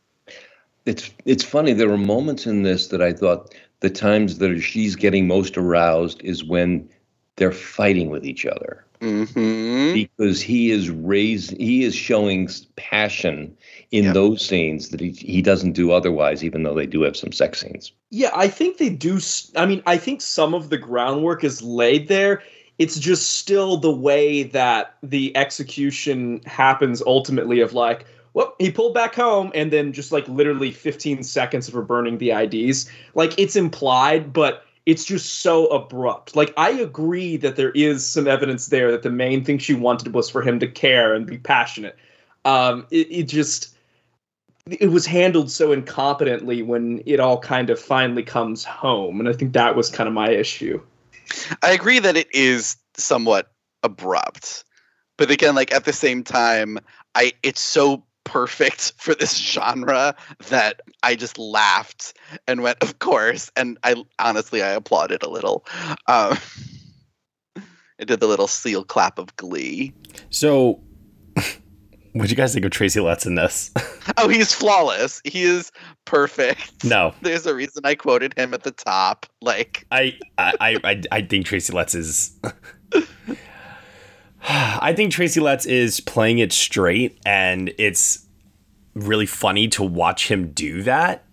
It's 0.87 1.11
it's 1.25 1.45
funny. 1.45 1.73
There 1.73 1.89
were 1.89 1.99
moments 1.99 2.47
in 2.47 2.63
this 2.63 2.89
that 2.89 3.03
I 3.03 3.13
thought 3.13 3.55
the 3.81 3.91
times 3.91 4.39
that 4.39 4.61
she's 4.61 4.97
getting 4.97 5.27
most 5.27 5.57
aroused 5.57 6.23
is 6.23 6.45
when 6.45 6.89
they're 7.37 7.53
fighting 7.53 8.11
with 8.11 8.25
each 8.25 8.45
other. 8.45 8.85
Mm-hmm. 9.01 9.95
Because 9.95 10.41
he 10.41 10.73
is 10.73 10.91
raised, 10.91 11.57
he 11.57 11.85
is 11.85 11.95
showing 11.95 12.49
passion 12.75 13.57
in 13.93 14.13
those 14.13 14.45
scenes 14.45 14.89
that 14.89 14.99
he, 14.99 15.11
he 15.11 15.41
doesn't 15.41 15.73
do 15.73 15.93
otherwise, 15.93 16.43
even 16.43 16.65
though 16.65 16.75
they 16.75 16.87
do 16.87 17.03
have 17.03 17.17
some 17.17 17.31
sex 17.31 17.61
scenes. 17.61 17.93
Yeah, 18.11 18.31
I 18.35 18.49
think 18.49 18.79
they 18.79 18.91
do. 18.91 19.21
i 19.57 19.67
mean, 19.67 19.83
I 19.87 19.99
think 19.99 20.21
some 20.21 20.53
of 20.53 20.71
the 20.71 20.79
groundwork 20.79 21.45
is 21.45 21.63
laid 21.63 22.09
there. 22.09 22.43
It's 22.79 22.99
just 22.99 23.39
still 23.39 23.77
the 23.77 23.91
way 23.91 24.45
that 24.45 24.97
the 25.03 25.37
execution 25.37 26.41
happens 26.47 27.03
ultimately 27.05 27.61
of 27.61 27.73
like, 27.73 28.07
well, 28.35 28.55
he 28.59 28.71
pulled 28.71 28.95
back 28.95 29.15
home 29.15 29.51
and 29.55 29.73
then 29.73 29.93
just 29.93 30.13
like 30.13 30.29
literally 30.29 30.71
15 30.71 31.23
seconds 31.25 31.67
of 31.67 31.75
her 31.75 31.83
burning 31.83 32.19
the 32.19 32.31
IDs. 32.31 32.89
Like 33.15 33.37
it's 33.39 33.57
implied, 33.57 34.33
but 34.33 34.65
it's 34.87 35.05
just 35.05 35.41
so 35.41 35.67
abrupt. 35.67 36.37
Like 36.37 36.55
I 36.57 36.71
agree 36.71 37.37
that 37.39 37.57
there 37.57 37.73
is 37.73 38.07
some 38.07 38.29
evidence 38.29 38.67
there 38.67 38.91
that 38.93 39.03
the 39.03 39.11
main 39.11 39.45
thing 39.45 39.59
she 39.59 39.75
wanted 39.75 40.15
was 40.15 40.31
for 40.31 40.41
him 40.41 40.61
to 40.61 40.69
care 40.69 41.15
and 41.15 41.27
be 41.27 41.39
passionate. 41.39 41.97
Um, 42.45 42.87
it, 42.91 43.09
it 43.11 43.23
just 43.25 43.77
it 44.71 44.91
was 44.91 45.07
handled 45.07 45.51
so 45.51 45.75
incompetently 45.75 46.65
when 46.65 47.03
it 47.07 47.21
all 47.21 47.39
kind 47.39 47.71
of 47.71 47.81
finally 47.81 48.23
comes 48.23 48.65
home 48.65 49.19
and 49.19 49.29
i 49.29 49.33
think 49.33 49.55
that 49.55 49.75
was 49.75 49.89
kind 49.89 50.07
of 50.07 50.13
my 50.13 50.29
issue 50.29 50.79
I 51.63 51.73
agree 51.73 51.99
that 51.99 52.17
it 52.17 52.29
is 52.35 52.77
somewhat 52.97 53.53
abrupt, 53.83 54.65
but 55.17 55.31
again, 55.31 55.55
like 55.55 55.73
at 55.73 55.85
the 55.85 55.93
same 55.93 56.23
time, 56.23 56.79
I 57.15 57.33
it's 57.43 57.61
so 57.61 58.05
perfect 58.25 58.93
for 58.99 59.15
this 59.15 59.37
genre 59.37 60.15
that 60.49 60.81
I 61.03 61.15
just 61.17 61.39
laughed 61.39 62.15
and 62.47 62.63
went, 62.63 62.83
"Of 62.83 62.99
course!" 62.99 63.51
And 63.57 63.79
I 63.83 63.97
honestly, 64.19 64.63
I 64.63 64.71
applauded 64.71 65.23
a 65.23 65.31
little. 65.31 65.67
Um, 66.07 66.39
I 68.01 68.05
did 68.05 68.21
the 68.21 68.29
little 68.29 68.47
seal 68.47 68.85
clap 68.85 69.19
of 69.19 69.35
glee. 69.37 69.93
So, 70.31 70.81
what 72.13 72.25
do 72.25 72.31
you 72.31 72.37
guys 72.37 72.53
think 72.53 72.65
of 72.65 72.71
Tracy 72.71 73.01
Letts 73.01 73.27
in 73.27 73.35
this? 73.35 73.71
Oh, 74.17 74.27
he's 74.27 74.55
flawless. 74.55 75.21
He 75.25 75.43
is 75.43 75.71
perfect. 76.07 76.83
No. 76.83 77.15
There's 77.23 77.45
a 77.45 77.55
reason 77.55 77.83
I 77.85 77.95
quoted 77.95 78.33
him 78.39 78.55
at 78.55 78.63
the 78.63 78.71
top. 78.71 79.27
Like, 79.43 79.85
I 79.93 80.19
I 80.39 80.55
I, 80.61 80.77
I, 80.83 81.03
I 81.13 81.23
think 81.23 81.45
Tracy 81.45 81.75
Letts 81.75 81.95
is. 81.95 82.37
I 84.43 84.95
think 84.95 85.13
Tracy 85.13 85.41
Letts 85.41 85.67
is 85.67 86.01
playing 86.01 86.39
it 86.39 86.53
straight, 86.53 87.19
and 87.27 87.73
it's 87.77 88.27
really 88.95 89.27
funny 89.27 89.69
to 89.69 89.83
watch 89.83 90.29
him 90.29 90.53
do 90.53 90.83
that. 90.85 91.25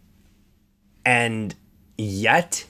And 1.05 1.55
yet, 1.97 2.65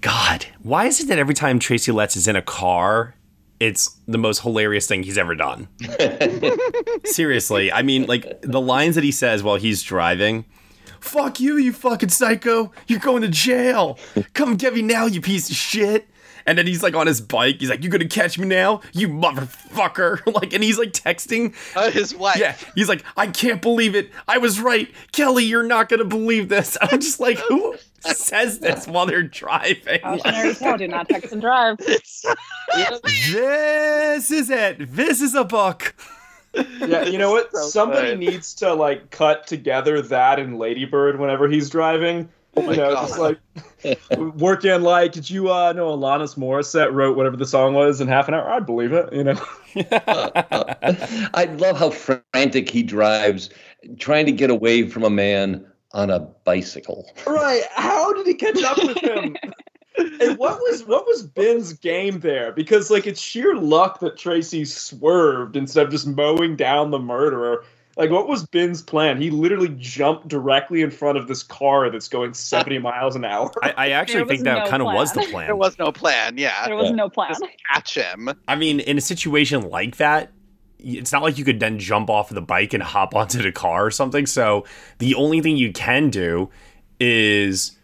God, 0.00 0.46
why 0.62 0.86
is 0.86 1.00
it 1.00 1.06
that 1.06 1.18
every 1.18 1.34
time 1.34 1.60
Tracy 1.60 1.92
Letts 1.92 2.16
is 2.16 2.26
in 2.26 2.36
a 2.36 2.42
car, 2.42 3.14
it's 3.62 3.96
the 4.08 4.18
most 4.18 4.40
hilarious 4.40 4.88
thing 4.88 5.04
he's 5.04 5.16
ever 5.16 5.36
done? 5.36 5.68
Seriously, 7.04 7.70
I 7.70 7.82
mean, 7.82 8.06
like 8.06 8.42
the 8.42 8.60
lines 8.60 8.96
that 8.96 9.04
he 9.04 9.12
says 9.12 9.44
while 9.44 9.54
he's 9.54 9.84
driving. 9.84 10.44
Fuck 10.98 11.38
you, 11.38 11.56
you 11.56 11.72
fucking 11.72 12.08
psycho. 12.08 12.72
You're 12.88 12.98
going 12.98 13.22
to 13.22 13.28
jail. 13.28 14.00
Come 14.34 14.56
get 14.56 14.74
me 14.74 14.82
now, 14.82 15.06
you 15.06 15.20
piece 15.20 15.48
of 15.48 15.54
shit. 15.54 16.08
And 16.46 16.58
then 16.58 16.66
he's 16.66 16.82
like 16.82 16.94
on 16.94 17.06
his 17.06 17.20
bike. 17.20 17.56
He's 17.60 17.70
like, 17.70 17.82
You 17.84 17.90
gonna 17.90 18.06
catch 18.08 18.38
me 18.38 18.46
now? 18.46 18.80
You 18.92 19.08
motherfucker. 19.08 20.20
Like, 20.32 20.52
and 20.54 20.62
he's 20.64 20.78
like 20.78 20.92
texting 20.92 21.54
uh, 21.76 21.90
his 21.90 22.14
wife. 22.14 22.38
Yeah. 22.38 22.56
He's 22.74 22.88
like, 22.88 23.04
I 23.16 23.26
can't 23.26 23.60
believe 23.60 23.94
it. 23.94 24.10
I 24.26 24.38
was 24.38 24.60
right. 24.60 24.88
Kelly, 25.12 25.44
you're 25.44 25.62
not 25.62 25.88
gonna 25.88 26.04
believe 26.04 26.48
this. 26.48 26.76
I'm 26.82 27.00
just 27.00 27.20
like, 27.20 27.38
who 27.38 27.76
says 28.00 28.58
this 28.60 28.86
while 28.88 29.06
they're 29.06 29.22
driving? 29.22 30.00
Cautionary 30.00 30.54
tale: 30.56 30.78
Do 30.78 30.88
not 30.88 31.08
text 31.08 31.32
and 31.32 31.40
drive. 31.40 31.76
this 31.78 32.24
is 34.30 34.50
it. 34.50 34.94
This 34.94 35.20
is 35.20 35.34
a 35.34 35.44
book. 35.44 35.94
yeah 36.80 37.02
you 37.04 37.16
know 37.18 37.30
what 37.30 37.50
So 37.52 37.62
somebody 37.68 38.08
good. 38.10 38.18
needs 38.18 38.52
to 38.54 38.74
like 38.74 39.10
cut 39.10 39.46
together 39.46 40.02
that 40.02 40.38
and 40.38 40.58
Lady 40.58 40.84
Bird 40.84 41.18
whenever 41.18 41.48
he's 41.48 41.70
driving 41.70 42.28
Oh 42.54 42.70
you 42.70 42.76
know 42.76 42.94
just 42.94 43.18
like 43.18 43.38
working 44.36 44.82
like 44.82 45.12
did 45.12 45.30
you 45.30 45.50
uh 45.50 45.72
know 45.72 45.96
alanis 45.96 46.36
morissette 46.36 46.92
wrote 46.92 47.16
whatever 47.16 47.36
the 47.36 47.46
song 47.46 47.74
was 47.74 48.00
in 48.00 48.08
half 48.08 48.28
an 48.28 48.34
hour? 48.34 48.48
I'd 48.50 48.66
believe 48.66 48.92
it 48.92 49.12
you 49.12 49.24
know? 49.24 49.40
I 51.34 51.44
love 51.58 51.78
how 51.78 51.90
frantic 51.90 52.68
he 52.68 52.82
drives, 52.82 53.48
trying 53.98 54.26
to 54.26 54.32
get 54.32 54.50
away 54.50 54.86
from 54.86 55.02
a 55.02 55.10
man 55.10 55.64
on 55.92 56.10
a 56.10 56.20
bicycle. 56.20 57.10
right. 57.26 57.64
How 57.72 58.12
did 58.12 58.26
he 58.26 58.34
catch 58.34 58.62
up 58.62 58.78
with 58.78 58.98
him? 58.98 59.36
And 59.98 60.38
what 60.38 60.58
was 60.58 60.84
what 60.84 61.06
was 61.06 61.22
ben's 61.22 61.74
game 61.74 62.20
there? 62.20 62.50
Because 62.50 62.90
like 62.90 63.06
it's 63.06 63.20
sheer 63.20 63.56
luck 63.56 64.00
that 64.00 64.16
tracy 64.16 64.64
swerved 64.64 65.54
instead 65.54 65.84
of 65.84 65.92
just 65.92 66.06
mowing 66.06 66.56
down 66.56 66.90
the 66.90 66.98
murderer 66.98 67.62
like 67.96 68.10
what 68.10 68.26
was 68.26 68.46
ben's 68.46 68.82
plan 68.82 69.20
he 69.20 69.30
literally 69.30 69.74
jumped 69.78 70.28
directly 70.28 70.80
in 70.82 70.90
front 70.90 71.18
of 71.18 71.28
this 71.28 71.42
car 71.42 71.90
that's 71.90 72.08
going 72.08 72.32
70 72.32 72.76
uh, 72.76 72.80
miles 72.80 73.16
an 73.16 73.24
hour 73.24 73.50
I, 73.62 73.74
I 73.76 73.90
actually 73.90 74.24
think 74.24 74.44
that 74.44 74.64
no 74.64 74.70
kind 74.70 74.82
of 74.82 74.86
was 74.86 75.12
the 75.12 75.20
plan. 75.20 75.42
plan. 75.42 75.46
There 75.46 75.56
was 75.56 75.78
no 75.78 75.92
plan. 75.92 76.38
Yeah. 76.38 76.66
There 76.66 76.76
was 76.76 76.90
no 76.90 77.08
plan. 77.08 77.30
Just 77.30 77.44
catch 77.72 77.94
him. 77.94 78.30
I 78.48 78.56
mean, 78.56 78.80
in 78.80 78.98
a 78.98 79.00
situation 79.00 79.68
like 79.68 79.96
that, 79.96 80.30
it's 80.78 81.12
not 81.12 81.22
like 81.22 81.38
you 81.38 81.44
could 81.44 81.60
then 81.60 81.78
jump 81.78 82.10
off 82.10 82.30
of 82.30 82.34
the 82.34 82.42
bike 82.42 82.74
and 82.74 82.82
hop 82.82 83.14
onto 83.14 83.42
the 83.42 83.52
car 83.52 83.86
or 83.86 83.90
something. 83.90 84.26
So 84.26 84.64
the 84.98 85.14
only 85.14 85.40
thing 85.40 85.56
you 85.56 85.72
can 85.72 86.10
do 86.10 86.50
is 87.00 87.76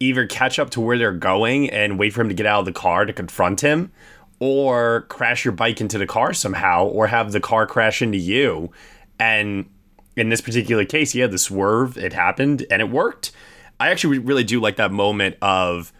either 0.00 0.26
catch 0.26 0.58
up 0.58 0.70
to 0.70 0.80
where 0.80 0.98
they're 0.98 1.12
going 1.12 1.70
and 1.70 1.98
wait 1.98 2.12
for 2.12 2.20
him 2.20 2.28
to 2.28 2.34
get 2.34 2.46
out 2.46 2.60
of 2.60 2.66
the 2.66 2.72
car 2.72 3.04
to 3.04 3.12
confront 3.12 3.60
him, 3.60 3.92
or 4.38 5.02
crash 5.08 5.44
your 5.44 5.52
bike 5.52 5.80
into 5.80 5.96
the 5.96 6.06
car 6.06 6.34
somehow, 6.34 6.84
or 6.84 7.06
have 7.06 7.32
the 7.32 7.40
car 7.40 7.66
crash 7.66 8.02
into 8.02 8.18
you. 8.18 8.70
And 9.18 9.68
in 10.16 10.28
this 10.28 10.40
particular 10.40 10.84
case, 10.84 11.14
yeah, 11.14 11.26
the 11.26 11.38
swerve, 11.38 11.96
it 11.96 12.12
happened 12.12 12.66
and 12.70 12.80
it 12.80 12.90
worked. 12.90 13.32
I 13.78 13.90
actually 13.90 14.18
really 14.18 14.44
do 14.44 14.60
like 14.60 14.76
that 14.76 14.92
moment 14.92 15.36
of 15.42 15.92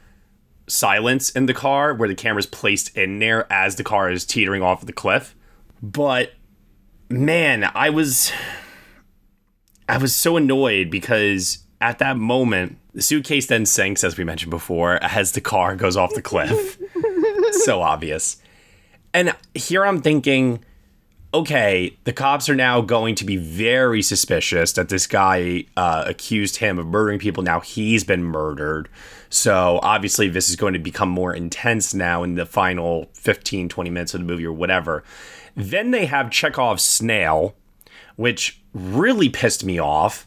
silence 0.69 1.31
in 1.31 1.47
the 1.47 1.55
car 1.55 1.95
where 1.95 2.09
the 2.09 2.15
camera's 2.15 2.47
placed 2.47 2.97
in 2.97 3.19
there 3.19 3.51
as 3.53 3.77
the 3.77 3.85
car 3.85 4.11
is 4.11 4.25
teetering 4.25 4.63
off 4.63 4.85
the 4.85 4.93
cliff. 4.93 5.37
But 5.83 6.33
man, 7.09 7.71
I 7.75 7.91
was 7.91 8.33
I 9.89 9.99
was 9.99 10.15
so 10.15 10.37
annoyed 10.37 10.91
because 10.91 11.59
at 11.81 11.99
that 11.99 12.17
moment, 12.17 12.79
the 12.95 13.03
suitcase 13.03 13.47
then 13.47 13.67
sinks, 13.67 14.03
as 14.03 14.17
we 14.17 14.25
mentioned 14.25 14.51
before, 14.51 15.03
as 15.05 15.33
the 15.33 15.41
car 15.41 15.77
goes 15.77 15.97
off 15.97 16.15
the 16.15 16.23
cliff. 16.23 16.79
so 17.65 17.83
obvious. 17.83 18.39
And 19.13 19.35
here 19.55 19.85
I'm 19.85 20.01
thinking, 20.01 20.65
okay, 21.37 21.95
the 22.05 22.15
cops 22.15 22.49
are 22.49 22.55
now 22.55 22.81
going 22.81 23.15
to 23.15 23.25
be 23.25 23.37
very 23.37 24.01
suspicious 24.01 24.73
that 24.73 24.89
this 24.89 25.07
guy 25.07 25.67
uh, 25.77 26.03
accused 26.07 26.57
him 26.57 26.79
of 26.79 26.87
murdering 26.87 27.19
people. 27.19 27.43
Now 27.43 27.61
he's 27.61 28.05
been 28.05 28.25
murdered. 28.25 28.89
So 29.29 29.79
obviously, 29.83 30.31
this 30.31 30.49
is 30.49 30.57
going 30.57 30.73
to 30.73 30.79
become 30.79 31.11
more 31.11 31.35
intense 31.35 31.93
now 31.93 32.23
in 32.23 32.37
the 32.37 32.47
final 32.47 33.11
15, 33.13 33.69
20 33.69 33.91
minutes 33.91 34.15
of 34.15 34.21
the 34.21 34.27
movie 34.27 34.47
or 34.47 34.53
whatever. 34.53 35.05
Then 35.55 35.91
they 35.91 36.07
have 36.07 36.31
Chekhov's 36.31 36.83
snail, 36.83 37.55
which 38.17 38.63
really 38.73 39.29
pissed 39.29 39.63
me 39.63 39.79
off. 39.79 40.27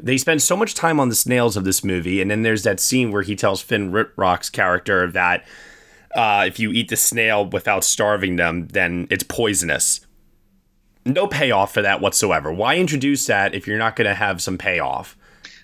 They 0.00 0.18
spend 0.18 0.42
so 0.42 0.56
much 0.56 0.74
time 0.74 0.98
on 0.98 1.08
the 1.08 1.14
snails 1.14 1.56
of 1.56 1.62
this 1.62 1.84
movie, 1.84 2.20
and 2.20 2.30
then 2.30 2.42
there's 2.42 2.64
that 2.64 2.80
scene 2.80 3.12
where 3.12 3.22
he 3.22 3.36
tells 3.36 3.60
Finn 3.60 3.92
Wittrock's 3.92 4.50
character 4.50 5.08
that 5.08 5.44
uh, 6.16 6.44
if 6.48 6.58
you 6.58 6.72
eat 6.72 6.88
the 6.88 6.96
snail 6.96 7.46
without 7.46 7.84
starving 7.84 8.36
them, 8.36 8.66
then 8.68 9.06
it's 9.08 9.24
poisonous. 9.24 10.00
No 11.08 11.26
payoff 11.26 11.72
for 11.72 11.82
that 11.82 12.00
whatsoever. 12.00 12.52
Why 12.52 12.76
introduce 12.76 13.26
that 13.26 13.54
if 13.54 13.66
you're 13.66 13.78
not 13.78 13.96
going 13.96 14.06
to 14.08 14.14
have 14.14 14.42
some 14.42 14.58
payoff? 14.58 15.16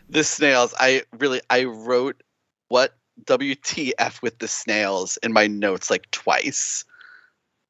The 0.09 0.25
snails, 0.25 0.75
I 0.79 1.03
really, 1.19 1.41
I 1.51 1.65
wrote 1.65 2.23
what 2.69 2.95
WTF 3.25 4.23
with 4.23 4.39
the 4.39 4.49
snails 4.49 5.19
in 5.23 5.33
my 5.33 5.47
notes 5.47 5.91
like 5.91 6.11
twice. 6.11 6.85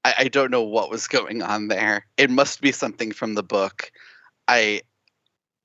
I, 0.05 0.15
I 0.19 0.29
don't 0.29 0.51
know 0.51 0.63
what 0.63 0.91
was 0.91 1.09
going 1.09 1.43
on 1.43 1.69
there. 1.69 2.07
It 2.17 2.31
must 2.31 2.61
be 2.61 2.71
something 2.71 3.13
from 3.13 3.35
the 3.35 3.43
book. 3.43 3.91
I, 4.47 4.83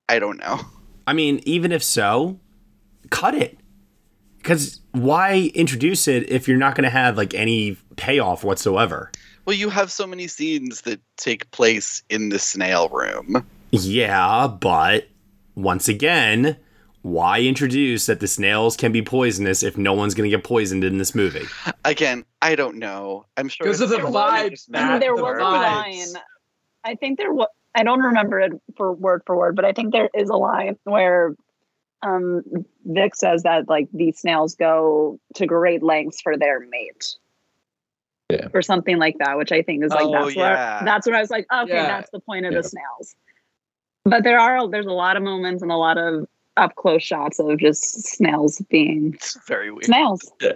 I 0.07 0.19
don't 0.19 0.39
know. 0.39 0.59
I 1.05 1.13
mean, 1.13 1.41
even 1.43 1.71
if 1.71 1.83
so, 1.83 2.39
cut 3.11 3.35
it. 3.35 3.57
Because 4.37 4.79
why 4.93 5.51
introduce 5.53 6.07
it 6.07 6.29
if 6.29 6.47
you're 6.47 6.57
not 6.57 6.73
going 6.73 6.85
to 6.85 6.89
have 6.89 7.17
like 7.17 7.33
any 7.33 7.77
payoff 7.97 8.43
whatsoever? 8.43 9.11
Well, 9.49 9.57
you 9.57 9.71
have 9.71 9.91
so 9.91 10.05
many 10.05 10.27
scenes 10.27 10.81
that 10.81 11.01
take 11.17 11.49
place 11.49 12.03
in 12.07 12.29
the 12.29 12.37
snail 12.37 12.87
room. 12.89 13.43
Yeah, 13.71 14.45
but 14.45 15.07
once 15.55 15.87
again, 15.87 16.55
why 17.01 17.39
introduce 17.41 18.05
that 18.05 18.19
the 18.19 18.27
snails 18.27 18.77
can 18.77 18.91
be 18.91 19.01
poisonous 19.01 19.63
if 19.63 19.75
no 19.75 19.93
one's 19.93 20.13
going 20.13 20.29
to 20.29 20.37
get 20.37 20.43
poisoned 20.43 20.83
in 20.83 20.99
this 20.99 21.15
movie? 21.15 21.47
Again, 21.83 22.25
I 22.43 22.53
don't 22.53 22.77
know. 22.77 23.25
I'm 23.37 23.49
sure 23.49 23.65
because 23.65 23.81
of 23.81 23.89
the 23.89 23.97
vibes. 23.97 24.69
And 24.71 25.01
there 25.01 25.15
the 25.15 25.23
was 25.23 25.39
a 25.39 25.43
line. 25.43 26.23
I 26.83 26.93
think 26.93 27.17
there 27.17 27.33
was. 27.33 27.47
I 27.73 27.81
don't 27.81 28.01
remember 28.01 28.39
it 28.39 28.51
for 28.77 28.93
word 28.93 29.23
for 29.25 29.35
word, 29.35 29.55
but 29.55 29.65
I 29.65 29.73
think 29.73 29.93
there 29.93 30.11
is 30.13 30.29
a 30.29 30.37
line 30.37 30.77
where 30.83 31.33
um, 32.03 32.43
Vic 32.85 33.15
says 33.15 33.41
that 33.41 33.67
like 33.67 33.87
these 33.91 34.19
snails 34.19 34.53
go 34.53 35.19
to 35.33 35.47
great 35.47 35.81
lengths 35.81 36.21
for 36.21 36.37
their 36.37 36.59
mate. 36.59 37.15
Yeah. 38.29 38.47
Or 38.53 38.61
something 38.61 38.97
like 38.99 39.17
that, 39.19 39.37
which 39.37 39.51
I 39.51 39.63
think 39.63 39.83
is 39.83 39.89
like 39.91 40.01
Oh, 40.05 40.11
that's 40.11 40.35
yeah. 40.35 40.41
where 40.41 40.85
that's 40.85 41.07
where 41.07 41.15
I 41.15 41.21
was 41.21 41.31
like, 41.31 41.47
okay, 41.51 41.73
Yeah. 41.73 41.87
that's 41.87 42.11
the 42.11 42.19
point 42.19 42.45
of 42.45 42.51
Yeah. 42.53 42.59
the 42.61 42.69
snails. 42.69 43.15
But 44.05 44.23
there 44.23 44.39
are 44.39 44.67
there's 44.69 44.85
a 44.85 44.91
lot 44.91 45.17
of 45.17 45.23
moments 45.23 45.63
and 45.63 45.71
a 45.71 45.75
lot 45.75 45.97
of 45.97 46.27
up 46.55 46.75
close 46.75 47.01
shots 47.01 47.39
of 47.39 47.57
just 47.57 47.83
snails 48.07 48.61
being 48.69 49.13
It's 49.15 49.37
very 49.47 49.71
weird. 49.71 49.85
snails. 49.85 50.31
Uh, 50.43 50.49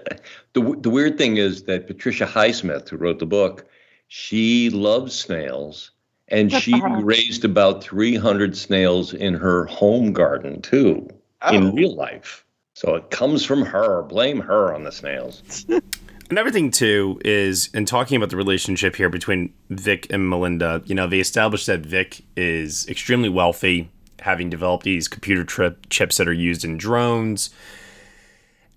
the, 0.54 0.78
the 0.82 0.90
weird 0.90 1.18
thing 1.18 1.38
is 1.38 1.64
that 1.64 1.88
Patricia 1.88 2.26
Highsmith, 2.26 2.90
who 2.90 2.98
wrote 2.98 3.20
the 3.20 3.26
book, 3.26 3.66
she 4.08 4.70
loves 4.70 5.16
snails 5.18 5.92
and 6.28 6.52
Good 6.52 6.62
she 6.62 6.80
for 6.80 7.02
raised 7.04 7.44
about 7.46 7.84
300 7.84 8.56
snails 8.58 9.14
in 9.14 9.34
her 9.34 9.66
home 9.66 10.14
garden 10.14 10.62
too, 10.62 11.08
Oh. 11.42 11.54
in 11.56 11.74
real 11.74 11.96
life. 11.96 12.46
So 12.76 12.96
it 12.96 13.10
comes 13.12 13.46
from 13.46 13.64
her. 13.66 14.02
Blame 14.04 14.40
her 14.42 14.74
on 14.74 14.84
the 14.84 14.92
snails. 14.92 15.66
Another 16.34 16.50
thing 16.50 16.72
too 16.72 17.22
is 17.24 17.70
in 17.76 17.86
talking 17.86 18.18
about 18.18 18.32
the 18.32 18.36
relationship 18.36 18.96
here 18.96 19.08
between 19.08 19.54
Vic 19.70 20.08
and 20.10 20.28
Melinda, 20.28 20.82
you 20.84 20.96
know, 20.96 21.06
they 21.06 21.20
established 21.20 21.68
that 21.68 21.82
Vic 21.82 22.24
is 22.36 22.88
extremely 22.88 23.30
wealthy, 23.30 23.92
having 24.20 24.50
developed 24.50 24.84
these 24.84 25.08
computer 25.08 25.44
trip 25.44 25.88
chips 25.92 26.18
that 26.18 26.28
are 26.28 26.34
used 26.34 26.66
in 26.66 26.76
drones. 26.76 27.52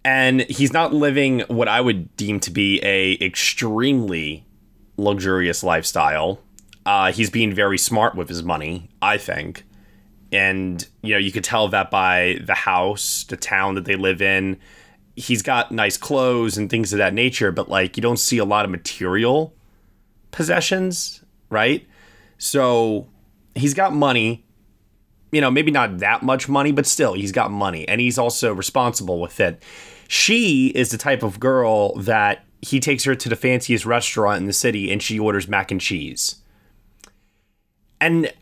And 0.05 0.43
he's 0.43 0.75
not 0.75 0.93
living 0.93 1.45
what 1.49 1.67
I 1.67 1.81
would 1.81 2.15
deem 2.19 2.41
to 2.41 2.51
be 2.51 2.79
a 2.83 3.15
extremely 3.25 4.45
luxurious 4.99 5.65
lifestyle. 5.65 6.43
Uh, 6.85 7.11
he's 7.11 7.31
being 7.31 7.55
very 7.55 7.79
smart 7.79 8.15
with 8.15 8.29
his 8.29 8.43
money, 8.43 8.91
I 9.01 9.17
think. 9.17 9.65
And, 10.31 10.87
you 11.01 11.15
know, 11.15 11.19
you 11.19 11.33
could 11.33 11.45
tell 11.45 11.69
that 11.69 11.91
by 11.91 12.39
the 12.45 12.53
house, 12.53 13.25
the 13.25 13.39
town 13.39 13.77
that 13.77 13.87
they 13.87 13.97
live 13.97 14.21
in. 14.21 14.59
He's 15.17 15.43
got 15.43 15.73
nice 15.73 15.97
clothes 15.97 16.59
and 16.59 16.69
things 16.69 16.93
of 16.93 16.99
that 16.99 17.15
nature, 17.15 17.51
but 17.51 17.69
like 17.69 17.97
you 17.97 18.03
don't 18.03 18.19
see 18.19 18.39
a 18.39 18.45
lot 18.45 18.65
of 18.65 18.71
material 18.71 19.55
possessions, 20.31 21.25
right? 21.49 21.87
So 22.39 23.09
he's 23.55 23.73
got 23.75 23.95
money, 23.95 24.45
you 25.33 25.41
know, 25.41 25.51
maybe 25.51 25.71
not 25.71 25.99
that 25.99 26.23
much 26.23 26.49
money, 26.49 26.71
but 26.71 26.87
still 26.87 27.15
he's 27.15 27.33
got 27.33 27.51
money 27.51 27.89
and 27.89 28.01
he's 28.01 28.19
also 28.19 28.53
responsible 28.53 29.21
with 29.21 29.41
it. 29.41 29.63
She 30.09 30.69
is 30.69 30.91
the 30.91 30.99
type 30.99 31.23
of 31.23 31.41
girl 31.41 31.95
that 31.97 32.45
he 32.63 32.79
takes 32.79 33.05
her 33.05 33.15
to 33.15 33.29
the 33.29 33.37
fanciest 33.37 33.87
restaurant 33.87 34.41
in 34.41 34.47
the 34.47 34.53
city 34.53 34.93
and 34.93 35.03
she 35.03 35.19
orders 35.19 35.49
mac 35.49 35.71
and 35.71 35.81
cheese. 35.81 36.37
And 38.01 38.33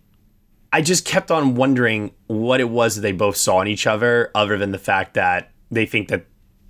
I 0.72 0.82
just 0.82 1.04
kept 1.04 1.30
on 1.30 1.54
wondering 1.54 2.12
what 2.26 2.60
it 2.60 2.68
was 2.68 2.96
that 2.96 3.02
they 3.02 3.12
both 3.12 3.36
saw 3.36 3.60
in 3.60 3.68
each 3.68 3.86
other, 3.86 4.32
other 4.34 4.58
than 4.58 4.72
the 4.72 4.78
fact 4.78 5.14
that 5.14 5.52
they 5.70 5.86
think 5.86 6.08
that, 6.08 6.26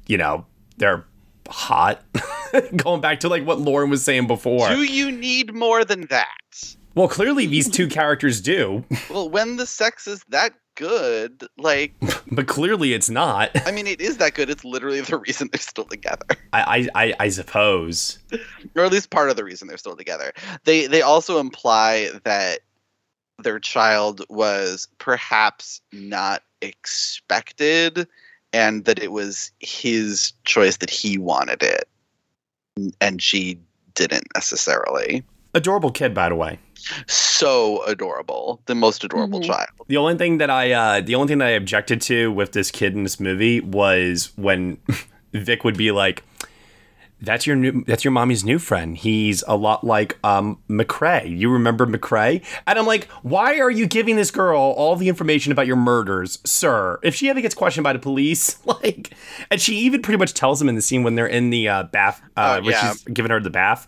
you 0.06 0.16
know, 0.16 0.46
they're 0.76 1.04
hot. 1.48 2.02
Going 2.76 3.00
back 3.00 3.20
to 3.20 3.28
like 3.28 3.44
what 3.44 3.60
Lauren 3.60 3.90
was 3.90 4.04
saying 4.04 4.26
before. 4.26 4.68
Do 4.68 4.82
you 4.82 5.10
need 5.10 5.54
more 5.54 5.84
than 5.84 6.06
that? 6.06 6.76
Well, 6.94 7.08
clearly 7.08 7.46
these 7.46 7.68
two 7.68 7.88
characters 7.88 8.40
do, 8.40 8.84
Well, 9.10 9.28
when 9.28 9.56
the 9.56 9.66
sex 9.66 10.06
is 10.06 10.22
that 10.28 10.52
good, 10.76 11.44
like, 11.58 11.92
but 12.30 12.46
clearly 12.46 12.94
it's 12.94 13.10
not. 13.10 13.50
I 13.66 13.72
mean, 13.72 13.88
it 13.88 14.00
is 14.00 14.18
that 14.18 14.34
good. 14.34 14.48
It's 14.48 14.64
literally 14.64 15.00
the 15.00 15.18
reason 15.18 15.48
they're 15.52 15.60
still 15.60 15.86
together, 15.86 16.24
I, 16.52 16.88
I, 16.94 17.04
I, 17.04 17.14
I 17.20 17.28
suppose. 17.30 18.18
or 18.76 18.84
at 18.84 18.92
least 18.92 19.10
part 19.10 19.28
of 19.30 19.36
the 19.36 19.44
reason 19.44 19.66
they're 19.66 19.76
still 19.76 19.96
together. 19.96 20.32
They 20.64 20.86
they 20.86 21.02
also 21.02 21.40
imply 21.40 22.10
that 22.24 22.60
their 23.42 23.58
child 23.58 24.24
was 24.28 24.86
perhaps 24.98 25.80
not 25.92 26.42
expected, 26.60 28.06
and 28.54 28.84
that 28.84 29.02
it 29.02 29.10
was 29.12 29.50
his 29.58 30.32
choice 30.44 30.76
that 30.78 30.88
he 30.88 31.18
wanted 31.18 31.62
it, 31.62 31.88
and 33.00 33.20
she 33.20 33.58
didn't 33.94 34.28
necessarily. 34.34 35.24
Adorable 35.54 35.90
kid, 35.90 36.14
by 36.14 36.28
the 36.28 36.34
way. 36.36 36.58
So 37.06 37.82
adorable, 37.84 38.60
the 38.66 38.74
most 38.74 39.02
adorable 39.04 39.40
Mhm. 39.40 39.46
child. 39.46 39.68
The 39.88 39.96
only 39.96 40.16
thing 40.16 40.38
that 40.38 40.50
I, 40.50 40.72
uh, 40.72 41.00
the 41.00 41.14
only 41.16 41.28
thing 41.28 41.38
that 41.38 41.48
I 41.48 41.50
objected 41.52 42.00
to 42.02 42.30
with 42.30 42.52
this 42.52 42.70
kid 42.70 42.94
in 42.94 43.02
this 43.02 43.18
movie 43.18 43.60
was 43.60 44.30
when 44.36 44.78
Vic 45.32 45.64
would 45.64 45.76
be 45.76 45.90
like, 45.90 46.22
"That's 47.24 47.46
your 47.46 47.56
new, 47.56 47.84
that's 47.84 48.04
your 48.04 48.12
mommy's 48.12 48.44
new 48.44 48.58
friend. 48.58 48.96
He's 48.96 49.42
a 49.48 49.56
lot 49.56 49.84
like 49.84 50.18
um 50.24 50.58
McCrae. 50.68 51.36
You 51.38 51.50
remember 51.50 51.86
McCrae?" 51.86 52.42
And 52.66 52.78
I'm 52.78 52.86
like, 52.86 53.08
"Why 53.22 53.58
are 53.60 53.70
you 53.70 53.86
giving 53.86 54.16
this 54.16 54.30
girl 54.30 54.60
all 54.60 54.96
the 54.96 55.08
information 55.08 55.52
about 55.52 55.66
your 55.66 55.76
murders, 55.76 56.38
sir? 56.44 56.98
If 57.02 57.14
she 57.14 57.28
ever 57.30 57.40
gets 57.40 57.54
questioned 57.54 57.84
by 57.84 57.92
the 57.92 57.98
police, 57.98 58.64
like, 58.66 59.10
and 59.50 59.60
she 59.60 59.76
even 59.78 60.02
pretty 60.02 60.18
much 60.18 60.34
tells 60.34 60.60
him 60.60 60.68
in 60.68 60.74
the 60.74 60.82
scene 60.82 61.02
when 61.02 61.14
they're 61.14 61.26
in 61.26 61.50
the 61.50 61.68
uh, 61.68 61.82
bath, 61.84 62.20
uh, 62.36 62.60
Oh, 62.62 62.68
yeah. 62.68 62.92
she's 62.92 63.02
giving 63.04 63.30
her 63.30 63.40
the 63.40 63.50
bath." 63.50 63.86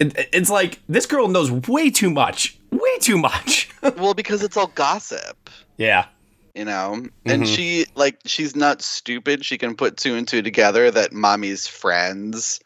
It, 0.00 0.28
it's 0.32 0.50
like 0.50 0.80
this 0.88 1.06
girl 1.06 1.28
knows 1.28 1.50
way 1.68 1.88
too 1.88 2.10
much, 2.10 2.58
way 2.72 2.98
too 3.00 3.16
much. 3.16 3.68
well, 3.96 4.12
because 4.14 4.42
it's 4.42 4.56
all 4.56 4.66
gossip. 4.74 5.48
yeah. 5.76 6.06
You 6.54 6.64
know? 6.64 7.06
And 7.26 7.42
Mhm. 7.42 7.46
she 7.54 7.86
like 7.94 8.20
she's 8.26 8.54
not 8.56 8.82
stupid. 8.82 9.44
She 9.44 9.58
can 9.58 9.74
put 9.76 9.96
two 9.96 10.14
and 10.14 10.26
two 10.26 10.42
together 10.42 10.90
that 10.90 11.12
mommy's 11.12 11.66
friends. 11.66 12.60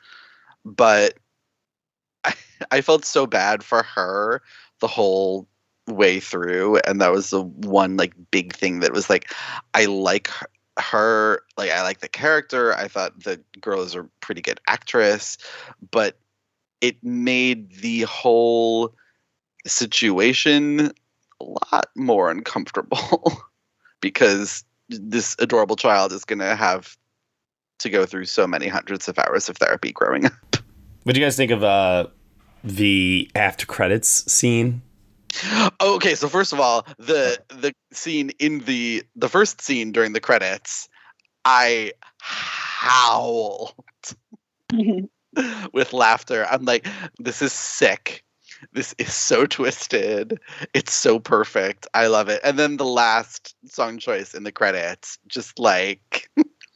But 0.65 1.15
I, 2.25 2.35
I 2.71 2.81
felt 2.81 3.05
so 3.05 3.27
bad 3.27 3.63
for 3.65 3.83
her 3.83 4.43
the 4.81 4.89
whole 4.89 5.49
way 5.87 6.21
through. 6.21 6.77
And 6.79 7.01
that 7.01 7.13
was 7.13 7.31
the 7.31 7.43
one 7.43 7.97
like 7.97 8.13
big 8.31 8.55
thing 8.55 8.81
that 8.81 8.93
was 8.93 9.09
like 9.09 9.33
i 9.75 9.87
like 9.87 10.29
her, 10.29 10.47
her 10.79 11.43
like 11.57 11.71
i 11.71 11.83
like 11.83 12.01
the 12.01 12.09
character. 12.09 12.75
I 12.75 12.89
thought 12.89 13.25
the 13.25 13.41
girl 13.61 13.83
is 13.83 13.95
a 13.95 14.09
pretty 14.21 14.43
good 14.43 14.61
actress. 14.67 15.39
But 15.91 16.19
it 16.81 17.03
made 17.03 17.73
the 17.77 18.03
whole 18.03 18.95
situation 19.67 20.93
a 21.41 21.45
lot 21.45 21.89
more 21.97 22.31
uncomfortable 22.31 23.33
because 24.01 24.65
this 24.89 25.37
adorable 25.39 25.77
child 25.77 26.13
is 26.13 26.25
going 26.25 26.39
to 26.39 26.57
have 26.57 26.97
to 27.79 27.91
go 27.91 28.07
through 28.07 28.25
so 28.25 28.47
many 28.47 28.69
hundreds 28.69 29.09
of 29.09 29.19
hours 29.19 29.49
of 29.49 29.57
therapy 29.57 29.93
growing 29.93 30.27
up. 30.27 30.57
What 31.05 31.15
do 31.15 31.21
you 31.21 31.27
guys 31.27 31.37
think 31.37 31.51
of 31.51 31.63
uh 31.63 32.07
the 32.65 33.31
after 33.35 33.67
credits 33.67 34.31
scene? 34.31 34.83
Oh, 35.81 35.95
okay, 35.97 36.15
so 36.15 36.29
first 36.29 36.53
of 36.53 36.61
all, 36.61 36.87
the 36.99 37.39
the 37.49 37.73
scene 37.93 38.31
in 38.39 38.61
the 38.61 39.05
the 39.15 39.29
first 39.29 39.61
scene 39.61 39.93
during 39.93 40.13
the 40.13 40.21
credits, 40.21 40.89
I 41.45 41.93
howled 42.19 43.75
with 45.73 45.93
laughter. 45.93 46.47
I'm 46.51 46.65
like, 46.65 46.87
this 47.19 47.43
is 47.43 47.53
sick. 47.53 48.25
This 48.73 48.95
is 48.99 49.13
so 49.15 49.47
twisted. 49.47 50.41
It's 50.75 50.93
so 50.93 51.19
perfect. 51.19 51.87
I 51.95 52.07
love 52.09 52.29
it. 52.29 52.41
And 52.45 52.59
then 52.59 52.77
the 52.77 52.85
last 52.85 53.55
song 53.67 53.99
choice 53.99 54.35
in 54.35 54.45
the 54.45 54.53
credits, 54.53 55.19
just 55.29 55.59
like 55.59 56.31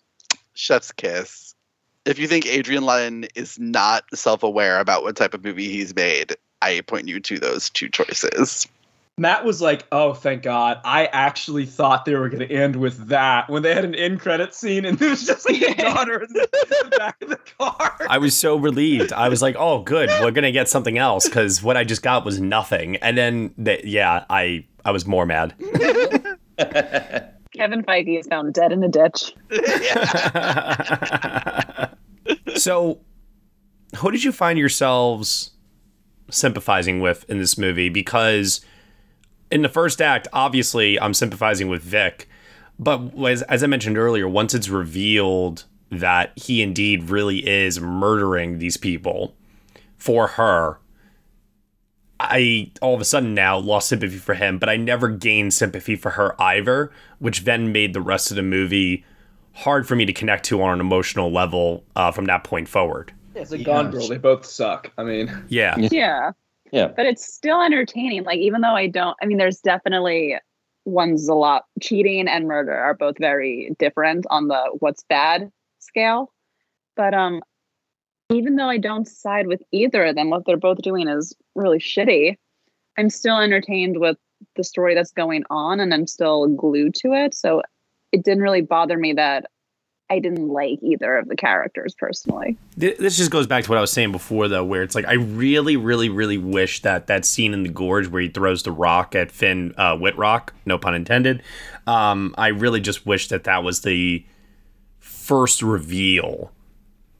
chef's 0.55 0.93
kiss. 0.93 1.55
If 2.05 2.18
you 2.18 2.26
think 2.26 2.47
Adrian 2.47 2.85
Lyne 2.85 3.26
is 3.35 3.59
not 3.59 4.05
self-aware 4.12 4.80
about 4.80 5.03
what 5.03 5.16
type 5.16 5.35
of 5.35 5.45
movie 5.45 5.68
he's 5.68 5.95
made, 5.95 6.37
I 6.61 6.80
point 6.80 7.09
you 7.09 7.20
to 7.20 7.39
those 7.39 7.70
two 7.70 7.89
choices. 7.89 8.66
Matt 9.23 9.45
was 9.45 9.62
like, 9.62 9.87
"Oh, 9.93 10.14
thank 10.14 10.43
God!" 10.43 10.81
I 10.85 11.07
actually 11.07 11.64
thought 11.64 12.07
they 12.07 12.16
were 12.16 12.29
going 12.29 12.47
to 12.47 12.53
end 12.53 12.75
with 12.75 13.07
that 13.07 13.49
when 13.49 13.62
they 13.62 13.73
had 13.73 13.85
an 13.85 13.95
end 13.95 14.18
credit 14.18 14.53
scene, 14.53 14.85
and 14.85 15.01
it 15.03 15.09
was 15.09 15.25
just 15.25 15.49
like 15.49 15.62
a 15.62 15.75
daughter 15.75 16.25
in 16.25 16.33
the, 16.33 16.49
the 16.91 16.97
back 16.99 17.23
of 17.23 17.29
the 17.29 17.37
car. 17.37 17.97
I 18.11 18.18
was 18.18 18.37
so 18.37 18.57
relieved. 18.57 19.12
I 19.12 19.29
was 19.29 19.41
like, 19.41 19.55
"Oh, 19.57 19.81
good, 19.81 20.11
we're 20.20 20.33
gonna 20.33 20.51
get 20.51 20.68
something 20.68 20.99
else," 20.99 21.29
because 21.29 21.62
what 21.62 21.77
I 21.77 21.85
just 21.85 22.03
got 22.03 22.25
was 22.25 22.41
nothing. 22.41 22.97
And 22.97 23.16
then, 23.16 23.55
the, 23.57 23.81
yeah, 23.85 24.25
I 24.29 24.66
I 24.85 24.91
was 24.91 25.07
more 25.07 25.25
mad. 25.25 25.55
Kevin 26.59 27.85
Feige 27.85 28.18
is 28.18 28.27
found 28.27 28.53
dead 28.55 28.73
in 28.73 28.83
a 28.83 28.89
ditch. 28.89 29.37
so, 32.57 32.99
who 33.99 34.11
did 34.11 34.25
you 34.25 34.33
find 34.33 34.59
yourselves 34.59 35.53
sympathizing 36.29 36.99
with 37.01 37.25
in 37.31 37.39
this 37.39 37.57
movie? 37.57 37.89
Because 37.89 38.62
in 39.53 39.62
the 39.62 39.68
first 39.68 40.00
act, 40.00 40.26
obviously, 40.32 40.98
I'm 40.98 41.14
sympathizing 41.14 41.68
with 41.68 41.82
Vic, 41.82 42.28
but 42.78 43.00
as, 43.26 43.42
as 43.42 43.62
I 43.62 43.66
mentioned 43.66 43.98
earlier, 43.98 44.26
once 44.26 44.55
it's 44.55 44.70
revealed 44.70 45.64
that 45.90 46.32
he 46.36 46.62
indeed 46.62 47.11
really 47.11 47.46
is 47.46 47.78
murdering 47.78 48.59
these 48.59 48.78
people 48.78 49.36
for 49.98 50.26
her, 50.26 50.78
I 52.18 52.70
all 52.80 52.94
of 52.94 53.00
a 53.00 53.05
sudden 53.05 53.34
now 53.34 53.59
lost 53.59 53.88
sympathy 53.88 54.16
for 54.16 54.34
him, 54.34 54.59
but 54.59 54.70
I 54.70 54.76
never 54.76 55.09
gained 55.09 55.53
sympathy 55.53 55.96
for 55.96 56.11
her 56.11 56.40
either, 56.40 56.90
which 57.18 57.44
then 57.44 57.72
made 57.72 57.92
the 57.92 58.00
rest 58.00 58.30
of 58.30 58.36
the 58.36 58.42
movie 58.42 59.05
hard 59.53 59.86
for 59.86 59.96
me 59.96 60.07
to 60.07 60.12
connect 60.14 60.44
to 60.46 60.62
on 60.62 60.72
an 60.72 60.80
emotional 60.80 61.30
level 61.30 61.84
uh, 61.94 62.11
from 62.11 62.24
that 62.24 62.42
point 62.42 62.68
forward. 62.68 63.12
Yeah, 63.34 63.42
it's 63.42 63.50
like 63.50 63.64
Gone 63.64 63.90
Girl. 63.90 64.09
They 64.09 64.18
both 64.18 64.46
suck. 64.46 64.92
I 64.96 65.05
mean, 65.05 65.44
yeah, 65.48 65.76
Yeah. 65.76 66.30
Yeah. 66.73 66.89
But 66.89 67.07
it's 67.07 67.33
still 67.33 67.61
entertaining. 67.62 68.25
Like, 68.25 68.39
even 68.39 68.62
though 68.62 68.75
I 68.75 68.89
don't, 68.89 69.16
I 69.23 69.27
mean, 69.27 69.39
there's 69.39 69.61
definitely 69.61 70.37
one's 70.85 71.29
a 71.29 71.35
lot, 71.35 71.64
cheating 71.81 72.27
and 72.27 72.49
murder 72.49 72.75
are 72.75 72.95
both 72.95 73.16
very 73.18 73.77
different 73.79 74.27
on 74.31 74.49
the 74.49 74.77
what's 74.81 75.05
bad 75.09 75.51
scale. 75.79 76.33
But, 76.97 77.14
um, 77.14 77.43
even 78.31 78.57
though 78.57 78.68
I 78.68 78.79
don't 78.79 79.07
side 79.07 79.47
with 79.47 79.62
either 79.73 80.05
of 80.07 80.16
them, 80.16 80.31
what 80.31 80.45
they're 80.47 80.57
both 80.57 80.79
doing 80.79 81.07
is 81.07 81.35
really 81.55 81.79
shitty. 81.79 82.37
I'm 82.99 83.11
still 83.11 83.39
entertained 83.39 84.01
with 84.01 84.16
the 84.57 84.64
story 84.64 84.95
that's 84.95 85.12
going 85.12 85.45
on 85.51 85.81
and 85.81 85.93
I'm 85.93 86.07
still 86.07 86.49
glued 86.49 86.95
to 86.97 87.12
it. 87.12 87.35
So 87.35 87.62
it 88.11 88.25
didn't 88.25 88.43
really 88.43 88.62
bother 88.62 88.97
me 88.97 89.12
that 89.14 89.47
I 90.11 90.18
didn't 90.18 90.48
like 90.48 90.78
either 90.82 91.16
of 91.16 91.28
the 91.28 91.36
characters 91.36 91.94
personally. 91.94 92.59
This 92.76 93.16
just 93.16 93.30
goes 93.30 93.46
back 93.46 93.64
to 93.64 93.70
what 93.70 93.78
I 93.78 93.80
was 93.80 93.92
saying 93.92 94.12
before, 94.12 94.46
though, 94.46 94.64
where 94.64 94.82
it's 94.82 94.94
like 94.94 95.07
I 95.07 95.14
really, 95.14 95.76
really, 95.76 96.11
really 96.11 96.36
wish 96.36 96.82
that 96.82 97.07
that 97.07 97.24
scene 97.24 97.55
in 97.55 97.62
the 97.62 97.70
gorge 97.70 98.09
where 98.09 98.20
he 98.20 98.28
throws 98.28 98.62
the 98.62 98.72
rock 98.72 99.14
at 99.14 99.32
Finn 99.32 99.74
uh, 99.78 99.96
Wittrock, 99.98 100.53
no 100.66 100.76
pun 100.76 100.94
intended. 100.94 101.42
Um, 101.86 102.34
I 102.36 102.48
really 102.48 102.80
just 102.80 103.07
wish 103.07 103.28
that 103.28 103.44
that 103.44 103.64
was 103.64 103.80
the 103.80 104.24
first 104.98 105.62
reveal 105.62 106.53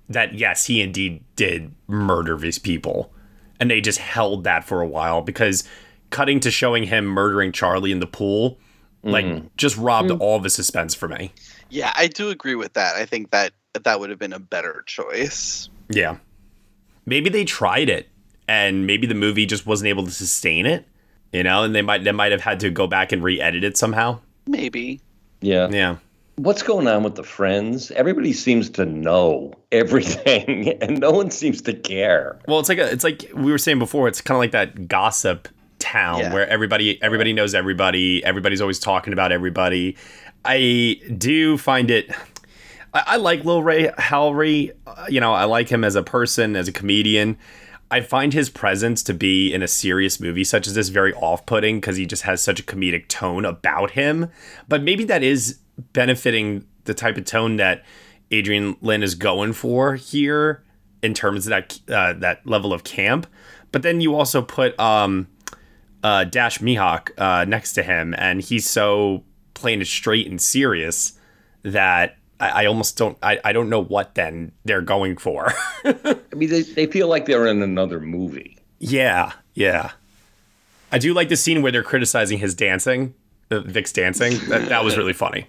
that 0.09 0.35
yes, 0.35 0.67
he 0.67 0.83
indeed 0.83 1.25
did 1.35 1.73
murder 1.87 2.37
these 2.37 2.59
people, 2.59 3.11
and 3.59 3.71
they 3.71 3.81
just 3.81 4.01
held 4.01 4.45
that 4.45 4.65
for 4.65 4.83
a 4.83 4.87
while 4.87 5.23
because 5.23 5.65
cutting 6.11 6.41
to 6.41 6.51
showing 6.51 6.85
him 6.85 7.07
murdering 7.07 7.53
Charlie 7.53 7.91
in 7.91 8.01
the 8.01 8.07
pool, 8.07 8.59
like, 9.03 9.57
just 9.57 9.77
robbed 9.79 10.11
all 10.11 10.39
the 10.39 10.51
suspense 10.51 10.95
for 10.95 11.09
me. 11.09 11.33
Yeah, 11.73 11.91
I 11.97 12.07
do 12.07 12.29
agree 12.29 12.55
with 12.55 12.75
that. 12.75 12.97
I 12.97 13.07
think 13.07 13.31
that 13.31 13.53
that 13.83 13.99
would 13.99 14.11
have 14.11 14.19
been 14.19 14.35
a 14.35 14.39
better 14.39 14.83
choice. 14.87 15.71
Yeah. 15.89 16.19
Maybe 17.07 17.31
they 17.31 17.45
tried 17.45 17.89
it 17.89 18.09
and 18.47 18.87
maybe 18.87 19.07
the 19.07 19.15
movie 19.15 19.47
just 19.47 19.67
wasn't 19.67 19.89
able 19.89 20.05
to 20.05 20.11
sustain 20.11 20.67
it, 20.67 20.87
you 21.33 21.43
know, 21.43 21.63
and 21.65 21.75
they 21.75 21.81
might 21.81 22.05
they 22.05 22.13
might 22.13 22.31
have 22.31 22.43
had 22.43 22.61
to 22.61 22.71
go 22.71 22.87
back 22.87 23.11
and 23.11 23.23
re-edit 23.25 23.65
it 23.65 23.77
somehow. 23.79 24.21
Maybe. 24.47 25.01
Yeah. 25.41 25.69
Yeah. 25.71 25.97
What's 26.37 26.63
going 26.63 26.87
on 26.89 27.03
with 27.05 27.15
the 27.15 27.25
friends? 27.25 27.91
Everybody 27.93 28.35
seems 28.35 28.69
to 28.71 28.85
know 28.85 29.55
everything 29.73 30.69
and 30.83 31.01
no 31.01 31.11
one 31.11 31.31
seems 31.31 31.63
to 31.63 31.73
care. 31.73 32.39
Well, 32.47 32.61
it's 32.61 32.69
like 32.69 32.79
a, 32.79 32.91
it's 32.93 33.05
like 33.05 33.31
we 33.35 33.51
were 33.51 33.59
saying 33.59 33.79
before, 33.79 34.09
it's 34.09 34.21
kind 34.21 34.37
of 34.37 34.41
like 34.41 34.53
that 34.53 34.89
gossip 34.89 35.49
town 35.79 36.21
Yeah. 36.21 36.33
where 36.33 36.49
everybody 36.49 37.03
everybody 37.03 37.33
knows 37.33 37.55
everybody, 37.55 38.23
everybody's 38.25 38.61
always 38.61 38.79
talking 38.79 39.13
about 39.15 39.33
everybody. 39.33 39.97
I 40.45 41.01
do 41.17 41.57
find 41.57 41.91
it 41.91 42.11
I, 42.95 43.03
I 43.07 43.17
like 43.17 43.45
Lil 43.45 43.63
Rel 43.63 43.93
Howery. 43.93 44.73
Uh, 44.87 45.07
you 45.09 45.21
know, 45.21 45.33
I 45.33 45.45
like 45.45 45.69
him 45.69 45.85
as 45.85 45.95
a 45.95 46.03
person, 46.03 46.57
as 46.57 46.69
a 46.69 46.73
comedian. 46.73 47.39
I 47.91 48.01
find 48.01 48.33
his 48.33 48.49
presence 48.49 49.03
to 49.05 49.15
be 49.15 49.53
in 49.53 49.63
a 49.63 49.69
serious 49.69 50.19
movie 50.19 50.45
such 50.45 50.67
as 50.67 50.75
this 50.75 50.89
very 50.89 51.13
off-putting 51.15 51.77
because 51.77 51.97
he 51.97 52.07
just 52.07 52.23
has 52.23 52.41
such 52.41 52.59
a 52.59 52.63
comedic 52.63 53.09
tone 53.09 53.45
about 53.45 53.93
him. 53.93 54.31
But 54.67 54.83
maybe 54.83 55.05
that 55.05 55.23
is 55.23 55.59
benefiting 55.93 56.67
the 56.85 56.95
type 56.95 57.19
of 57.19 57.27
tone 57.27 57.57
that 57.57 57.85
Adrian 58.31 58.77
Lyne 58.81 59.03
is 59.03 59.15
going 59.15 59.53
for 59.53 59.95
here 59.97 60.65
in 61.03 61.13
terms 61.13 61.47
of 61.47 61.51
that 61.51 61.81
uh, 61.89 62.15
that 62.15 62.47
level 62.47 62.73
of 62.73 62.83
camp. 62.83 63.27
But 63.73 63.83
then 63.83 64.01
you 64.01 64.15
also 64.15 64.41
put 64.41 64.79
um, 64.81 65.29
uh, 66.03 66.25
Dash 66.25 66.59
Mihok 66.59 67.11
uh, 67.19 67.45
next 67.45 67.75
to 67.75 67.83
him, 67.83 68.15
and 68.17 68.41
he's 68.41 68.69
so 68.69 69.23
plain 69.55 69.81
it 69.81 69.87
straight 69.87 70.27
and 70.27 70.41
serious 70.41 71.19
that 71.63 72.17
I, 72.41 72.65
I 72.65 72.67
almost 72.67 72.97
don't 72.97 73.17
I, 73.23 73.41
I 73.45 73.53
don't 73.53 73.69
know 73.69 73.83
what 73.83 74.15
then 74.15 74.53
they're 74.65 74.83
going 74.83 75.17
for. 75.17 75.53
I 75.85 76.17
mean, 76.35 76.51
they, 76.51 76.63
they 76.63 76.87
feel 76.87 77.09
like 77.09 77.27
they're 77.27 77.47
in 77.47 77.63
another 77.63 78.01
movie. 78.01 78.59
yeah, 78.79 79.33
yeah. 79.55 79.93
I 80.91 80.99
do 80.99 81.15
like 81.15 81.31
the 81.31 81.37
scene 81.37 81.63
where 81.63 81.73
they're 81.73 81.83
criticizing 81.83 82.39
his 82.39 82.55
dancing, 82.55 83.15
uh, 83.51 83.61
Vic's 83.61 83.93
dancing. 83.93 84.39
That, 84.49 84.69
that 84.69 84.85
was 84.85 84.97
really 84.99 85.15
funny. 85.15 85.47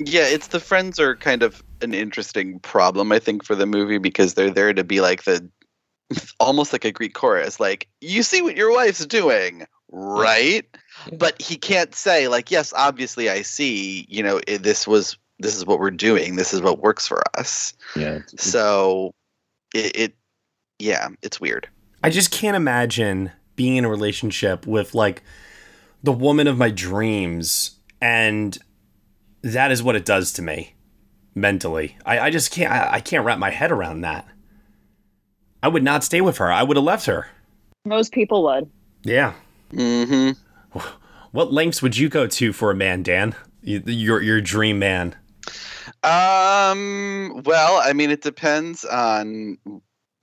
Yeah, 0.00 0.26
it's 0.26 0.48
the 0.48 0.58
friends 0.58 0.98
are 0.98 1.14
kind 1.14 1.44
of 1.44 1.62
an 1.80 1.94
interesting 1.94 2.58
problem, 2.58 3.12
I 3.12 3.20
think, 3.20 3.44
for 3.44 3.54
the 3.54 3.66
movie 3.66 3.98
because 3.98 4.34
they're 4.34 4.50
there 4.50 4.72
to 4.72 4.82
be 4.82 5.00
like 5.00 5.24
the 5.24 5.48
almost 6.40 6.72
like 6.72 6.84
a 6.84 6.92
Greek 6.92 7.14
chorus, 7.14 7.60
like, 7.60 7.88
you 8.00 8.22
see 8.22 8.42
what 8.42 8.56
your 8.56 8.72
wife's 8.72 9.06
doing, 9.06 9.66
right? 9.90 10.64
But 11.18 11.40
he 11.40 11.56
can't 11.56 11.94
say, 11.94 12.28
like, 12.28 12.50
yes, 12.50 12.72
obviously 12.76 13.30
I 13.30 13.42
see, 13.42 14.06
you 14.08 14.22
know, 14.22 14.40
this 14.46 14.86
was 14.86 15.16
this 15.38 15.56
is 15.56 15.64
what 15.64 15.78
we're 15.78 15.90
doing, 15.90 16.36
this 16.36 16.52
is 16.52 16.60
what 16.60 16.80
works 16.80 17.06
for 17.06 17.22
us. 17.38 17.72
Yeah. 17.96 18.20
So 18.36 19.12
it, 19.74 19.96
it 19.96 20.14
yeah, 20.78 21.08
it's 21.22 21.40
weird. 21.40 21.68
I 22.02 22.10
just 22.10 22.30
can't 22.30 22.56
imagine 22.56 23.32
being 23.56 23.76
in 23.76 23.84
a 23.84 23.90
relationship 23.90 24.66
with 24.66 24.94
like 24.94 25.22
the 26.02 26.12
woman 26.12 26.46
of 26.46 26.58
my 26.58 26.70
dreams 26.70 27.72
and 28.00 28.56
that 29.42 29.70
is 29.70 29.82
what 29.82 29.96
it 29.96 30.04
does 30.04 30.32
to 30.34 30.42
me 30.42 30.74
mentally. 31.34 31.96
I, 32.04 32.20
I 32.20 32.30
just 32.30 32.50
can't 32.50 32.72
I, 32.72 32.94
I 32.94 33.00
can't 33.00 33.24
wrap 33.24 33.38
my 33.38 33.50
head 33.50 33.72
around 33.72 34.02
that. 34.02 34.26
I 35.62 35.68
would 35.68 35.82
not 35.82 36.04
stay 36.04 36.20
with 36.20 36.38
her. 36.38 36.50
I 36.50 36.62
would 36.62 36.76
have 36.76 36.84
left 36.84 37.06
her. 37.06 37.28
Most 37.84 38.12
people 38.12 38.42
would. 38.44 38.70
Yeah. 39.02 39.34
Mm-hmm. 39.72 40.38
What 41.32 41.52
lengths 41.52 41.80
would 41.82 41.96
you 41.96 42.08
go 42.08 42.26
to 42.26 42.52
for 42.52 42.70
a 42.70 42.74
man, 42.74 43.02
Dan? 43.02 43.34
You- 43.62 43.82
Your 43.86 44.20
your 44.22 44.40
dream 44.40 44.78
man. 44.78 45.14
Um. 46.02 47.42
Well, 47.44 47.80
I 47.84 47.92
mean, 47.92 48.10
it 48.10 48.22
depends 48.22 48.84
on. 48.84 49.58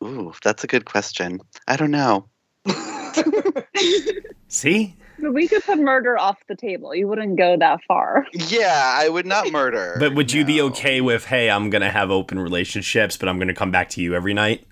Ooh, 0.04 0.34
that's 0.44 0.64
a 0.64 0.68
good 0.68 0.86
question. 0.86 1.40
I 1.68 1.76
don't 1.76 1.92
know. 1.92 2.28
See? 4.48 4.96
But 5.20 5.34
we 5.34 5.48
could 5.48 5.64
put 5.64 5.80
murder 5.80 6.18
off 6.20 6.38
the 6.48 6.56
table. 6.56 6.94
You 6.94 7.08
wouldn't 7.08 7.38
go 7.38 7.58
that 7.58 7.80
far. 7.88 8.28
Yeah, 8.34 8.96
I 9.00 9.10
would 9.10 9.26
not 9.26 9.52
murder. 9.52 9.96
But 10.00 10.14
would 10.14 10.32
you 10.32 10.46
be 10.46 10.62
okay 10.62 11.02
with, 11.02 11.26
hey, 11.26 11.50
I'm 11.50 11.70
gonna 11.72 11.90
have 11.90 12.12
open 12.12 12.38
relationships, 12.40 13.18
but 13.18 13.28
I'm 13.28 13.40
gonna 13.40 13.56
come 13.56 13.72
back 13.72 13.90
to 13.92 14.02
you 14.02 14.14
every 14.14 14.34
night? 14.34 14.66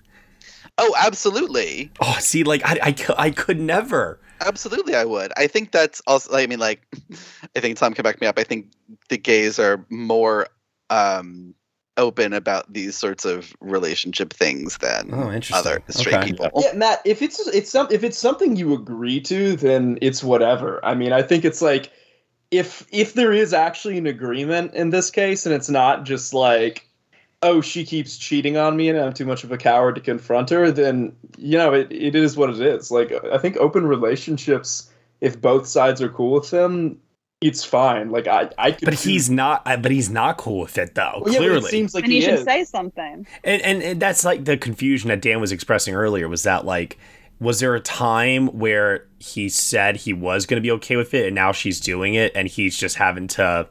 oh, 0.78 0.94
absolutely, 0.98 1.90
Oh, 2.02 2.16
see, 2.20 2.44
like 2.44 2.60
I, 2.64 2.78
I, 2.82 2.94
I 3.18 3.30
could 3.30 3.58
never. 3.58 4.20
Absolutely, 4.40 4.94
I 4.94 5.04
would. 5.04 5.32
I 5.36 5.46
think 5.46 5.72
that's 5.72 6.02
also. 6.06 6.36
I 6.36 6.46
mean, 6.46 6.58
like, 6.58 6.86
I 7.56 7.60
think 7.60 7.76
Tom 7.78 7.94
can 7.94 8.02
back 8.02 8.20
me 8.20 8.26
up. 8.26 8.38
I 8.38 8.44
think 8.44 8.72
the 9.08 9.18
gays 9.18 9.58
are 9.58 9.84
more 9.90 10.46
um 10.90 11.54
open 11.96 12.32
about 12.32 12.70
these 12.72 12.96
sorts 12.96 13.24
of 13.24 13.54
relationship 13.60 14.32
things 14.32 14.78
than 14.78 15.10
Oh, 15.12 15.32
interesting. 15.32 15.54
other 15.54 15.82
straight 15.88 16.16
Okay. 16.16 16.26
people. 16.26 16.50
Yeah, 16.62 16.72
Matt. 16.74 17.00
If 17.04 17.22
it's 17.22 17.46
it's 17.48 17.70
some 17.70 17.88
if 17.90 18.04
it's 18.04 18.18
something 18.18 18.56
you 18.56 18.74
agree 18.74 19.20
to, 19.22 19.56
then 19.56 19.98
it's 20.02 20.22
whatever. 20.22 20.84
I 20.84 20.94
mean, 20.94 21.12
I 21.12 21.22
think 21.22 21.44
it's 21.44 21.62
like 21.62 21.90
if 22.50 22.86
if 22.92 23.14
there 23.14 23.32
is 23.32 23.52
actually 23.52 23.98
an 23.98 24.06
agreement 24.06 24.74
in 24.74 24.90
this 24.90 25.10
case, 25.10 25.46
and 25.46 25.54
it's 25.54 25.68
not 25.70 26.04
just 26.04 26.34
like 26.34 26.88
oh, 27.42 27.60
she 27.60 27.84
keeps 27.84 28.16
cheating 28.16 28.56
on 28.56 28.76
me 28.76 28.88
and 28.88 28.98
I'm 28.98 29.12
too 29.12 29.26
much 29.26 29.44
of 29.44 29.52
a 29.52 29.58
coward 29.58 29.94
to 29.96 30.00
confront 30.00 30.50
her, 30.50 30.70
then, 30.70 31.14
you 31.38 31.58
know, 31.58 31.72
it, 31.72 31.88
it 31.90 32.14
is 32.14 32.36
what 32.36 32.50
it 32.50 32.60
is. 32.60 32.90
Like, 32.90 33.12
I 33.32 33.38
think 33.38 33.56
open 33.58 33.86
relationships, 33.86 34.90
if 35.20 35.40
both 35.40 35.66
sides 35.66 36.00
are 36.02 36.08
cool 36.08 36.32
with 36.32 36.50
them, 36.50 36.98
it's 37.42 37.62
fine. 37.62 38.10
Like, 38.10 38.26
I, 38.26 38.50
I 38.56 38.72
could 38.72 38.86
But 38.86 38.94
he's 38.94 39.28
not. 39.28 39.62
uh, 39.66 39.76
But 39.76 39.92
he's 39.92 40.08
not 40.08 40.38
cool 40.38 40.60
with 40.60 40.78
it, 40.78 40.94
though. 40.94 41.20
Well, 41.22 41.32
yeah, 41.34 41.40
but 41.40 41.52
it 41.52 41.60
clearly, 41.60 41.70
seems 41.70 41.94
like 41.94 42.04
and 42.04 42.12
he 42.12 42.18
you 42.18 42.24
should 42.24 42.34
is. 42.34 42.44
say 42.44 42.64
something. 42.64 43.26
and, 43.44 43.62
and 43.62 43.82
and 43.82 44.00
that's 44.00 44.24
like 44.24 44.44
the 44.46 44.56
confusion 44.56 45.08
that 45.08 45.20
Dan 45.20 45.40
was 45.40 45.52
expressing 45.52 45.94
earlier. 45.94 46.28
Was 46.28 46.44
that 46.44 46.64
like, 46.64 46.96
was 47.38 47.60
there 47.60 47.74
a 47.74 47.80
time 47.80 48.46
where 48.58 49.06
he 49.18 49.50
said 49.50 49.96
he 49.96 50.14
was 50.14 50.46
going 50.46 50.56
to 50.56 50.62
be 50.62 50.70
okay 50.72 50.96
with 50.96 51.12
it, 51.12 51.26
and 51.26 51.34
now 51.34 51.52
she's 51.52 51.78
doing 51.78 52.14
it, 52.14 52.32
and 52.34 52.48
he's 52.48 52.76
just 52.76 52.96
having 52.96 53.28
to 53.28 53.68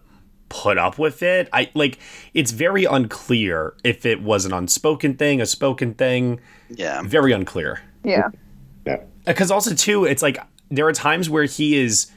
put 0.61 0.77
up 0.77 0.97
with 0.97 1.21
it? 1.21 1.49
I 1.51 1.69
like. 1.73 1.99
It's 2.33 2.51
very 2.51 2.85
unclear 2.85 3.75
if 3.83 4.05
it 4.05 4.21
was 4.21 4.45
an 4.45 4.53
unspoken 4.53 5.15
thing, 5.15 5.41
a 5.41 5.45
spoken 5.45 5.93
thing. 5.93 6.39
Yeah, 6.69 7.01
very 7.03 7.31
unclear. 7.31 7.81
Yeah. 8.03 8.29
Yeah. 8.85 8.93
Uh, 8.93 8.97
because 9.25 9.51
also 9.51 9.73
too, 9.73 10.05
it's 10.05 10.21
like 10.21 10.37
there 10.69 10.87
are 10.87 10.93
times 10.93 11.29
where 11.29 11.45
he 11.45 11.77
is 11.77 12.11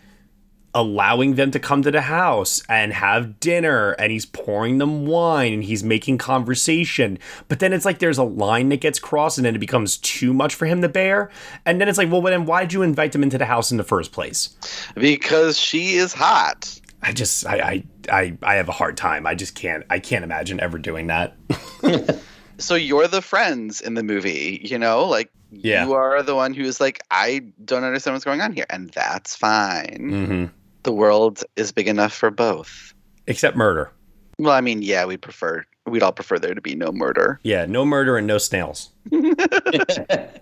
allowing 0.75 1.35
them 1.35 1.51
to 1.51 1.59
come 1.59 1.83
to 1.83 1.91
the 1.91 2.03
house 2.03 2.63
and 2.69 2.93
have 2.93 3.41
dinner 3.41 3.93
and 3.93 4.13
he's 4.13 4.27
pouring 4.27 4.77
them 4.79 5.07
wine 5.07 5.55
and 5.55 5.65
he's 5.65 5.83
making 5.83 6.19
conversation 6.19 7.19
but 7.49 7.59
then 7.59 7.73
it's 7.73 7.87
like 7.87 8.01
there's 8.01 8.19
a 8.19 8.23
line 8.23 8.69
that 8.69 8.79
gets 8.79 8.99
crossed 8.99 9.39
and 9.39 9.47
then 9.47 9.55
it 9.55 9.61
becomes 9.61 9.97
too 9.97 10.35
much 10.35 10.55
for 10.55 10.67
him 10.67 10.83
to 10.83 10.89
bear 10.89 11.31
and 11.65 11.81
then 11.81 11.89
it's 11.89 11.97
like 11.97 12.11
well 12.13 12.21
then 12.21 12.45
why 12.45 12.61
did 12.61 12.73
you 12.75 12.83
invite 12.83 13.13
them 13.13 13.23
into 13.23 13.39
the 13.39 13.47
house 13.47 13.71
in 13.71 13.79
the 13.79 13.83
first 13.83 14.13
place 14.13 14.51
because 14.95 15.59
she 15.59 15.95
is 15.95 16.13
hot 16.13 16.79
i 17.03 17.13
just 17.13 17.47
i 17.47 17.57
i 17.57 17.85
i, 18.11 18.37
I 18.43 18.55
have 18.55 18.69
a 18.69 18.73
hard 18.73 18.97
time 18.97 19.27
i 19.27 19.35
just 19.35 19.55
can't 19.55 19.85
i 19.91 19.99
can't 19.99 20.25
imagine 20.25 20.61
ever 20.61 20.79
doing 20.79 21.07
that 21.09 21.37
so 22.59 22.75
you're 22.75 23.07
the 23.09 23.23
friends 23.23 23.81
in 23.81 23.95
the 23.95 24.03
movie, 24.03 24.61
you 24.65 24.79
know, 24.79 25.05
like 25.05 25.31
Yeah. 25.53 25.85
you 25.87 25.93
are 25.93 26.23
the 26.25 26.35
one 26.35 26.55
who's 26.55 26.81
like, 26.81 27.01
I 27.13 27.45
don't 27.65 27.85
understand 27.85 28.15
what's 28.17 28.25
going 28.25 28.41
on 28.41 28.53
here, 28.53 28.67
and 28.69 28.91
that's 28.91 29.37
fine. 29.37 29.99
mm-hmm. 30.11 30.45
The 30.83 30.93
world 30.93 31.45
is 31.55 31.71
big 31.71 31.87
enough 31.87 32.13
for 32.13 32.31
both. 32.33 32.93
except 33.29 33.57
murder 33.57 33.93
Well, 34.41 34.53
I 34.55 34.61
mean, 34.61 34.83
yeah, 34.83 35.05
we'd 35.05 35.23
prefer, 35.23 35.65
we'd 35.87 36.03
all 36.03 36.11
prefer 36.13 36.39
there 36.41 36.53
to 36.55 36.61
be 36.61 36.75
no 36.75 36.91
murder. 36.91 37.39
yeah 37.45 37.65
no 37.67 37.85
murder 37.85 38.17
and 38.19 38.27
no 38.27 38.39
snails 38.39 38.91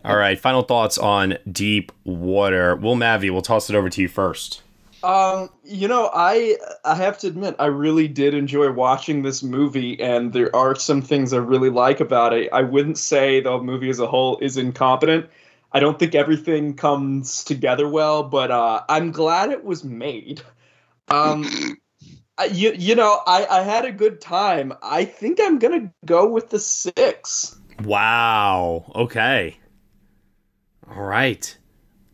all 0.05 0.17
right 0.17 0.41
final 0.41 0.62
thoughts 0.62 0.97
on 0.99 1.37
deep 1.53 1.93
water 2.05 2.77
Will 2.77 2.97
Mavity 2.97 3.31
we'll 3.31 3.43
toss 3.43 3.69
it 3.69 3.77
over 3.77 3.91
to 3.91 4.01
you 4.03 4.09
first 4.09 4.62
Um, 5.03 5.51
you 5.62 5.88
know, 5.88 6.11
I 6.12 6.57
I 6.84 6.94
have 6.94 7.18
to 7.18 7.28
admit, 7.28 7.57
I 7.59 7.66
really 7.66 8.09
did 8.09 8.34
enjoy 8.34 8.72
watching 8.72 9.22
this 9.22 9.42
movie, 9.42 10.01
and 10.01 10.32
there 10.32 10.55
are 10.55 10.74
some 10.74 11.03
things 11.03 11.32
I 11.32 11.38
really 11.38 11.70
like 11.70 12.01
about 12.01 12.32
it. 12.32 12.49
I 12.53 12.62
wouldn't 12.62 12.99
say 12.99 13.40
the 13.40 13.59
movie 13.59 13.90
as 13.90 14.01
a 14.01 14.07
whole 14.07 14.38
is 14.38 14.57
incompetent. 14.57 15.26
I 15.72 15.80
don't 15.80 15.99
think 15.99 16.14
everything 16.14 16.74
comes 16.74 17.44
together 17.44 17.88
well, 17.88 18.22
but 18.22 18.51
uh, 18.51 18.82
I'm 18.88 19.12
glad 19.12 19.51
it 19.51 19.64
was 19.64 19.84
made. 19.84 20.40
Um, 21.09 21.76
I, 22.38 22.47
you 22.47 22.72
you 22.72 22.94
know, 22.94 23.20
I 23.26 23.47
I 23.47 23.62
had 23.62 23.84
a 23.84 23.92
good 23.92 24.20
time. 24.20 24.72
I 24.82 25.05
think 25.05 25.38
I'm 25.40 25.59
gonna 25.59 25.92
go 26.05 26.28
with 26.28 26.51
the 26.51 26.59
six. 26.59 27.59
Wow. 27.82 28.90
Okay. 28.94 29.59
All 30.90 31.03
right. 31.03 31.57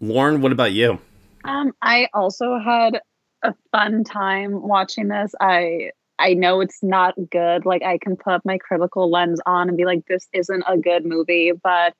Lauren, 0.01 0.41
what 0.41 0.53
about 0.53 0.73
you? 0.73 0.99
Um, 1.45 1.73
I 1.83 2.09
also 2.15 2.59
had 2.59 3.01
a 3.43 3.55
fun 3.73 4.05
time 4.05 4.63
watching 4.63 5.09
this. 5.09 5.35
I 5.41 5.91
I 6.19 6.35
know 6.35 6.61
it's 6.61 6.83
not 6.83 7.15
good. 7.31 7.67
Like 7.67 7.83
I 7.83 7.99
can 7.99 8.17
put 8.17 8.45
my 8.45 8.59
critical 8.59 9.11
lens 9.11 9.41
on 9.45 9.69
and 9.69 9.77
be 9.77 9.85
like, 9.85 10.07
this 10.07 10.29
isn't 10.33 10.65
a 10.69 10.79
good 10.79 11.05
movie, 11.05 11.53
but 11.53 11.95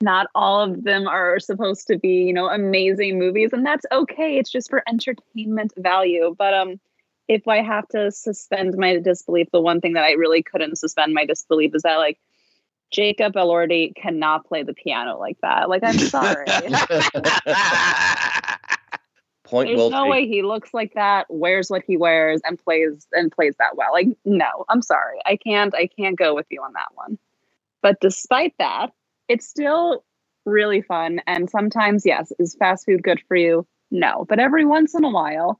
not 0.00 0.28
all 0.34 0.60
of 0.60 0.84
them 0.84 1.08
are 1.08 1.38
supposed 1.40 1.88
to 1.88 1.98
be, 1.98 2.24
you 2.24 2.32
know, 2.32 2.48
amazing 2.48 3.18
movies, 3.18 3.50
and 3.52 3.66
that's 3.66 3.84
okay. 3.92 4.38
It's 4.38 4.50
just 4.50 4.70
for 4.70 4.82
entertainment 4.88 5.72
value. 5.76 6.34
But 6.38 6.54
um, 6.54 6.80
if 7.28 7.46
I 7.48 7.62
have 7.62 7.86
to 7.88 8.10
suspend 8.10 8.76
my 8.76 8.98
disbelief, 8.98 9.48
the 9.52 9.60
one 9.60 9.80
thing 9.80 9.94
that 9.94 10.04
I 10.04 10.12
really 10.12 10.42
couldn't 10.42 10.76
suspend 10.76 11.12
my 11.12 11.26
disbelief 11.26 11.74
is 11.74 11.82
that 11.82 11.96
like 11.96 12.18
Jacob 12.90 13.34
Elordi 13.34 13.94
cannot 13.94 14.46
play 14.46 14.62
the 14.62 14.74
piano 14.74 15.18
like 15.18 15.38
that. 15.42 15.68
Like 15.68 15.82
I'm 15.84 15.98
sorry. 15.98 16.46
Point 19.50 19.68
There's 19.68 19.78
well 19.78 19.90
no 19.90 19.96
taken. 20.04 20.10
way 20.10 20.28
he 20.28 20.42
looks 20.42 20.72
like 20.72 20.94
that, 20.94 21.26
wears 21.28 21.70
what 21.70 21.82
he 21.84 21.96
wears, 21.96 22.40
and 22.44 22.56
plays 22.56 23.08
and 23.12 23.32
plays 23.32 23.56
that 23.58 23.76
well. 23.76 23.92
Like, 23.92 24.06
no, 24.24 24.64
I'm 24.68 24.80
sorry. 24.80 25.18
I 25.26 25.34
can't 25.36 25.74
I 25.74 25.88
can't 25.88 26.16
go 26.16 26.36
with 26.36 26.46
you 26.50 26.62
on 26.62 26.72
that 26.74 26.90
one. 26.94 27.18
But 27.82 27.98
despite 28.00 28.54
that, 28.60 28.92
it's 29.26 29.48
still 29.48 30.04
really 30.46 30.82
fun. 30.82 31.20
And 31.26 31.50
sometimes, 31.50 32.06
yes, 32.06 32.32
is 32.38 32.54
fast 32.54 32.86
food 32.86 33.02
good 33.02 33.20
for 33.26 33.36
you? 33.36 33.66
No. 33.90 34.24
But 34.28 34.38
every 34.38 34.64
once 34.64 34.94
in 34.94 35.02
a 35.02 35.10
while, 35.10 35.58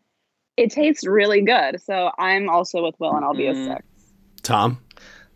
it 0.56 0.70
tastes 0.70 1.04
really 1.04 1.42
good. 1.42 1.82
So 1.82 2.12
I'm 2.16 2.48
also 2.48 2.84
with 2.84 2.94
Will 3.00 3.16
and 3.16 3.24
I'll 3.24 3.34
be 3.34 3.48
a 3.48 3.54
six. 3.54 3.82
Tom? 4.42 4.78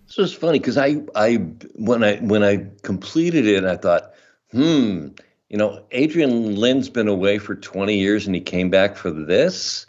This 0.06 0.16
was 0.16 0.32
funny 0.32 0.60
because 0.60 0.78
I, 0.78 1.02
I 1.16 1.36
when 1.74 2.04
I 2.04 2.16
when 2.18 2.44
I 2.44 2.68
completed 2.82 3.46
it, 3.46 3.64
I 3.64 3.76
thought, 3.76 4.12
hmm, 4.52 5.08
you 5.48 5.56
know, 5.56 5.84
Adrian 5.90 6.56
Lyne's 6.56 6.88
been 6.88 7.08
away 7.08 7.38
for 7.38 7.54
20 7.54 7.96
years 7.96 8.26
and 8.26 8.34
he 8.34 8.40
came 8.40 8.70
back 8.70 8.96
for 8.96 9.10
this. 9.10 9.86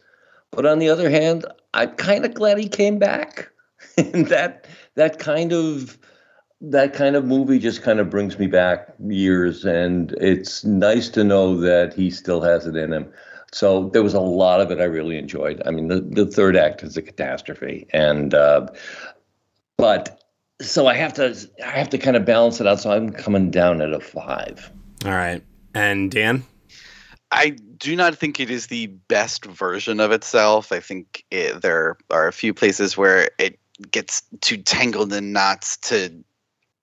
But 0.51 0.66
on 0.66 0.80
the 0.80 0.89
other 0.89 1.10
hand, 1.10 1.45
I'm 1.74 1.91
kind 1.95 2.26
of 2.26 2.34
glad 2.34 2.58
he 2.58 2.70
came 2.70 2.99
back. 2.99 3.49
and 3.97 4.28
that 4.28 4.68
that 4.95 5.20
kind 5.20 5.51
of 5.51 5.97
that 6.62 6.93
kind 6.93 7.16
of 7.16 7.26
movie 7.26 7.60
just 7.60 7.84
kind 7.84 7.99
of 7.99 8.10
brings 8.10 8.39
me 8.39 8.47
back 8.47 8.93
years 9.08 9.66
and 9.66 10.14
it's 10.14 10.64
nice 10.64 11.10
to 11.10 11.24
know 11.24 11.58
that 11.58 11.93
he 11.93 12.10
still 12.10 12.41
has 12.41 12.66
it 12.66 12.76
in 12.76 12.93
him. 12.93 13.12
So 13.51 13.89
there 13.89 14.03
was 14.03 14.14
a 14.14 14.20
lot 14.20 14.62
of 14.62 14.72
it 14.72 14.80
I 14.80 14.86
really 14.86 15.18
enjoyed. 15.18 15.62
I 15.66 15.72
mean, 15.72 15.88
the, 15.88 16.01
the 16.01 16.26
third 16.26 16.58
act 16.58 16.84
is 16.84 16.97
a 16.97 17.01
catastrophe, 17.01 17.88
and 17.91 18.34
uh, 18.34 18.68
but 19.78 20.22
so 20.62 20.88
I 20.88 20.95
have 20.95 21.14
to 21.14 21.38
I 21.64 21.70
have 21.70 21.89
to 21.91 21.97
kind 21.97 22.18
of 22.18 22.26
balance 22.26 22.60
it 22.60 22.68
out. 22.68 22.82
So 22.82 22.91
I'm 22.91 23.12
coming 23.12 23.51
down 23.51 23.82
at 23.82 23.93
a 23.93 23.99
five. 23.99 24.72
All 25.06 25.12
right. 25.12 25.43
And 25.74 26.10
Dan? 26.10 26.43
I 27.32 27.49
do 27.49 27.95
not 27.95 28.16
think 28.16 28.39
it 28.39 28.49
is 28.49 28.68
the 28.68 28.88
best 28.88 29.45
version 29.45 29.99
of 29.99 30.12
itself. 30.12 30.72
I 30.72 30.80
think 30.80 31.24
it, 31.30 31.62
there 31.62 31.97
are 32.10 32.28
a 32.28 32.34
few 32.34 32.53
places 32.53 32.97
where 32.97 33.30
it 33.38 33.60
gets 33.91 34.24
too 34.41 34.58
tangled 34.58 35.14
in 35.14 35.34
knots 35.34 35.78
to 35.78 36.24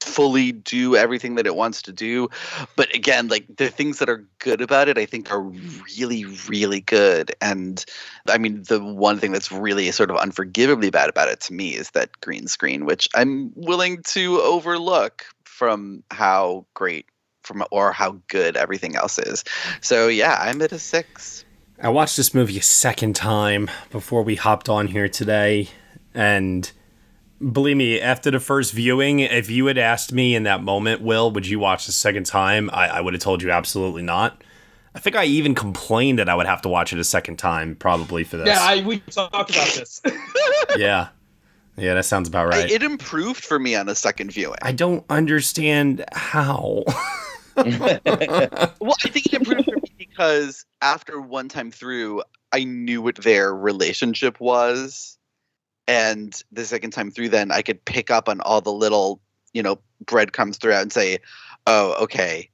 fully 0.03 0.53
do 0.53 0.95
everything 0.97 1.37
that 1.37 1.47
it 1.47 1.57
wants 1.57 1.83
to 1.83 1.93
do. 1.93 2.29
But 2.77 2.95
again, 2.95 3.29
like 3.29 3.47
the 3.57 3.69
things 3.69 3.99
that 3.99 4.09
are 4.09 4.27
good 4.39 4.61
about 4.61 4.89
it, 4.89 4.99
I 4.99 5.07
think 5.07 5.33
are 5.33 5.43
really, 5.43 6.25
really 6.49 6.81
good. 6.81 7.35
And 7.41 7.85
I 8.29 8.39
mean, 8.39 8.63
the 8.65 8.83
one 8.83 9.19
thing 9.19 9.33
that's 9.33 9.51
really 9.51 9.91
sort 9.91 10.11
of 10.11 10.17
unforgivably 10.17 10.91
bad 10.91 11.09
about 11.09 11.29
it 11.29 11.41
to 11.43 11.55
me 11.55 11.71
is 11.71 11.91
that 11.91 12.21
green 12.21 12.47
screen, 12.47 12.85
which 12.85 13.09
I'm 13.15 13.53
willing 13.55 14.03
to 14.09 14.41
overlook 14.41 15.25
from 15.45 16.03
how 16.11 16.67
great 16.75 17.07
from 17.43 17.65
or 17.71 17.93
how 17.93 18.19
good 18.29 18.57
everything 18.57 18.97
else 18.97 19.19
is. 19.19 19.45
So 19.81 20.09
yeah, 20.09 20.39
I'm 20.41 20.61
at 20.63 20.73
a 20.73 20.79
six. 20.79 21.45
I 21.81 21.89
watched 21.89 22.17
this 22.17 22.33
movie 22.33 22.59
a 22.59 22.63
second 22.63 23.17
time 23.17 23.69
before 23.91 24.23
we 24.23 24.37
hopped 24.37 24.69
on 24.69 24.87
here 24.87 25.09
today. 25.09 25.69
And 26.15 26.71
believe 27.51 27.77
me, 27.77 28.01
after 28.01 28.31
the 28.31 28.39
first 28.39 28.73
viewing, 28.73 29.21
if 29.21 29.51
you 29.51 29.67
had 29.67 29.79
asked 29.79 30.13
me 30.13 30.37
in 30.37 30.45
that 30.45 30.63
moment, 30.63 31.03
Will, 31.03 31.33
would 31.33 31.47
you 31.47 31.59
watch 31.59 31.87
the 31.87 31.93
second 31.93 32.27
time? 32.27 32.71
I, 32.73 32.89
I 32.89 33.01
would 33.01 33.15
have 33.15 33.23
told 33.23 33.43
you 33.43 33.51
absolutely 33.51 34.03
not. 34.03 34.43
I 34.95 35.01
think 35.01 35.17
I 35.17 35.25
even 35.25 35.55
complained 35.55 36.19
that 36.19 36.29
I 36.29 36.35
would 36.35 36.47
have 36.47 36.63
to 36.63 36.69
watch 36.69 36.93
it 36.93 36.99
a 36.99 37.05
second 37.05 37.39
time, 37.39 37.75
probably 37.75 38.25
for 38.25 38.37
this. 38.37 38.47
Yeah, 38.47 38.59
I, 38.61 38.83
we 38.83 38.99
talked 39.01 39.51
about 39.51 39.69
this. 39.69 40.03
yeah. 40.77 41.09
Yeah, 41.77 41.95
that 41.95 42.05
sounds 42.05 42.29
about 42.29 42.49
right. 42.49 42.71
It 42.71 42.83
improved 42.83 43.43
for 43.43 43.59
me 43.59 43.75
on 43.75 43.89
a 43.89 43.95
second 43.95 44.31
viewing. 44.31 44.59
I 44.61 44.73
don't 44.73 45.05
understand 45.09 46.05
how. 46.13 46.85
well, 47.57 48.97
I 49.05 49.09
think 49.09 49.27
it 49.27 49.35
improved 49.35 49.65
for 49.65 49.77
me 49.77 49.93
because 49.99 50.65
after 50.81 51.21
one 51.21 51.49
time 51.49 51.71
through, 51.71 52.23
I 52.53 52.65
knew 52.65 53.03
what 53.03 53.17
their 53.17 53.55
relationship 53.55 54.41
was. 54.41 55.19
And 55.89 56.41
the 56.53 56.65
second 56.65 56.93
time 56.93 57.11
through, 57.11 57.31
then 57.31 57.51
I 57.51 57.63
could 57.63 57.85
pick 57.85 58.11
up 58.11 58.29
on 58.29 58.41
all 58.41 58.61
the 58.61 58.73
little, 58.73 59.21
you 59.53 59.63
know, 59.63 59.79
breadcrumbs 60.07 60.59
throughout 60.59 60.83
and 60.83 60.93
say, 60.93 61.19
oh, 61.67 62.03
okay, 62.05 62.49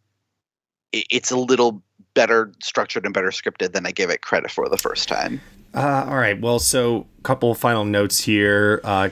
it's 0.92 1.30
a 1.30 1.36
little 1.36 1.82
better 2.14 2.52
structured 2.62 3.04
and 3.04 3.14
better 3.14 3.28
scripted 3.28 3.72
than 3.72 3.86
I 3.86 3.92
gave 3.92 4.10
it 4.10 4.22
credit 4.22 4.50
for 4.50 4.68
the 4.68 4.78
first 4.78 5.08
time. 5.08 5.40
Uh, 5.74 6.06
all 6.08 6.16
right. 6.16 6.40
Well, 6.40 6.58
so 6.58 7.06
a 7.18 7.22
couple 7.22 7.54
final 7.54 7.84
notes 7.84 8.20
here. 8.20 8.80
Uh, 8.82 9.10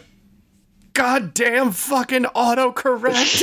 goddamn 0.96 1.72
fucking 1.72 2.24
autocorrect. 2.24 3.42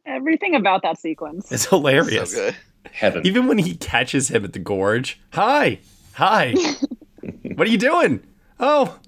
Everything 0.06 0.54
about 0.54 0.82
that 0.82 0.98
sequence. 0.98 1.52
It's 1.52 1.66
hilarious. 1.66 2.34
So. 2.34 2.50
Heaven. 2.90 3.26
Even 3.26 3.46
when 3.46 3.58
he 3.58 3.76
catches 3.76 4.28
him 4.28 4.44
at 4.44 4.54
the 4.54 4.58
gorge. 4.58 5.20
Hi. 5.34 5.78
Hi. 6.14 6.54
what 7.54 7.68
are 7.68 7.70
you 7.70 7.78
doing? 7.78 8.22
Oh, 8.58 8.98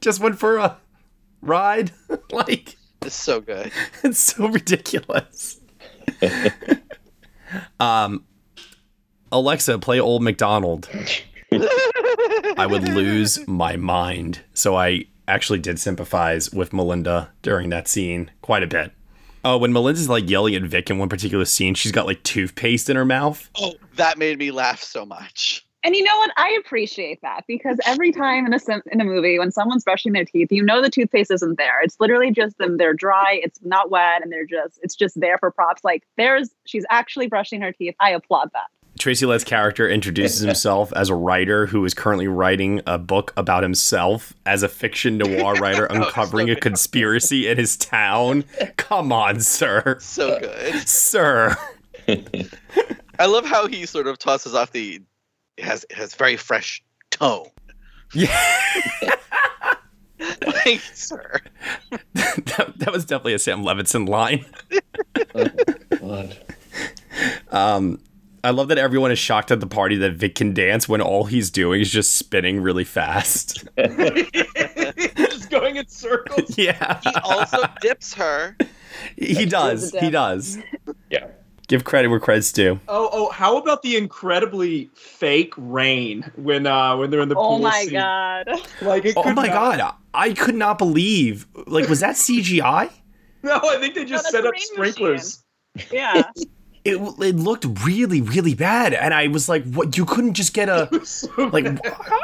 just 0.00 0.20
went 0.20 0.38
for 0.38 0.56
a 0.56 0.78
ride. 1.42 1.92
like 2.32 2.76
it's 3.02 3.14
so 3.14 3.40
good. 3.40 3.70
It's 4.02 4.18
so 4.18 4.48
ridiculous. 4.48 5.60
um, 7.78 8.24
Alexa, 9.30 9.78
play 9.78 10.00
Old 10.00 10.22
McDonald. 10.22 10.88
I 11.52 12.66
would 12.68 12.88
lose 12.88 13.46
my 13.46 13.76
mind. 13.76 14.40
So 14.54 14.76
I 14.76 15.06
actually 15.30 15.60
did 15.60 15.78
sympathize 15.78 16.50
with 16.52 16.72
Melinda 16.72 17.30
during 17.42 17.70
that 17.70 17.88
scene 17.88 18.30
quite 18.42 18.62
a 18.62 18.66
bit. 18.66 18.92
Oh, 19.44 19.56
when 19.56 19.72
Melinda's 19.72 20.08
like 20.08 20.28
yelling 20.28 20.54
at 20.54 20.62
Vic 20.62 20.90
in 20.90 20.98
one 20.98 21.08
particular 21.08 21.46
scene, 21.46 21.74
she's 21.74 21.92
got 21.92 22.06
like 22.06 22.22
toothpaste 22.22 22.90
in 22.90 22.96
her 22.96 23.04
mouth. 23.04 23.48
Oh, 23.58 23.74
that 23.96 24.18
made 24.18 24.38
me 24.38 24.50
laugh 24.50 24.82
so 24.82 25.06
much. 25.06 25.64
And 25.82 25.96
you 25.96 26.02
know 26.02 26.16
what? 26.18 26.30
I 26.36 26.58
appreciate 26.62 27.22
that 27.22 27.44
because 27.48 27.78
every 27.86 28.12
time 28.12 28.44
in 28.44 28.52
a 28.52 28.58
sim- 28.58 28.82
in 28.92 29.00
a 29.00 29.04
movie 29.04 29.38
when 29.38 29.50
someone's 29.50 29.82
brushing 29.82 30.12
their 30.12 30.26
teeth, 30.26 30.52
you 30.52 30.62
know 30.62 30.82
the 30.82 30.90
toothpaste 30.90 31.30
isn't 31.30 31.56
there. 31.56 31.80
It's 31.82 31.98
literally 31.98 32.30
just 32.30 32.58
them. 32.58 32.76
They're 32.76 32.92
dry. 32.92 33.40
It's 33.42 33.58
not 33.62 33.90
wet, 33.90 34.22
and 34.22 34.30
they're 34.30 34.44
just 34.44 34.78
it's 34.82 34.94
just 34.94 35.18
there 35.18 35.38
for 35.38 35.50
props. 35.50 35.82
Like 35.82 36.02
there's 36.18 36.50
she's 36.66 36.84
actually 36.90 37.28
brushing 37.28 37.62
her 37.62 37.72
teeth. 37.72 37.94
I 37.98 38.10
applaud 38.10 38.50
that. 38.52 38.66
Tracy 39.00 39.24
Letts' 39.24 39.44
character 39.44 39.88
introduces 39.88 40.40
himself 40.40 40.92
as 40.92 41.08
a 41.08 41.14
writer 41.14 41.64
who 41.64 41.82
is 41.86 41.94
currently 41.94 42.28
writing 42.28 42.82
a 42.86 42.98
book 42.98 43.32
about 43.34 43.62
himself 43.62 44.34
as 44.44 44.62
a 44.62 44.68
fiction 44.68 45.16
noir 45.16 45.54
writer 45.60 45.86
uncovering 45.86 46.50
a 46.50 46.56
conspiracy 46.56 47.48
in 47.48 47.56
his 47.56 47.78
town. 47.78 48.44
Come 48.76 49.10
on, 49.10 49.40
sir. 49.40 49.96
So 50.00 50.38
good. 50.38 50.86
Sir. 50.86 51.56
I 53.18 53.24
love 53.24 53.46
how 53.46 53.66
he 53.66 53.86
sort 53.86 54.06
of 54.06 54.18
tosses 54.18 54.54
off 54.54 54.72
the 54.72 55.00
it 55.56 55.64
has 55.64 55.86
has 55.90 56.14
very 56.14 56.36
fresh 56.36 56.82
tone. 57.10 57.46
Yeah. 58.12 58.38
like, 60.46 60.80
sir. 60.92 61.40
that, 62.14 62.74
that 62.76 62.92
was 62.92 63.06
definitely 63.06 63.34
a 63.34 63.38
Sam 63.38 63.62
Levinson 63.62 64.06
line. 64.06 64.44
God. 65.98 66.38
Um, 67.50 67.98
I 68.42 68.50
love 68.50 68.68
that 68.68 68.78
everyone 68.78 69.10
is 69.12 69.18
shocked 69.18 69.50
at 69.50 69.60
the 69.60 69.66
party 69.66 69.96
that 69.96 70.12
Vic 70.12 70.34
can 70.34 70.54
dance 70.54 70.88
when 70.88 71.00
all 71.00 71.24
he's 71.24 71.50
doing 71.50 71.80
is 71.80 71.90
just 71.90 72.16
spinning 72.16 72.60
really 72.60 72.84
fast. 72.84 73.68
Just 75.16 75.50
going 75.50 75.76
in 75.76 75.86
circles. 75.88 76.56
yeah. 76.58 77.00
He 77.02 77.10
also 77.24 77.58
dips 77.80 78.14
her. 78.14 78.56
He 79.16 79.46
does. 79.46 79.94
He 79.98 80.10
does. 80.10 80.58
Yeah. 81.10 81.28
Give 81.68 81.84
credit 81.84 82.08
where 82.08 82.18
credit's 82.20 82.50
due. 82.52 82.80
Oh, 82.88 83.08
oh, 83.12 83.30
how 83.30 83.56
about 83.56 83.82
the 83.82 83.96
incredibly 83.96 84.90
fake 84.94 85.54
rain 85.56 86.30
when 86.36 86.66
uh 86.66 86.96
when 86.96 87.10
they're 87.10 87.20
in 87.20 87.28
the 87.28 87.36
Oh 87.36 87.50
pool 87.50 87.58
my 87.60 87.82
scene? 87.82 87.92
god. 87.92 88.48
Like 88.82 89.04
it 89.04 89.16
Oh 89.16 89.22
could 89.22 89.36
my 89.36 89.46
not- 89.46 89.78
god. 89.78 89.94
I 90.12 90.32
could 90.32 90.56
not 90.56 90.78
believe. 90.78 91.46
Like, 91.66 91.88
was 91.88 92.00
that 92.00 92.16
CGI? 92.16 92.90
No, 93.42 93.60
I 93.62 93.78
think 93.78 93.94
they 93.94 94.04
just 94.04 94.24
that's 94.24 94.32
set 94.32 94.44
up 94.44 94.52
rain 94.52 94.60
sprinklers. 94.62 95.44
Yeah. 95.92 96.22
It, 96.84 96.96
it 96.96 97.36
looked 97.36 97.66
really, 97.84 98.20
really 98.20 98.54
bad. 98.54 98.94
And 98.94 99.12
I 99.12 99.28
was 99.28 99.48
like, 99.48 99.64
what? 99.64 99.96
You 99.96 100.06
couldn't 100.06 100.34
just 100.34 100.54
get 100.54 100.68
a. 100.68 100.88
Like, 101.36 101.66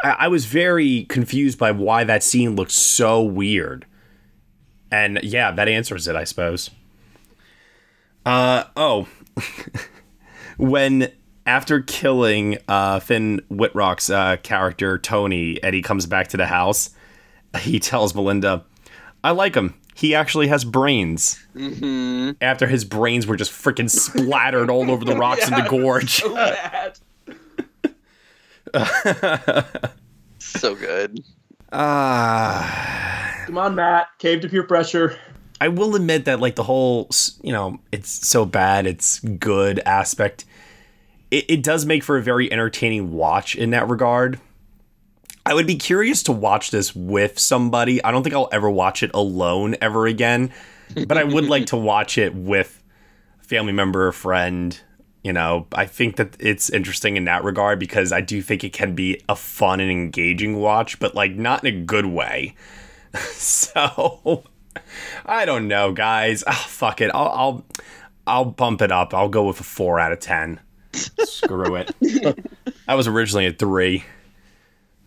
I, 0.05 0.17
I 0.21 0.29
was 0.29 0.47
very 0.47 1.05
confused 1.05 1.59
by 1.59 1.73
why 1.73 2.05
that 2.05 2.23
scene 2.23 2.57
looked 2.57 2.73
so 2.73 3.23
weird. 3.23 3.87
And 4.91 5.21
yeah, 5.23 5.51
that 5.53 5.69
answers 5.69 6.09
it, 6.09 6.17
I 6.17 6.25
suppose. 6.25 6.71
Uh, 8.25 8.65
oh. 8.77 9.09
when 10.57 11.13
after 11.47 11.81
killing 11.81 12.59
uh, 12.69 13.01
Finn 13.01 13.41
Wittrock's 13.49 14.11
uh, 14.11 14.37
character, 14.43 14.99
Tony, 14.99 15.63
Eddie 15.63 15.83
comes 15.83 16.07
back 16.07 16.29
to 16.29 16.37
the 16.37 16.47
house, 16.47 16.91
he 17.61 17.79
tells 17.79 18.15
Melinda, 18.15 18.65
I 19.23 19.31
like 19.31 19.55
him. 19.55 19.75
He 19.97 20.15
actually 20.15 20.49
has 20.49 20.65
brains. 20.65 21.43
Mm-hmm. 21.55 22.33
After 22.43 22.67
his 22.67 22.85
brains 22.85 23.27
were 23.27 23.37
just 23.37 23.51
freaking 23.51 23.89
splattered 23.89 24.69
all 24.69 24.91
over 24.91 25.05
the 25.07 25.17
rocks 25.19 25.49
in 25.49 25.55
the 25.55 25.67
gorge. 25.69 26.21
So 26.21 26.35
bad. 26.35 26.99
So 30.39 30.75
good. 30.75 31.21
Ah. 31.73 33.43
Come 33.47 33.59
on, 33.59 33.75
Matt. 33.75 34.09
Cave 34.19 34.41
to 34.43 34.49
peer 34.49 34.63
pressure. 34.63 35.19
I 35.61 35.69
will 35.69 35.97
admit 35.97 36.27
that 36.27 36.41
like 36.41 36.55
the 36.55 36.63
whole 36.63 37.09
you 37.43 37.53
know 37.53 37.81
it's 37.91 38.11
so 38.11 38.45
bad 38.45 38.87
it's 38.87 39.21
good 39.21 39.81
aspect 39.87 40.45
it, 41.31 41.47
it 41.49 41.63
does 41.63 41.87
make 41.87 42.05
for 42.05 42.19
a 42.19 42.23
very 42.23 42.53
entertaining 42.53 43.13
watch 43.13 43.57
in 43.57 43.71
that 43.71 43.89
regard 43.89 44.39
I 45.47 45.55
would 45.55 45.67
be 45.67 45.77
curious 45.77 46.23
to 46.25 46.33
watch 46.33 46.71
this 46.71 46.95
with 46.95 47.39
somebody 47.39 48.03
I 48.05 48.11
don't 48.11 48.23
think 48.23 48.35
I'll 48.35 48.49
ever 48.53 48.69
watch 48.69 49.03
it 49.03 49.11
alone 49.15 49.77
ever 49.81 50.07
again 50.07 50.53
but 51.07 51.17
I 51.17 51.25
would 51.25 51.47
like 51.47 51.67
to 51.67 51.77
watch 51.93 52.19
it 52.19 52.35
with 52.35 52.83
a 53.41 53.45
family 53.45 53.73
member 53.73 54.07
or 54.09 54.13
friend 54.13 54.79
you 55.23 55.33
know 55.33 55.67
I 55.73 55.87
think 55.87 56.17
that 56.17 56.37
it's 56.39 56.69
interesting 56.71 57.17
in 57.17 57.25
that 57.25 57.45
regard 57.45 57.79
because 57.79 58.13
I 58.13 58.21
do 58.21 58.43
think 58.43 58.65
it 58.65 58.73
can 58.73 58.95
be 58.95 59.23
a 59.29 59.37
fun 59.37 59.81
and 59.81 59.91
engaging 59.91 60.57
watch 60.57 60.99
but 60.99 61.15
like 61.15 61.33
not 61.33 61.65
in 61.65 61.75
a 61.75 61.81
good 61.85 62.07
way 62.07 62.55
so 63.33 64.45
I 65.25 65.45
don't 65.45 65.69
know, 65.69 65.93
guys. 65.93 66.45
Oh, 66.47 66.53
fuck 66.53 67.01
it. 67.01 67.11
I'll, 67.15 67.29
I'll 67.29 67.65
I'll 68.27 68.45
bump 68.45 68.83
it 68.83 68.91
up. 68.91 69.15
I'll 69.15 69.29
go 69.29 69.45
with 69.45 69.61
a 69.61 69.65
four 69.65 69.99
out 69.99 70.13
of 70.13 70.21
ten. 70.21 70.61
Screw 70.93 71.77
it. 71.77 71.95
I 72.89 72.95
was 72.95 73.07
originally 73.07 73.47
a 73.47 73.53
three. 73.53 74.05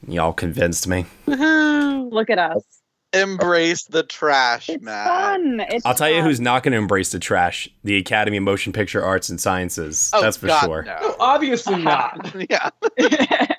Y'all 0.08 0.34
convinced 0.34 0.88
me. 0.88 1.06
Look 1.28 2.30
at 2.30 2.40
us. 2.40 2.64
Embrace 3.12 3.86
the 3.86 4.04
trash, 4.04 4.70
It's 4.70 4.84
Matt. 4.84 5.08
fun. 5.08 5.62
It's 5.70 5.84
I'll 5.86 5.96
tell 5.96 6.12
you 6.12 6.22
who's 6.22 6.40
not 6.40 6.62
going 6.62 6.74
to 6.74 6.78
embrace 6.78 7.12
the 7.12 7.18
trash: 7.18 7.68
the 7.84 7.98
Academy 7.98 8.38
of 8.38 8.44
Motion 8.44 8.72
Picture 8.72 9.04
Arts 9.04 9.30
and 9.30 9.42
Sciences. 9.42 10.12
Oh, 10.14 10.22
That's 10.22 10.38
for 10.38 10.46
God, 10.48 10.62
sure. 10.66 10.84
No. 10.84 11.16
Obviously 11.20 11.82
not. 11.82 12.36
yeah. 12.50 12.70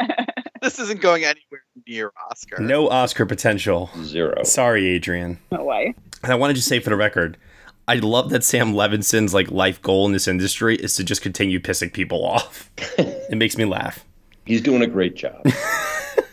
this 0.63 0.79
isn't 0.79 1.01
going 1.01 1.25
anywhere 1.25 1.63
near 1.89 2.13
Oscar. 2.31 2.61
No 2.63 2.89
Oscar 2.91 3.27
potential. 3.27 3.91
Zero. 4.05 4.45
Sorry, 4.45 4.87
Adrian. 4.87 5.39
no 5.51 5.65
way. 5.65 5.95
And 6.23 6.33
I 6.33 6.37
want 6.37 6.51
to 6.51 6.55
just 6.55 6.69
say 6.69 6.79
for 6.79 6.91
the 6.91 6.97
record, 6.97 7.37
I 7.89 7.95
love 7.97 8.31
that 8.31 8.45
Sam 8.45 8.73
Levinson's 8.73 9.35
like 9.35 9.51
life 9.51 9.83
goal 9.83 10.07
in 10.07 10.13
this 10.13 10.29
industry 10.29 10.77
is 10.77 10.95
to 10.95 11.03
just 11.03 11.23
continue 11.23 11.59
pissing 11.59 11.93
people 11.93 12.25
off. 12.25 12.71
it 12.99 13.37
makes 13.37 13.57
me 13.59 13.65
laugh. 13.65 14.05
He's 14.47 14.61
doing 14.61 14.83
a 14.83 14.87
great 14.87 15.17
job. 15.17 15.45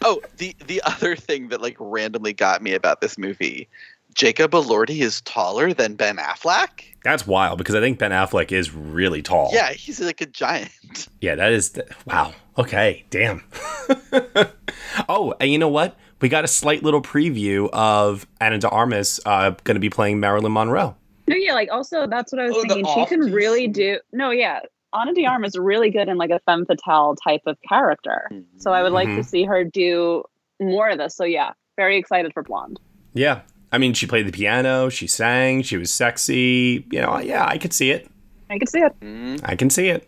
Oh, 0.09 0.21
the 0.37 0.55
the 0.67 0.81
other 0.85 1.15
thing 1.17 1.49
that 1.49 1.61
like 1.61 1.75
randomly 1.79 2.31
got 2.33 2.61
me 2.61 2.73
about 2.73 3.01
this 3.01 3.17
movie, 3.17 3.67
Jacob 4.13 4.51
Elordi 4.51 5.01
is 5.01 5.19
taller 5.21 5.73
than 5.73 5.95
Ben 5.95 6.15
Affleck. 6.17 6.83
That's 7.03 7.27
wild 7.27 7.57
because 7.57 7.75
I 7.75 7.81
think 7.81 7.99
Ben 7.99 8.11
Affleck 8.11 8.51
is 8.53 8.73
really 8.73 9.21
tall. 9.21 9.49
Yeah, 9.53 9.71
he's 9.73 9.99
like 9.99 10.21
a 10.21 10.25
giant. 10.25 10.69
Yeah, 11.21 11.35
that 11.35 11.51
is 11.51 11.71
th- 11.71 11.87
wow. 12.05 12.33
Okay, 12.57 13.03
damn. 13.09 13.43
oh, 15.09 15.33
and 15.39 15.51
you 15.51 15.57
know 15.57 15.67
what? 15.67 15.95
We 16.21 16.29
got 16.29 16.43
a 16.43 16.47
slight 16.47 16.83
little 16.83 17.01
preview 17.01 17.69
of 17.73 18.25
Ana 18.41 18.57
de 18.59 18.69
Armas 18.69 19.19
uh, 19.25 19.51
going 19.63 19.75
to 19.75 19.79
be 19.79 19.89
playing 19.89 20.19
Marilyn 20.19 20.53
Monroe. 20.53 20.95
No, 21.27 21.35
yeah, 21.35 21.53
like 21.53 21.69
also 21.71 22.07
that's 22.07 22.31
what 22.31 22.39
I 22.41 22.47
was 22.47 22.55
Oh, 22.55 22.61
thinking. 22.61 22.85
She 22.85 23.05
can 23.05 23.21
off-piece. 23.21 23.33
really 23.33 23.67
do. 23.67 23.99
No, 24.13 24.29
yeah, 24.31 24.59
Ana 24.93 25.13
de 25.13 25.25
Armas 25.25 25.49
is 25.53 25.59
really 25.59 25.89
good 25.89 26.07
in 26.07 26.17
like 26.17 26.29
a 26.29 26.39
femme 26.39 26.65
fatale 26.65 27.15
type 27.15 27.41
of 27.45 27.57
character. 27.67 28.29
So 28.57 28.71
I 28.71 28.83
would 28.83 28.93
like 28.93 29.07
Mhm. 29.09 29.17
to 29.17 29.23
see 29.23 29.43
her 29.43 29.63
do 29.63 30.23
more 30.61 30.89
of 30.89 30.97
this. 30.97 31.15
So 31.15 31.23
yeah, 31.25 31.51
very 31.75 31.97
excited 31.97 32.33
for 32.33 32.41
Blonde. 32.43 32.79
Yeah, 33.13 33.41
I 33.71 33.77
mean, 33.79 33.93
she 33.93 34.07
played 34.07 34.27
the 34.27 34.31
piano, 34.31 34.89
she 34.89 35.07
sang, 35.07 35.61
she 35.61 35.77
was 35.77 35.91
sexy. 35.91 36.85
You 36.91 37.01
know, 37.01 37.19
yeah, 37.19 37.45
I 37.45 37.57
could 37.57 37.73
see 37.73 37.91
it. 37.91 38.07
I 38.49 38.57
can 38.57 38.67
see 38.67 38.79
it. 38.79 38.93
Mm. 39.01 39.41
I 39.43 39.55
can 39.55 39.69
see 39.69 39.89
it. 39.89 40.07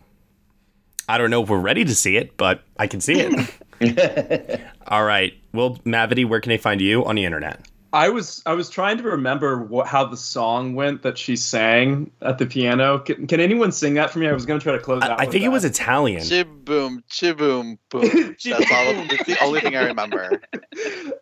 I 1.09 1.17
don't 1.17 1.29
know 1.29 1.43
if 1.43 1.49
we're 1.49 1.59
ready 1.59 1.83
to 1.83 1.93
see 1.95 2.15
it, 2.17 2.37
but 2.37 2.61
I 2.77 2.87
can 2.87 3.01
see 3.01 3.15
it. 3.19 4.61
All 4.87 5.03
right. 5.03 5.33
Well, 5.53 5.75
Mavity, 5.85 6.25
where 6.25 6.39
can 6.39 6.51
they 6.51 6.57
find 6.57 6.79
you 6.79 7.03
on 7.05 7.15
the 7.15 7.25
internet? 7.25 7.59
I 7.91 8.09
was 8.09 8.43
I 8.45 8.53
was 8.53 8.69
trying 8.69 8.97
to 8.97 9.03
remember 9.03 9.63
what 9.63 9.87
how 9.87 10.05
the 10.05 10.17
song 10.17 10.75
went 10.75 11.01
that 11.01 11.17
she 11.17 11.35
sang 11.35 12.11
at 12.21 12.37
the 12.37 12.45
piano. 12.45 12.99
Can, 12.99 13.25
can 13.25 13.39
anyone 13.39 13.71
sing 13.71 13.95
that 13.95 14.11
for 14.11 14.19
me? 14.19 14.27
I 14.27 14.31
was 14.33 14.45
going 14.45 14.59
to 14.59 14.63
try 14.63 14.73
to 14.73 14.79
close 14.79 15.01
I, 15.01 15.07
out. 15.09 15.19
I 15.19 15.25
with 15.25 15.31
think 15.31 15.43
it 15.43 15.47
that. 15.47 15.51
was 15.51 15.65
Italian. 15.65 16.21
Chiboom, 16.21 17.03
chiboom, 17.09 17.79
boom. 17.89 18.35
That's 18.43 18.71
all. 18.71 18.93
That's 19.07 19.25
the 19.25 19.37
only 19.41 19.61
thing 19.61 19.75
I 19.75 19.85
remember. 19.85 20.41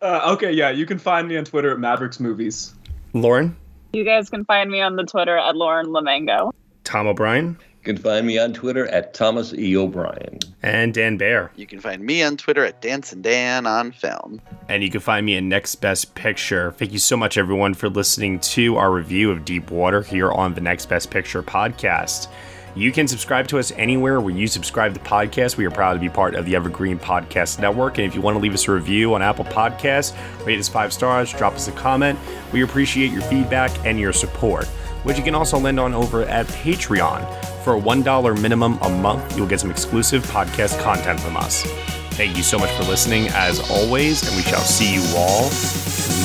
Uh, 0.00 0.30
okay, 0.32 0.52
yeah, 0.52 0.70
you 0.70 0.86
can 0.86 0.96
find 0.96 1.26
me 1.26 1.36
on 1.36 1.44
Twitter 1.44 1.72
at 1.72 1.80
Mavericks 1.80 2.20
Movies. 2.20 2.72
Lauren, 3.14 3.56
You 3.92 4.04
guys 4.04 4.30
can 4.30 4.44
find 4.44 4.70
me 4.70 4.80
on 4.80 4.94
the 4.94 5.02
Twitter 5.02 5.36
at 5.36 5.56
Lauren 5.56 5.86
LaMagna. 5.86 6.52
Tom 6.84 7.08
O'Brien, 7.08 7.58
You 7.88 7.94
can 7.94 8.02
find 8.02 8.26
me 8.26 8.38
on 8.38 8.52
Twitter 8.52 8.86
at 8.88 9.14
Thomas 9.14 9.54
E. 9.54 9.74
O'Brien. 9.74 10.40
and 10.62 10.92
Dan 10.92 11.16
Bayer. 11.16 11.50
You 11.56 11.66
can 11.66 11.80
find 11.80 12.02
me 12.02 12.22
on 12.22 12.36
Twitter 12.36 12.62
at 12.62 12.82
Dance 12.82 13.14
and 13.14 13.24
Dan 13.24 13.66
on 13.66 13.92
Film. 13.92 14.42
And 14.68 14.82
you 14.82 14.90
can 14.90 15.00
find 15.00 15.24
me 15.24 15.36
in 15.36 15.48
Next 15.48 15.76
Best 15.76 16.14
Picture. 16.14 16.72
Thank 16.72 16.92
you 16.92 16.98
so 16.98 17.16
much, 17.16 17.38
everyone, 17.38 17.72
for 17.72 17.88
listening 17.88 18.40
to 18.40 18.76
our 18.76 18.92
review 18.92 19.30
of 19.30 19.46
Deep 19.46 19.70
Water 19.70 20.02
here 20.02 20.30
on 20.30 20.52
the 20.52 20.60
Next 20.60 20.84
Best 20.90 21.10
Picture 21.10 21.42
podcast. 21.42 22.28
You 22.76 22.92
can 22.92 23.08
subscribe 23.08 23.48
to 23.48 23.58
us 23.58 23.72
anywhere 23.72 24.20
where 24.20 24.34
you 24.34 24.48
subscribe 24.48 24.92
to 24.92 25.00
podcasts. 25.00 25.56
We 25.56 25.64
are 25.64 25.70
proud 25.70 25.94
to 25.94 25.98
be 25.98 26.10
part 26.10 26.34
of 26.34 26.44
the 26.44 26.56
Evergreen 26.56 26.98
Podcast 26.98 27.58
Network. 27.58 27.96
And 27.96 28.06
if 28.06 28.14
you 28.14 28.20
want 28.20 28.34
to 28.36 28.38
leave 28.38 28.52
us 28.52 28.68
a 28.68 28.72
review 28.72 29.14
on 29.14 29.22
Apple 29.22 29.46
Podcasts, 29.46 30.14
rate 30.44 30.58
us 30.58 30.68
five 30.68 30.92
stars, 30.92 31.32
drop 31.32 31.54
us 31.54 31.68
a 31.68 31.72
comment. 31.72 32.18
We 32.52 32.62
appreciate 32.62 33.12
your 33.12 33.22
feedback 33.22 33.70
and 33.86 33.98
your 33.98 34.12
support, 34.12 34.68
which 35.08 35.16
you 35.16 35.24
can 35.24 35.34
also 35.34 35.58
lend 35.58 35.80
on 35.80 35.94
over 35.94 36.22
at 36.24 36.46
Patreon. 36.48 37.26
For 37.64 37.76
a 37.76 37.80
$1 37.80 38.42
minimum 38.42 38.78
a 38.82 38.90
month, 38.90 39.34
you'll 39.38 39.46
get 39.46 39.58
some 39.58 39.70
exclusive 39.70 40.22
podcast 40.26 40.78
content 40.82 41.18
from 41.18 41.34
us. 41.34 41.62
Thank 42.10 42.36
you 42.36 42.42
so 42.42 42.58
much 42.58 42.70
for 42.72 42.82
listening, 42.82 43.28
as 43.28 43.58
always, 43.70 44.22
and 44.28 44.36
we 44.36 44.42
shall 44.42 44.60
see 44.60 44.92
you 44.92 45.02
all 45.16 45.44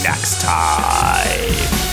next 0.03 0.41
time. 0.41 1.92